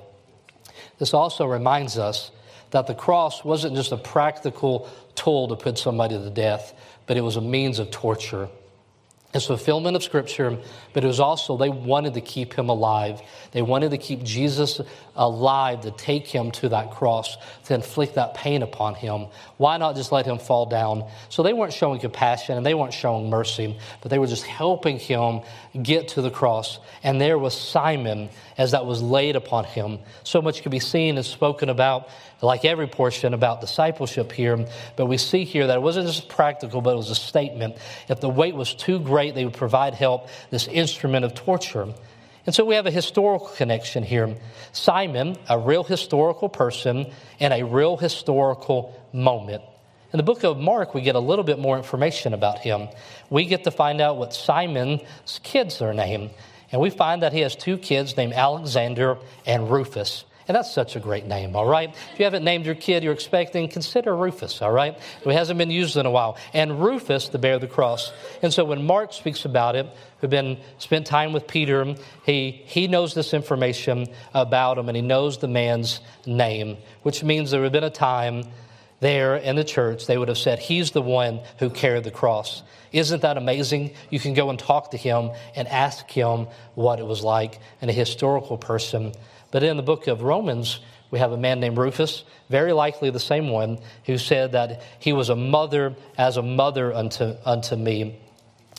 This 0.99 1.13
also 1.13 1.45
reminds 1.45 1.97
us 1.97 2.31
that 2.71 2.87
the 2.87 2.95
cross 2.95 3.43
wasn't 3.43 3.75
just 3.75 3.91
a 3.91 3.97
practical 3.97 4.89
tool 5.27 5.49
to 5.49 5.57
put 5.57 5.77
somebody 5.77 6.17
to 6.17 6.29
death, 6.29 6.73
but 7.05 7.17
it 7.17 7.21
was 7.21 7.35
a 7.35 7.41
means 7.41 7.79
of 7.79 7.91
torture. 7.91 8.47
It's 9.33 9.45
fulfillment 9.45 9.97
of 9.97 10.01
Scripture, 10.01 10.57
but 10.93 11.03
it 11.03 11.07
was 11.07 11.19
also, 11.19 11.57
they 11.57 11.67
wanted 11.67 12.13
to 12.13 12.21
keep 12.21 12.53
him 12.53 12.69
alive. 12.69 13.21
They 13.51 13.61
wanted 13.61 13.91
to 13.91 13.97
keep 13.97 14.23
Jesus 14.23 14.79
alive 15.17 15.81
to 15.81 15.91
take 15.91 16.27
him 16.27 16.51
to 16.51 16.69
that 16.69 16.91
cross, 16.91 17.35
to 17.65 17.73
inflict 17.73 18.15
that 18.15 18.35
pain 18.35 18.63
upon 18.63 18.95
him. 18.95 19.27
Why 19.57 19.75
not 19.75 19.97
just 19.97 20.13
let 20.13 20.25
him 20.25 20.39
fall 20.39 20.65
down? 20.65 21.03
So 21.27 21.43
they 21.43 21.51
weren't 21.51 21.73
showing 21.73 21.99
compassion 21.99 22.55
and 22.55 22.65
they 22.65 22.73
weren't 22.73 22.93
showing 22.93 23.29
mercy, 23.29 23.77
but 24.01 24.11
they 24.11 24.19
were 24.19 24.27
just 24.27 24.45
helping 24.45 24.97
him 24.97 25.41
get 25.83 26.07
to 26.09 26.21
the 26.21 26.31
cross. 26.31 26.79
And 27.03 27.19
there 27.19 27.37
was 27.37 27.53
Simon 27.53 28.29
as 28.57 28.71
that 28.71 28.85
was 28.85 29.01
laid 29.01 29.35
upon 29.35 29.63
him. 29.63 29.99
So 30.23 30.41
much 30.41 30.61
can 30.61 30.71
be 30.71 30.79
seen 30.79 31.17
and 31.17 31.25
spoken 31.25 31.69
about, 31.69 32.09
like 32.41 32.65
every 32.65 32.87
portion 32.87 33.33
about 33.33 33.61
discipleship 33.61 34.31
here. 34.31 34.65
But 34.95 35.05
we 35.05 35.17
see 35.17 35.43
here 35.43 35.67
that 35.67 35.77
it 35.77 35.81
wasn't 35.81 36.07
just 36.07 36.27
practical, 36.27 36.81
but 36.81 36.93
it 36.93 36.97
was 36.97 37.09
a 37.09 37.15
statement. 37.15 37.77
If 38.09 38.19
the 38.19 38.29
weight 38.29 38.55
was 38.55 38.73
too 38.73 38.99
great, 38.99 39.35
they 39.35 39.45
would 39.45 39.53
provide 39.53 39.93
help, 39.93 40.29
this 40.49 40.67
instrument 40.67 41.25
of 41.25 41.35
torture. 41.35 41.93
And 42.45 42.55
so 42.55 42.63
we 42.63 42.75
have 42.75 42.85
a 42.85 42.91
historical 42.91 43.49
connection 43.49 44.03
here. 44.03 44.35
Simon, 44.71 45.37
a 45.49 45.59
real 45.59 45.83
historical 45.83 46.47
person, 46.47 47.11
and 47.39 47.53
a 47.53 47.63
real 47.63 47.97
historical 47.97 48.99
moment. 49.11 49.63
In 50.13 50.17
the 50.17 50.23
book 50.23 50.45
of 50.45 50.57
Mark, 50.57 50.93
we 50.93 51.01
get 51.01 51.15
a 51.15 51.19
little 51.19 51.43
bit 51.43 51.59
more 51.59 51.75
information 51.75 52.33
about 52.33 52.59
him. 52.59 52.87
We 53.29 53.45
get 53.45 53.65
to 53.65 53.71
find 53.71 53.99
out 53.99 54.15
what 54.15 54.33
Simon's 54.33 55.01
kids 55.43 55.81
are 55.81 55.93
named. 55.93 56.29
And 56.71 56.81
we 56.81 56.89
find 56.89 57.23
that 57.23 57.33
he 57.33 57.41
has 57.41 57.55
two 57.55 57.77
kids 57.77 58.17
named 58.17 58.33
Alexander 58.33 59.17
and 59.45 59.71
Rufus. 59.71 60.25
And 60.47 60.55
that's 60.55 60.71
such 60.71 60.95
a 60.95 60.99
great 61.01 61.25
name, 61.25 61.57
all 61.57 61.65
right? 61.65 61.93
If 62.13 62.19
you 62.19 62.23
haven't 62.23 62.45
named 62.45 62.65
your 62.65 62.75
kid 62.75 63.03
you're 63.03 63.13
expecting, 63.13 63.67
consider 63.67 64.15
Rufus, 64.15 64.61
all 64.61 64.71
right? 64.71 64.97
It 65.25 65.33
hasn't 65.33 65.57
been 65.57 65.69
used 65.69 65.97
in 65.97 66.05
a 66.05 66.11
while. 66.11 66.37
And 66.53 66.81
Rufus 66.81 67.27
the 67.27 67.37
bear 67.37 67.55
of 67.55 67.61
the 67.61 67.67
cross. 67.67 68.13
And 68.41 68.53
so 68.53 68.63
when 68.63 68.85
Mark 68.85 69.11
speaks 69.11 69.43
about 69.43 69.75
it, 69.75 69.87
who've 70.19 70.29
been 70.29 70.57
spent 70.77 71.05
time 71.05 71.33
with 71.33 71.47
Peter, 71.47 71.95
he, 72.25 72.63
he 72.65 72.87
knows 72.87 73.13
this 73.13 73.33
information 73.33 74.07
about 74.33 74.77
him 74.77 74.87
and 74.87 74.95
he 74.95 75.01
knows 75.01 75.37
the 75.37 75.49
man's 75.49 75.99
name, 76.25 76.77
which 77.03 77.23
means 77.23 77.51
there 77.51 77.63
had 77.63 77.73
been 77.73 77.83
a 77.83 77.89
time 77.89 78.45
there 78.99 79.35
in 79.35 79.55
the 79.55 79.63
church, 79.63 80.07
they 80.07 80.17
would 80.17 80.27
have 80.27 80.37
said, 80.37 80.59
He's 80.59 80.91
the 80.91 81.01
one 81.01 81.41
who 81.59 81.69
carried 81.69 82.03
the 82.03 82.11
cross. 82.11 82.63
Isn't 82.91 83.21
that 83.21 83.37
amazing? 83.37 83.91
You 84.09 84.19
can 84.19 84.33
go 84.33 84.49
and 84.49 84.57
talk 84.57 84.91
to 84.91 84.97
him 84.97 85.31
and 85.55 85.67
ask 85.67 86.09
him 86.09 86.47
what 86.73 86.99
it 86.99 87.05
was 87.05 87.23
like 87.23 87.59
and 87.81 87.89
a 87.89 87.93
historical 87.93 88.57
person. 88.57 89.13
But 89.51 89.63
in 89.63 89.77
the 89.77 89.83
book 89.83 90.07
of 90.07 90.23
Romans, 90.23 90.79
we 91.11 91.19
have 91.19 91.31
a 91.31 91.37
man 91.37 91.59
named 91.59 91.77
Rufus, 91.77 92.23
very 92.49 92.73
likely 92.73 93.09
the 93.09 93.19
same 93.19 93.49
one, 93.49 93.79
who 94.05 94.17
said 94.17 94.53
that 94.53 94.81
he 94.99 95.13
was 95.13 95.29
a 95.29 95.35
mother 95.35 95.95
as 96.17 96.37
a 96.37 96.41
mother 96.41 96.93
unto, 96.93 97.35
unto 97.45 97.75
me, 97.75 98.19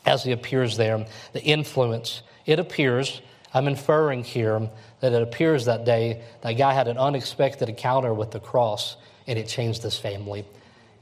as 0.04 0.24
he 0.24 0.32
appears 0.32 0.76
there. 0.76 1.06
The 1.32 1.42
influence, 1.42 2.22
it 2.44 2.58
appears, 2.58 3.22
I'm 3.54 3.66
inferring 3.66 4.24
here 4.24 4.68
that 5.00 5.12
it 5.12 5.22
appears 5.22 5.66
that 5.66 5.84
day 5.84 6.22
that 6.42 6.52
guy 6.54 6.74
had 6.74 6.88
an 6.88 6.98
unexpected 6.98 7.68
encounter 7.68 8.12
with 8.12 8.30
the 8.30 8.40
cross 8.40 8.96
and 9.28 9.38
it 9.38 9.46
changed 9.46 9.82
his 9.82 9.96
family. 9.96 10.44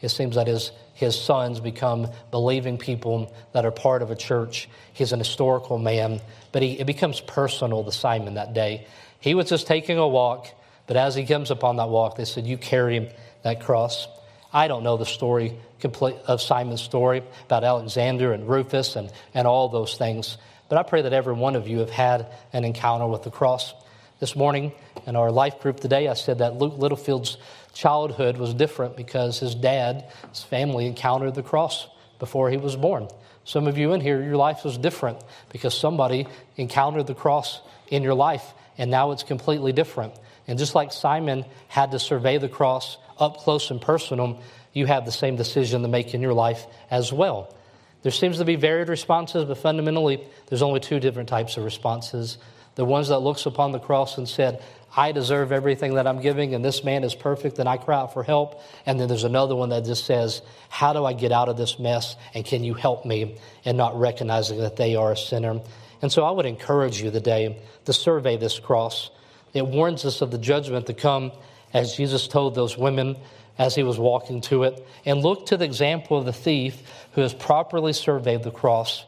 It 0.03 0.11
seems 0.11 0.35
that 0.35 0.47
his, 0.47 0.73
his 0.93 1.19
sons 1.19 1.61
become 1.61 2.09
believing 2.31 2.77
people 2.77 3.35
that 3.53 3.65
are 3.65 3.71
part 3.71 4.03
of 4.03 4.11
a 4.11 4.17
church. 4.17 4.69
He's 4.93 5.12
an 5.12 5.21
historical 5.21 5.79
man, 5.79 6.21
but 6.53 6.62
he, 6.62 6.79
it 6.79 6.87
becomes 6.87 7.21
personal 7.21 7.83
to 7.85 7.93
Simon 7.93 8.35
that 8.35 8.53
day. 8.53 8.87
He 9.21 9.35
was 9.35 9.49
just 9.49 9.67
taking 9.67 9.97
a 9.97 10.07
walk, 10.07 10.49
but 10.87 10.99
as 10.99 11.15
he 11.15 11.25
comes 11.25 11.51
upon 11.51 11.77
that 11.77 11.89
walk, 11.89 12.17
they 12.17 12.27
said, 12.27 12.47
You 12.47 12.59
carry 12.59 13.11
that 13.43 13.62
cross. 13.62 14.07
I 14.53 14.69
don't 14.69 14.83
know 14.83 14.97
the 14.97 15.07
story 15.07 15.57
complete 15.81 16.17
of 16.27 16.41
Simon's 16.41 16.83
story 16.83 17.23
about 17.47 17.65
Alexander 17.65 18.33
and 18.33 18.49
Rufus 18.49 18.97
and, 18.97 19.11
and 19.35 19.47
all 19.47 19.69
those 19.69 19.97
things, 19.97 20.37
but 20.69 20.79
I 20.79 20.83
pray 20.83 21.03
that 21.03 21.12
every 21.12 21.35
one 21.35 21.57
of 21.57 21.69
you 21.69 21.79
have 21.79 21.91
had 21.91 22.27
an 22.53 22.65
encounter 22.65 23.07
with 23.07 23.23
the 23.23 23.31
cross. 23.31 23.75
This 24.19 24.35
morning 24.35 24.73
in 25.07 25.16
our 25.16 25.31
life 25.31 25.61
group 25.61 25.81
today, 25.81 26.09
I 26.09 26.14
said 26.14 26.38
that 26.38 26.57
Luke 26.57 26.75
Littlefield's 26.77 27.38
childhood 27.73 28.37
was 28.38 28.55
different 28.55 28.97
because 28.97 29.38
his 29.38 29.55
dad, 29.55 30.05
his 30.31 30.42
family 30.42 30.87
encountered 30.87 31.35
the 31.35 31.42
cross 31.42 31.87
before 32.19 32.51
he 32.51 32.57
was 32.57 32.77
born. 32.77 33.09
Some 33.45 33.69
of 33.69 33.79
you 33.79 33.92
in 33.92 34.01
here, 34.01 34.23
your 34.23 34.37
life 34.37 34.64
was 34.64 34.77
different 34.77 35.23
because 35.51 35.79
somebody 35.79 36.27
encountered 36.57 37.07
the 37.07 37.14
cross 37.14 37.61
in 37.88 38.03
your 38.03 38.14
life, 38.14 38.45
and 38.77 38.90
now 38.90 39.12
it's 39.12 39.23
completely 39.23 39.73
different. 39.73 40.14
And 40.49 40.59
just 40.59 40.75
like 40.75 40.92
Simon 40.92 41.45
had 41.69 41.92
to 41.92 41.99
survey 41.99 42.38
the 42.38 42.49
cross 42.49 42.99
up 43.19 43.38
close 43.38 43.71
and 43.71 43.81
personal, 43.81 44.42
you 44.73 44.87
have 44.87 45.05
the 45.05 45.12
same 45.12 45.37
decision 45.37 45.83
to 45.83 45.88
make 45.88 46.14
in 46.14 46.21
your 46.21 46.35
life 46.35 46.66
as 46.90 47.12
well. 47.12 47.55
There 48.03 48.12
seems 48.12 48.38
to 48.38 48.45
be 48.45 48.57
varied 48.57 48.88
responses, 48.88 49.45
but 49.45 49.59
fundamentally, 49.59 50.27
there's 50.49 50.62
only 50.62 50.81
two 50.81 51.01
different 51.01 51.29
types 51.29 51.57
of 51.57 51.64
responses. 51.64 52.38
The 52.75 52.85
ones 52.85 53.09
that 53.09 53.21
looks 53.21 53.47
upon 53.47 53.73
the 53.73 53.79
cross 53.79 54.19
and 54.19 54.29
said, 54.29 54.62
I 54.96 55.12
deserve 55.12 55.52
everything 55.52 55.94
that 55.94 56.06
I'm 56.06 56.22
giving, 56.22 56.54
and 56.54 56.64
this 56.64 56.82
man 56.82 57.04
is 57.04 57.14
perfect, 57.14 57.59
and 57.59 57.68
I 57.68 57.76
cry 57.76 57.96
out 57.96 58.14
for 58.14 58.22
help. 58.22 58.62
And 58.87 58.98
then 58.98 59.09
there's 59.09 59.24
another 59.24 59.54
one 59.54 59.68
that 59.68 59.85
just 59.85 60.06
says, 60.06 60.40
How 60.70 60.94
do 60.94 61.04
I 61.04 61.12
get 61.12 61.32
out 61.32 61.50
of 61.50 61.59
this 61.59 61.78
mess, 61.78 62.16
and 62.32 62.44
can 62.44 62.64
you 62.64 62.72
help 62.72 63.04
me? 63.04 63.37
And 63.66 63.76
not 63.76 63.98
recognizing 63.98 64.59
that 64.61 64.76
they 64.76 64.96
are 64.96 65.12
a 65.12 65.16
sinner. 65.16 65.61
And 66.00 66.11
so 66.11 66.24
I 66.24 66.30
would 66.30 66.46
encourage 66.46 67.02
you 67.02 67.11
today 67.11 67.61
to 67.85 67.92
survey 67.92 68.38
this 68.38 68.59
cross. 68.59 69.11
It 69.52 69.66
warns 69.66 70.04
us 70.06 70.22
of 70.22 70.30
the 70.30 70.38
judgment 70.38 70.87
to 70.87 70.94
come, 70.94 71.30
as 71.74 71.94
Jesus 71.94 72.26
told 72.26 72.54
those 72.54 72.78
women 72.78 73.16
as 73.59 73.74
he 73.74 73.82
was 73.82 73.98
walking 73.98 74.40
to 74.42 74.64
it. 74.64 74.87
And 75.04 75.22
look 75.22 75.46
to 75.46 75.56
the 75.56 75.64
example 75.64 76.18
of 76.18 76.24
the 76.24 76.32
thief 76.32 76.82
who 77.12 77.20
has 77.20 77.35
properly 77.35 77.92
surveyed 77.92 78.42
the 78.42 78.50
cross. 78.50 79.04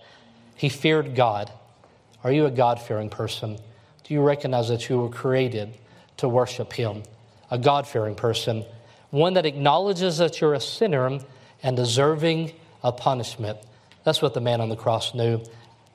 He 0.54 0.68
feared 0.68 1.14
God. 1.14 1.50
Are 2.24 2.32
you 2.32 2.46
a 2.46 2.50
God 2.50 2.80
fearing 2.80 3.10
person? 3.10 3.58
Do 4.08 4.14
you 4.14 4.22
recognize 4.22 4.68
that 4.68 4.88
you 4.88 4.98
were 4.98 5.10
created 5.10 5.74
to 6.16 6.30
worship 6.30 6.72
Him? 6.72 7.02
A 7.50 7.58
God 7.58 7.86
fearing 7.86 8.14
person, 8.14 8.64
one 9.10 9.34
that 9.34 9.44
acknowledges 9.44 10.16
that 10.16 10.40
you're 10.40 10.54
a 10.54 10.60
sinner 10.60 11.20
and 11.62 11.76
deserving 11.76 12.52
of 12.82 12.96
punishment. 12.96 13.58
That's 14.04 14.22
what 14.22 14.32
the 14.32 14.40
man 14.40 14.62
on 14.62 14.70
the 14.70 14.76
cross 14.76 15.14
knew. 15.14 15.42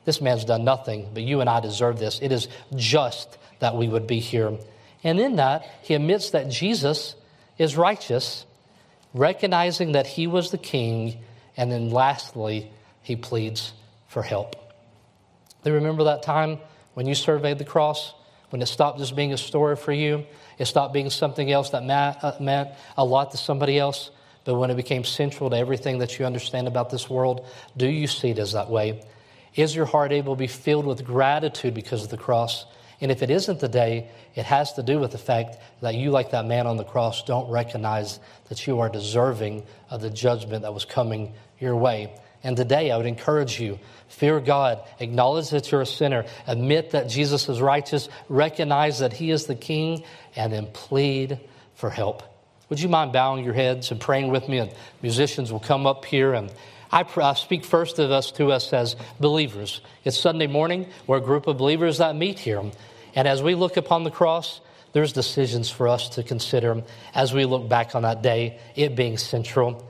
This 0.05 0.21
man's 0.21 0.45
done 0.45 0.63
nothing, 0.63 1.09
but 1.11 1.23
you 1.23 1.41
and 1.41 1.49
I 1.49 1.59
deserve 1.59 1.97
this. 1.97 2.19
It 2.21 2.31
is 2.31 2.49
just 2.75 3.35
that 3.57 3.75
we 3.75 3.87
would 3.87 4.05
be 4.05 4.19
here. 4.19 4.59
And 5.03 5.19
in 5.19 5.37
that, 5.37 5.65
he 5.81 5.95
admits 5.95 6.29
that 6.31 6.49
Jesus 6.49 7.15
is 7.57 7.75
righteous, 7.75 8.45
recognizing 9.15 9.93
that 9.93 10.05
he 10.05 10.27
was 10.27 10.51
the 10.51 10.59
king. 10.59 11.17
And 11.57 11.71
then 11.71 11.89
lastly, 11.89 12.71
he 13.01 13.15
pleads 13.15 13.73
for 14.07 14.21
help. 14.21 14.55
Do 15.63 15.71
you 15.71 15.77
remember 15.77 16.03
that 16.03 16.21
time 16.21 16.59
when 16.93 17.05
you 17.05 17.15
surveyed 17.15 17.57
the 17.57 17.65
cross, 17.65 18.13
when 18.49 18.61
it 18.61 18.67
stopped 18.67 18.99
just 18.99 19.15
being 19.15 19.33
a 19.33 19.37
story 19.37 19.75
for 19.75 19.91
you, 19.91 20.25
it 20.57 20.65
stopped 20.65 20.93
being 20.93 21.09
something 21.09 21.51
else 21.51 21.71
that 21.71 21.83
uh, 21.89 22.33
meant 22.39 22.69
a 22.97 23.03
lot 23.03 23.31
to 23.31 23.37
somebody 23.37 23.79
else, 23.79 24.11
but 24.45 24.55
when 24.55 24.69
it 24.69 24.75
became 24.75 25.03
central 25.03 25.49
to 25.49 25.57
everything 25.57 25.97
that 25.99 26.19
you 26.19 26.25
understand 26.25 26.67
about 26.67 26.89
this 26.89 27.09
world, 27.09 27.47
do 27.77 27.87
you 27.87 28.07
see 28.07 28.29
it 28.29 28.39
as 28.39 28.53
that 28.53 28.69
way? 28.69 29.01
Is 29.55 29.75
your 29.75 29.85
heart 29.85 30.11
able 30.11 30.35
to 30.35 30.39
be 30.39 30.47
filled 30.47 30.85
with 30.85 31.03
gratitude 31.03 31.73
because 31.73 32.03
of 32.03 32.09
the 32.09 32.17
cross? 32.17 32.65
And 33.01 33.11
if 33.11 33.21
it 33.21 33.29
isn't 33.29 33.59
the 33.59 33.67
day, 33.67 34.09
it 34.35 34.45
has 34.45 34.73
to 34.73 34.83
do 34.83 34.99
with 34.99 35.11
the 35.11 35.17
fact 35.17 35.57
that 35.81 35.95
you, 35.95 36.11
like 36.11 36.31
that 36.31 36.45
man 36.45 36.67
on 36.67 36.77
the 36.77 36.83
cross, 36.83 37.23
don't 37.23 37.49
recognize 37.49 38.19
that 38.49 38.65
you 38.65 38.79
are 38.79 38.89
deserving 38.89 39.65
of 39.89 40.01
the 40.01 40.09
judgment 40.09 40.61
that 40.61 40.73
was 40.73 40.85
coming 40.85 41.33
your 41.59 41.75
way. 41.75 42.13
And 42.43 42.57
today, 42.57 42.91
I 42.91 42.97
would 42.97 43.05
encourage 43.05 43.59
you 43.59 43.79
fear 44.09 44.39
God, 44.39 44.81
acknowledge 44.99 45.49
that 45.49 45.71
you're 45.71 45.81
a 45.81 45.85
sinner, 45.85 46.25
admit 46.45 46.91
that 46.91 47.09
Jesus 47.09 47.49
is 47.49 47.61
righteous, 47.61 48.09
recognize 48.29 48.99
that 48.99 49.13
He 49.13 49.31
is 49.31 49.45
the 49.45 49.55
King, 49.55 50.03
and 50.35 50.53
then 50.53 50.67
plead 50.67 51.39
for 51.75 51.89
help. 51.89 52.21
Would 52.69 52.79
you 52.79 52.89
mind 52.89 53.13
bowing 53.13 53.43
your 53.43 53.53
heads 53.53 53.91
and 53.91 53.99
praying 53.99 54.29
with 54.29 54.47
me? 54.47 54.59
And 54.59 54.71
musicians 55.01 55.51
will 55.51 55.59
come 55.59 55.85
up 55.85 56.05
here 56.05 56.33
and 56.33 56.51
I, 56.93 57.05
I 57.17 57.33
speak 57.33 57.65
first 57.65 57.97
of 57.97 58.11
us 58.11 58.29
to 58.33 58.51
us 58.51 58.71
as 58.71 58.95
believers. 59.19 59.81
It's 60.03 60.15
Sunday 60.15 60.45
morning. 60.45 60.87
We're 61.07 61.17
a 61.17 61.21
group 61.21 61.47
of 61.47 61.57
believers 61.57 61.97
that 61.97 62.15
meet 62.15 62.37
here. 62.37 62.63
And 63.15 63.27
as 63.27 63.41
we 63.41 63.55
look 63.55 63.77
upon 63.77 64.03
the 64.03 64.11
cross, 64.11 64.61
there's 64.91 65.11
decisions 65.11 65.71
for 65.71 65.87
us 65.87 66.09
to 66.09 66.23
consider 66.23 66.83
as 67.15 67.33
we 67.33 67.45
look 67.45 67.67
back 67.67 67.95
on 67.95 68.03
that 68.03 68.21
day, 68.21 68.59
it 68.75 68.95
being 68.95 69.17
central. 69.17 69.83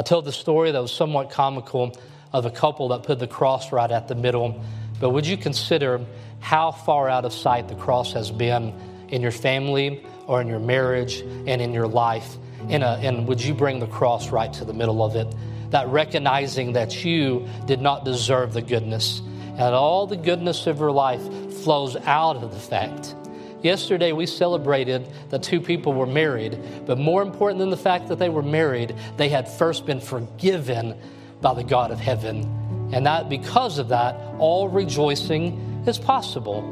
I 0.00 0.02
told 0.02 0.24
the 0.24 0.32
story 0.32 0.70
that 0.70 0.80
was 0.80 0.92
somewhat 0.92 1.28
comical 1.28 1.94
of 2.32 2.46
a 2.46 2.50
couple 2.50 2.88
that 2.88 3.02
put 3.02 3.18
the 3.18 3.26
cross 3.26 3.70
right 3.70 3.90
at 3.90 4.08
the 4.08 4.14
middle. 4.14 4.64
But 4.98 5.10
would 5.10 5.26
you 5.26 5.36
consider 5.36 6.00
how 6.38 6.70
far 6.70 7.10
out 7.10 7.26
of 7.26 7.34
sight 7.34 7.68
the 7.68 7.74
cross 7.74 8.14
has 8.14 8.30
been 8.30 8.72
in 9.10 9.20
your 9.20 9.30
family 9.30 10.02
or 10.26 10.40
in 10.40 10.48
your 10.48 10.58
marriage 10.58 11.20
and 11.20 11.60
in 11.60 11.74
your 11.74 11.86
life? 11.86 12.38
In 12.70 12.82
a, 12.82 12.98
and 13.02 13.28
would 13.28 13.44
you 13.44 13.52
bring 13.52 13.78
the 13.78 13.86
cross 13.88 14.30
right 14.30 14.50
to 14.54 14.64
the 14.64 14.72
middle 14.72 15.02
of 15.02 15.16
it? 15.16 15.34
That 15.68 15.86
recognizing 15.88 16.72
that 16.72 17.04
you 17.04 17.46
did 17.66 17.82
not 17.82 18.06
deserve 18.06 18.54
the 18.54 18.62
goodness, 18.62 19.20
and 19.58 19.74
all 19.74 20.06
the 20.06 20.16
goodness 20.16 20.66
of 20.66 20.78
your 20.78 20.92
life 20.92 21.20
flows 21.62 21.94
out 22.06 22.36
of 22.36 22.54
the 22.54 22.58
fact 22.58 23.14
Yesterday, 23.62 24.12
we 24.12 24.24
celebrated 24.24 25.06
that 25.28 25.42
two 25.42 25.60
people 25.60 25.92
were 25.92 26.06
married, 26.06 26.58
but 26.86 26.98
more 26.98 27.22
important 27.22 27.58
than 27.58 27.70
the 27.70 27.76
fact 27.76 28.08
that 28.08 28.18
they 28.18 28.30
were 28.30 28.42
married, 28.42 28.94
they 29.18 29.28
had 29.28 29.48
first 29.48 29.84
been 29.84 30.00
forgiven 30.00 30.96
by 31.42 31.52
the 31.54 31.64
God 31.64 31.90
of 31.90 32.00
heaven. 32.00 32.88
And 32.92 33.04
that 33.04 33.28
because 33.28 33.78
of 33.78 33.88
that, 33.88 34.16
all 34.38 34.68
rejoicing 34.68 35.84
is 35.86 35.98
possible. 35.98 36.62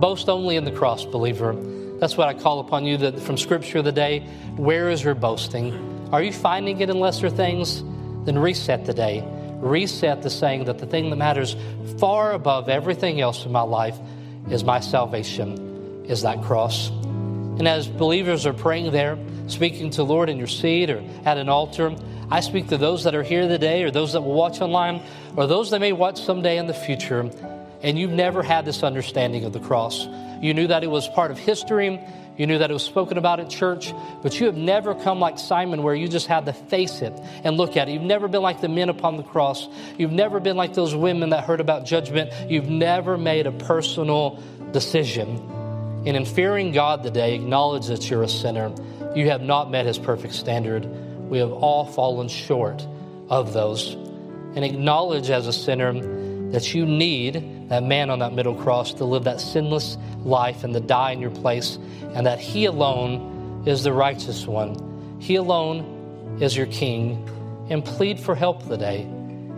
Boast 0.00 0.28
only 0.28 0.54
in 0.54 0.64
the 0.64 0.70
cross, 0.70 1.04
believer. 1.04 1.54
That's 1.98 2.16
what 2.16 2.28
I 2.28 2.34
call 2.34 2.60
upon 2.60 2.84
you 2.84 2.96
that 2.98 3.18
from 3.18 3.36
Scripture 3.36 3.78
of 3.78 3.84
the 3.84 3.92
day. 3.92 4.20
Where 4.56 4.90
is 4.90 5.02
your 5.02 5.16
boasting? 5.16 6.08
Are 6.12 6.22
you 6.22 6.32
finding 6.32 6.80
it 6.80 6.90
in 6.90 7.00
lesser 7.00 7.28
things? 7.28 7.82
Then 8.24 8.38
reset 8.38 8.86
the 8.86 8.94
day. 8.94 9.24
Reset 9.56 10.22
the 10.22 10.30
saying 10.30 10.66
that 10.66 10.78
the 10.78 10.86
thing 10.86 11.10
that 11.10 11.16
matters 11.16 11.56
far 11.98 12.32
above 12.32 12.68
everything 12.68 13.20
else 13.20 13.44
in 13.44 13.50
my 13.50 13.62
life 13.62 13.98
is 14.48 14.62
my 14.62 14.78
salvation 14.78 15.68
is 16.08 16.22
that 16.22 16.42
cross. 16.42 16.88
And 16.88 17.68
as 17.68 17.86
believers 17.86 18.46
are 18.46 18.52
praying 18.52 18.90
there, 18.92 19.18
speaking 19.46 19.90
to 19.90 20.02
Lord 20.02 20.28
in 20.28 20.38
your 20.38 20.46
seat 20.46 20.90
or 20.90 21.02
at 21.24 21.38
an 21.38 21.48
altar, 21.48 21.94
I 22.30 22.40
speak 22.40 22.68
to 22.68 22.76
those 22.76 23.04
that 23.04 23.14
are 23.14 23.22
here 23.22 23.48
today 23.48 23.82
or 23.82 23.90
those 23.90 24.12
that 24.12 24.20
will 24.20 24.34
watch 24.34 24.60
online 24.60 25.02
or 25.36 25.46
those 25.46 25.70
that 25.70 25.80
may 25.80 25.92
watch 25.92 26.20
someday 26.20 26.58
in 26.58 26.66
the 26.66 26.74
future, 26.74 27.30
and 27.82 27.98
you've 27.98 28.10
never 28.10 28.42
had 28.42 28.64
this 28.64 28.82
understanding 28.82 29.44
of 29.44 29.52
the 29.52 29.60
cross. 29.60 30.06
You 30.40 30.54
knew 30.54 30.66
that 30.66 30.84
it 30.84 30.88
was 30.88 31.08
part 31.08 31.30
of 31.30 31.38
history, 31.38 32.00
you 32.36 32.46
knew 32.46 32.58
that 32.58 32.70
it 32.70 32.72
was 32.72 32.84
spoken 32.84 33.18
about 33.18 33.40
at 33.40 33.50
church, 33.50 33.92
but 34.22 34.38
you 34.38 34.46
have 34.46 34.56
never 34.56 34.94
come 34.94 35.18
like 35.18 35.38
Simon 35.38 35.82
where 35.82 35.94
you 35.94 36.06
just 36.06 36.28
had 36.28 36.46
to 36.46 36.52
face 36.52 37.02
it 37.02 37.12
and 37.42 37.56
look 37.56 37.76
at 37.76 37.88
it. 37.88 37.92
You've 37.92 38.02
never 38.02 38.28
been 38.28 38.42
like 38.42 38.60
the 38.60 38.68
men 38.68 38.88
upon 38.88 39.16
the 39.16 39.24
cross. 39.24 39.66
You've 39.96 40.12
never 40.12 40.38
been 40.38 40.56
like 40.56 40.74
those 40.74 40.94
women 40.94 41.30
that 41.30 41.44
heard 41.44 41.60
about 41.60 41.84
judgment. 41.84 42.32
You've 42.48 42.68
never 42.68 43.18
made 43.18 43.48
a 43.48 43.52
personal 43.52 44.40
decision. 44.70 45.42
And 46.06 46.16
in 46.16 46.24
fearing 46.24 46.72
God 46.72 47.02
today, 47.02 47.34
acknowledge 47.34 47.86
that 47.86 48.08
you're 48.08 48.22
a 48.22 48.28
sinner. 48.28 48.72
You 49.14 49.30
have 49.30 49.42
not 49.42 49.70
met 49.70 49.86
his 49.86 49.98
perfect 49.98 50.34
standard. 50.34 50.86
We 51.28 51.38
have 51.38 51.52
all 51.52 51.84
fallen 51.84 52.28
short 52.28 52.86
of 53.28 53.52
those. 53.52 53.94
And 54.54 54.64
acknowledge 54.64 55.30
as 55.30 55.46
a 55.46 55.52
sinner 55.52 55.92
that 56.50 56.72
you 56.72 56.86
need 56.86 57.68
that 57.68 57.82
man 57.82 58.08
on 58.08 58.20
that 58.20 58.32
middle 58.32 58.54
cross 58.54 58.94
to 58.94 59.04
live 59.04 59.24
that 59.24 59.40
sinless 59.40 59.98
life 60.24 60.64
and 60.64 60.72
to 60.72 60.80
die 60.80 61.12
in 61.12 61.20
your 61.20 61.30
place, 61.30 61.78
and 62.14 62.26
that 62.26 62.38
he 62.38 62.64
alone 62.64 63.64
is 63.66 63.82
the 63.82 63.92
righteous 63.92 64.46
one. 64.46 65.18
He 65.20 65.36
alone 65.36 66.38
is 66.40 66.56
your 66.56 66.66
King 66.66 67.28
and 67.68 67.84
plead 67.84 68.18
for 68.18 68.34
help 68.34 68.66
today. 68.66 69.06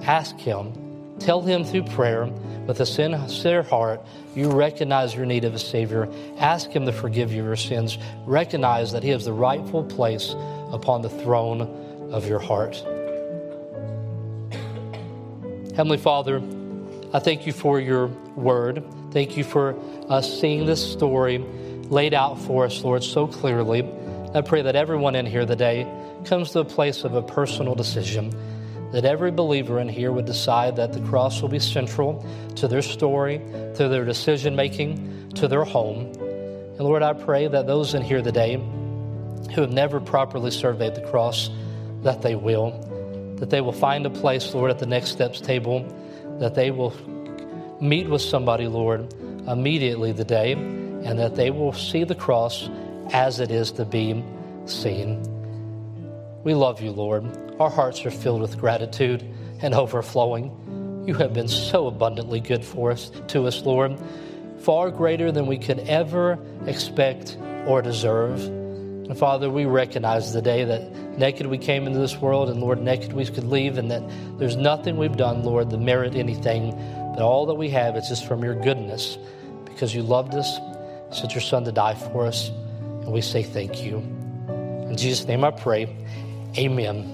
Ask 0.03 0.37
Him. 0.39 0.80
Tell 1.21 1.43
Him 1.43 1.65
through 1.65 1.85
prayer 1.85 2.27
with 2.67 2.81
a 2.81 2.87
sincere 2.87 3.63
heart 3.63 4.05
you 4.35 4.51
recognize 4.51 5.15
your 5.15 5.27
need 5.27 5.45
of 5.45 5.55
a 5.55 5.59
Savior. 5.59 6.09
Ask 6.39 6.71
Him 6.71 6.87
to 6.87 6.93
forgive 6.93 7.33
you 7.33 7.45
your 7.45 7.57
sins. 7.57 7.99
Recognize 8.27 8.93
that 8.93 9.03
He 9.03 9.11
has 9.11 9.25
the 9.25 9.33
rightful 9.33 9.85
place 9.85 10.35
upon 10.73 11.03
the 11.03 11.11
throne 11.11 11.63
of 12.13 12.29
your 12.29 12.39
heart. 12.39 12.77
Heavenly 15.77 15.99
Father, 15.99 16.43
I 17.13 17.19
thank 17.19 17.47
you 17.47 17.53
for 17.53 17.81
your 17.81 18.07
word. 18.37 18.85
Thank 19.13 19.37
you 19.37 19.45
for 19.45 19.77
us 20.09 20.41
seeing 20.41 20.67
this 20.67 20.93
story 20.93 21.39
laid 21.39 22.15
out 22.15 22.41
for 22.41 22.65
us, 22.65 22.85
Lord, 22.85 23.03
so 23.03 23.27
clearly. 23.27 23.85
I 24.33 24.43
pray 24.43 24.63
that 24.63 24.77
everyone 24.77 25.17
in 25.17 25.27
here 25.27 25.45
today 25.45 25.87
comes 26.25 26.53
to 26.53 26.61
a 26.61 26.65
place 26.65 27.03
of 27.03 27.15
a 27.15 27.23
personal 27.23 27.75
decision. 27.75 28.33
That 28.93 29.05
every 29.05 29.31
believer 29.31 29.79
in 29.79 29.89
here 29.89 30.11
would 30.11 30.25
decide 30.25 30.77
that 30.77 30.93
the 30.93 31.01
cross 31.01 31.41
will 31.41 31.49
be 31.49 31.61
central 31.61 32.25
to 32.57 32.67
their 32.67 32.83
story, 32.83 33.39
to 33.77 33.89
their 33.89 34.05
decision 34.05 34.57
making, 34.57 35.31
to 35.35 35.47
their 35.47 35.65
home. 35.65 36.13
And 36.19 36.81
Lord, 36.81 37.03
I 37.03 37.13
pray 37.13 37.47
that 37.47 37.67
those 37.67 37.95
in 37.95 38.03
here 38.03 38.23
today 38.23 38.57
who 39.55 39.61
have 39.61 39.73
never 39.73 40.01
properly 40.01 40.51
surveyed 40.51 40.95
the 40.95 41.03
cross, 41.03 41.51
that 42.03 42.23
they 42.23 42.35
will. 42.35 42.73
That 43.37 43.51
they 43.51 43.61
will 43.61 43.73
find 43.73 44.07
a 44.07 44.11
place, 44.11 44.53
Lord, 44.55 44.71
at 44.71 44.79
the 44.79 44.87
next 44.87 45.11
steps 45.11 45.41
table, 45.41 45.87
that 46.39 46.55
they 46.55 46.71
will 46.71 46.95
meet 47.81 48.09
with 48.09 48.23
somebody, 48.23 48.67
Lord, 48.67 49.13
immediately 49.47 50.13
today, 50.13 50.53
and 50.53 51.19
that 51.19 51.37
they 51.37 51.51
will 51.51 51.73
see 51.73 52.05
the 52.05 52.15
cross 52.15 52.69
as 53.13 53.41
it 53.41 53.51
is 53.51 53.73
to 53.73 53.85
be 53.85 54.23
seen. 54.67 55.40
We 56.43 56.55
love 56.55 56.81
you, 56.81 56.91
Lord. 56.91 57.27
Our 57.61 57.69
hearts 57.69 58.07
are 58.07 58.11
filled 58.11 58.41
with 58.41 58.59
gratitude 58.59 59.23
and 59.61 59.75
overflowing. 59.75 61.05
You 61.07 61.15
have 61.15 61.35
been 61.35 61.49
so 61.49 61.87
abundantly 61.87 62.41
good 62.41 62.65
for 62.65 62.91
us 62.91 63.11
to 63.29 63.47
us, 63.47 63.63
Lord, 63.63 63.99
far 64.61 64.91
greater 64.91 65.31
than 65.31 65.47
we 65.47 65.59
could 65.59 65.81
ever 65.81 66.39
expect 66.67 67.37
or 67.67 67.83
deserve. 67.83 68.43
And 68.43 69.19
Father, 69.19 69.51
we 69.51 69.67
recognize 69.67 70.33
the 70.33 70.41
day 70.41 70.65
that 70.65 71.19
naked 71.19 71.47
we 71.47 71.59
came 71.59 71.87
into 71.87 71.99
this 71.99 72.17
world, 72.17 72.49
and 72.49 72.61
Lord, 72.61 72.81
naked 72.81 73.13
we 73.13 73.27
could 73.27 73.45
leave, 73.45 73.77
and 73.77 73.91
that 73.91 74.03
there's 74.39 74.57
nothing 74.57 74.97
we've 74.97 75.17
done, 75.17 75.43
Lord, 75.43 75.69
to 75.71 75.79
merit 75.79 76.15
anything, 76.15 76.71
but 77.15 77.23
all 77.23 77.45
that 77.47 77.55
we 77.55 77.69
have 77.71 77.97
is 77.97 78.09
just 78.09 78.27
from 78.27 78.43
your 78.43 78.55
goodness, 78.55 79.19
because 79.67 79.95
you 79.95 80.03
loved 80.03 80.35
us, 80.35 80.59
sent 81.11 81.35
your 81.35 81.43
Son 81.43 81.65
to 81.65 81.73
die 81.73 81.95
for 81.95 82.25
us, 82.25 82.49
and 82.49 83.13
we 83.13 83.21
say 83.21 83.43
thank 83.43 83.83
you. 83.83 83.97
In 84.89 84.97
Jesus' 84.97 85.27
name 85.27 85.45
I 85.45 85.51
pray. 85.51 85.95
Amen. 86.59 87.07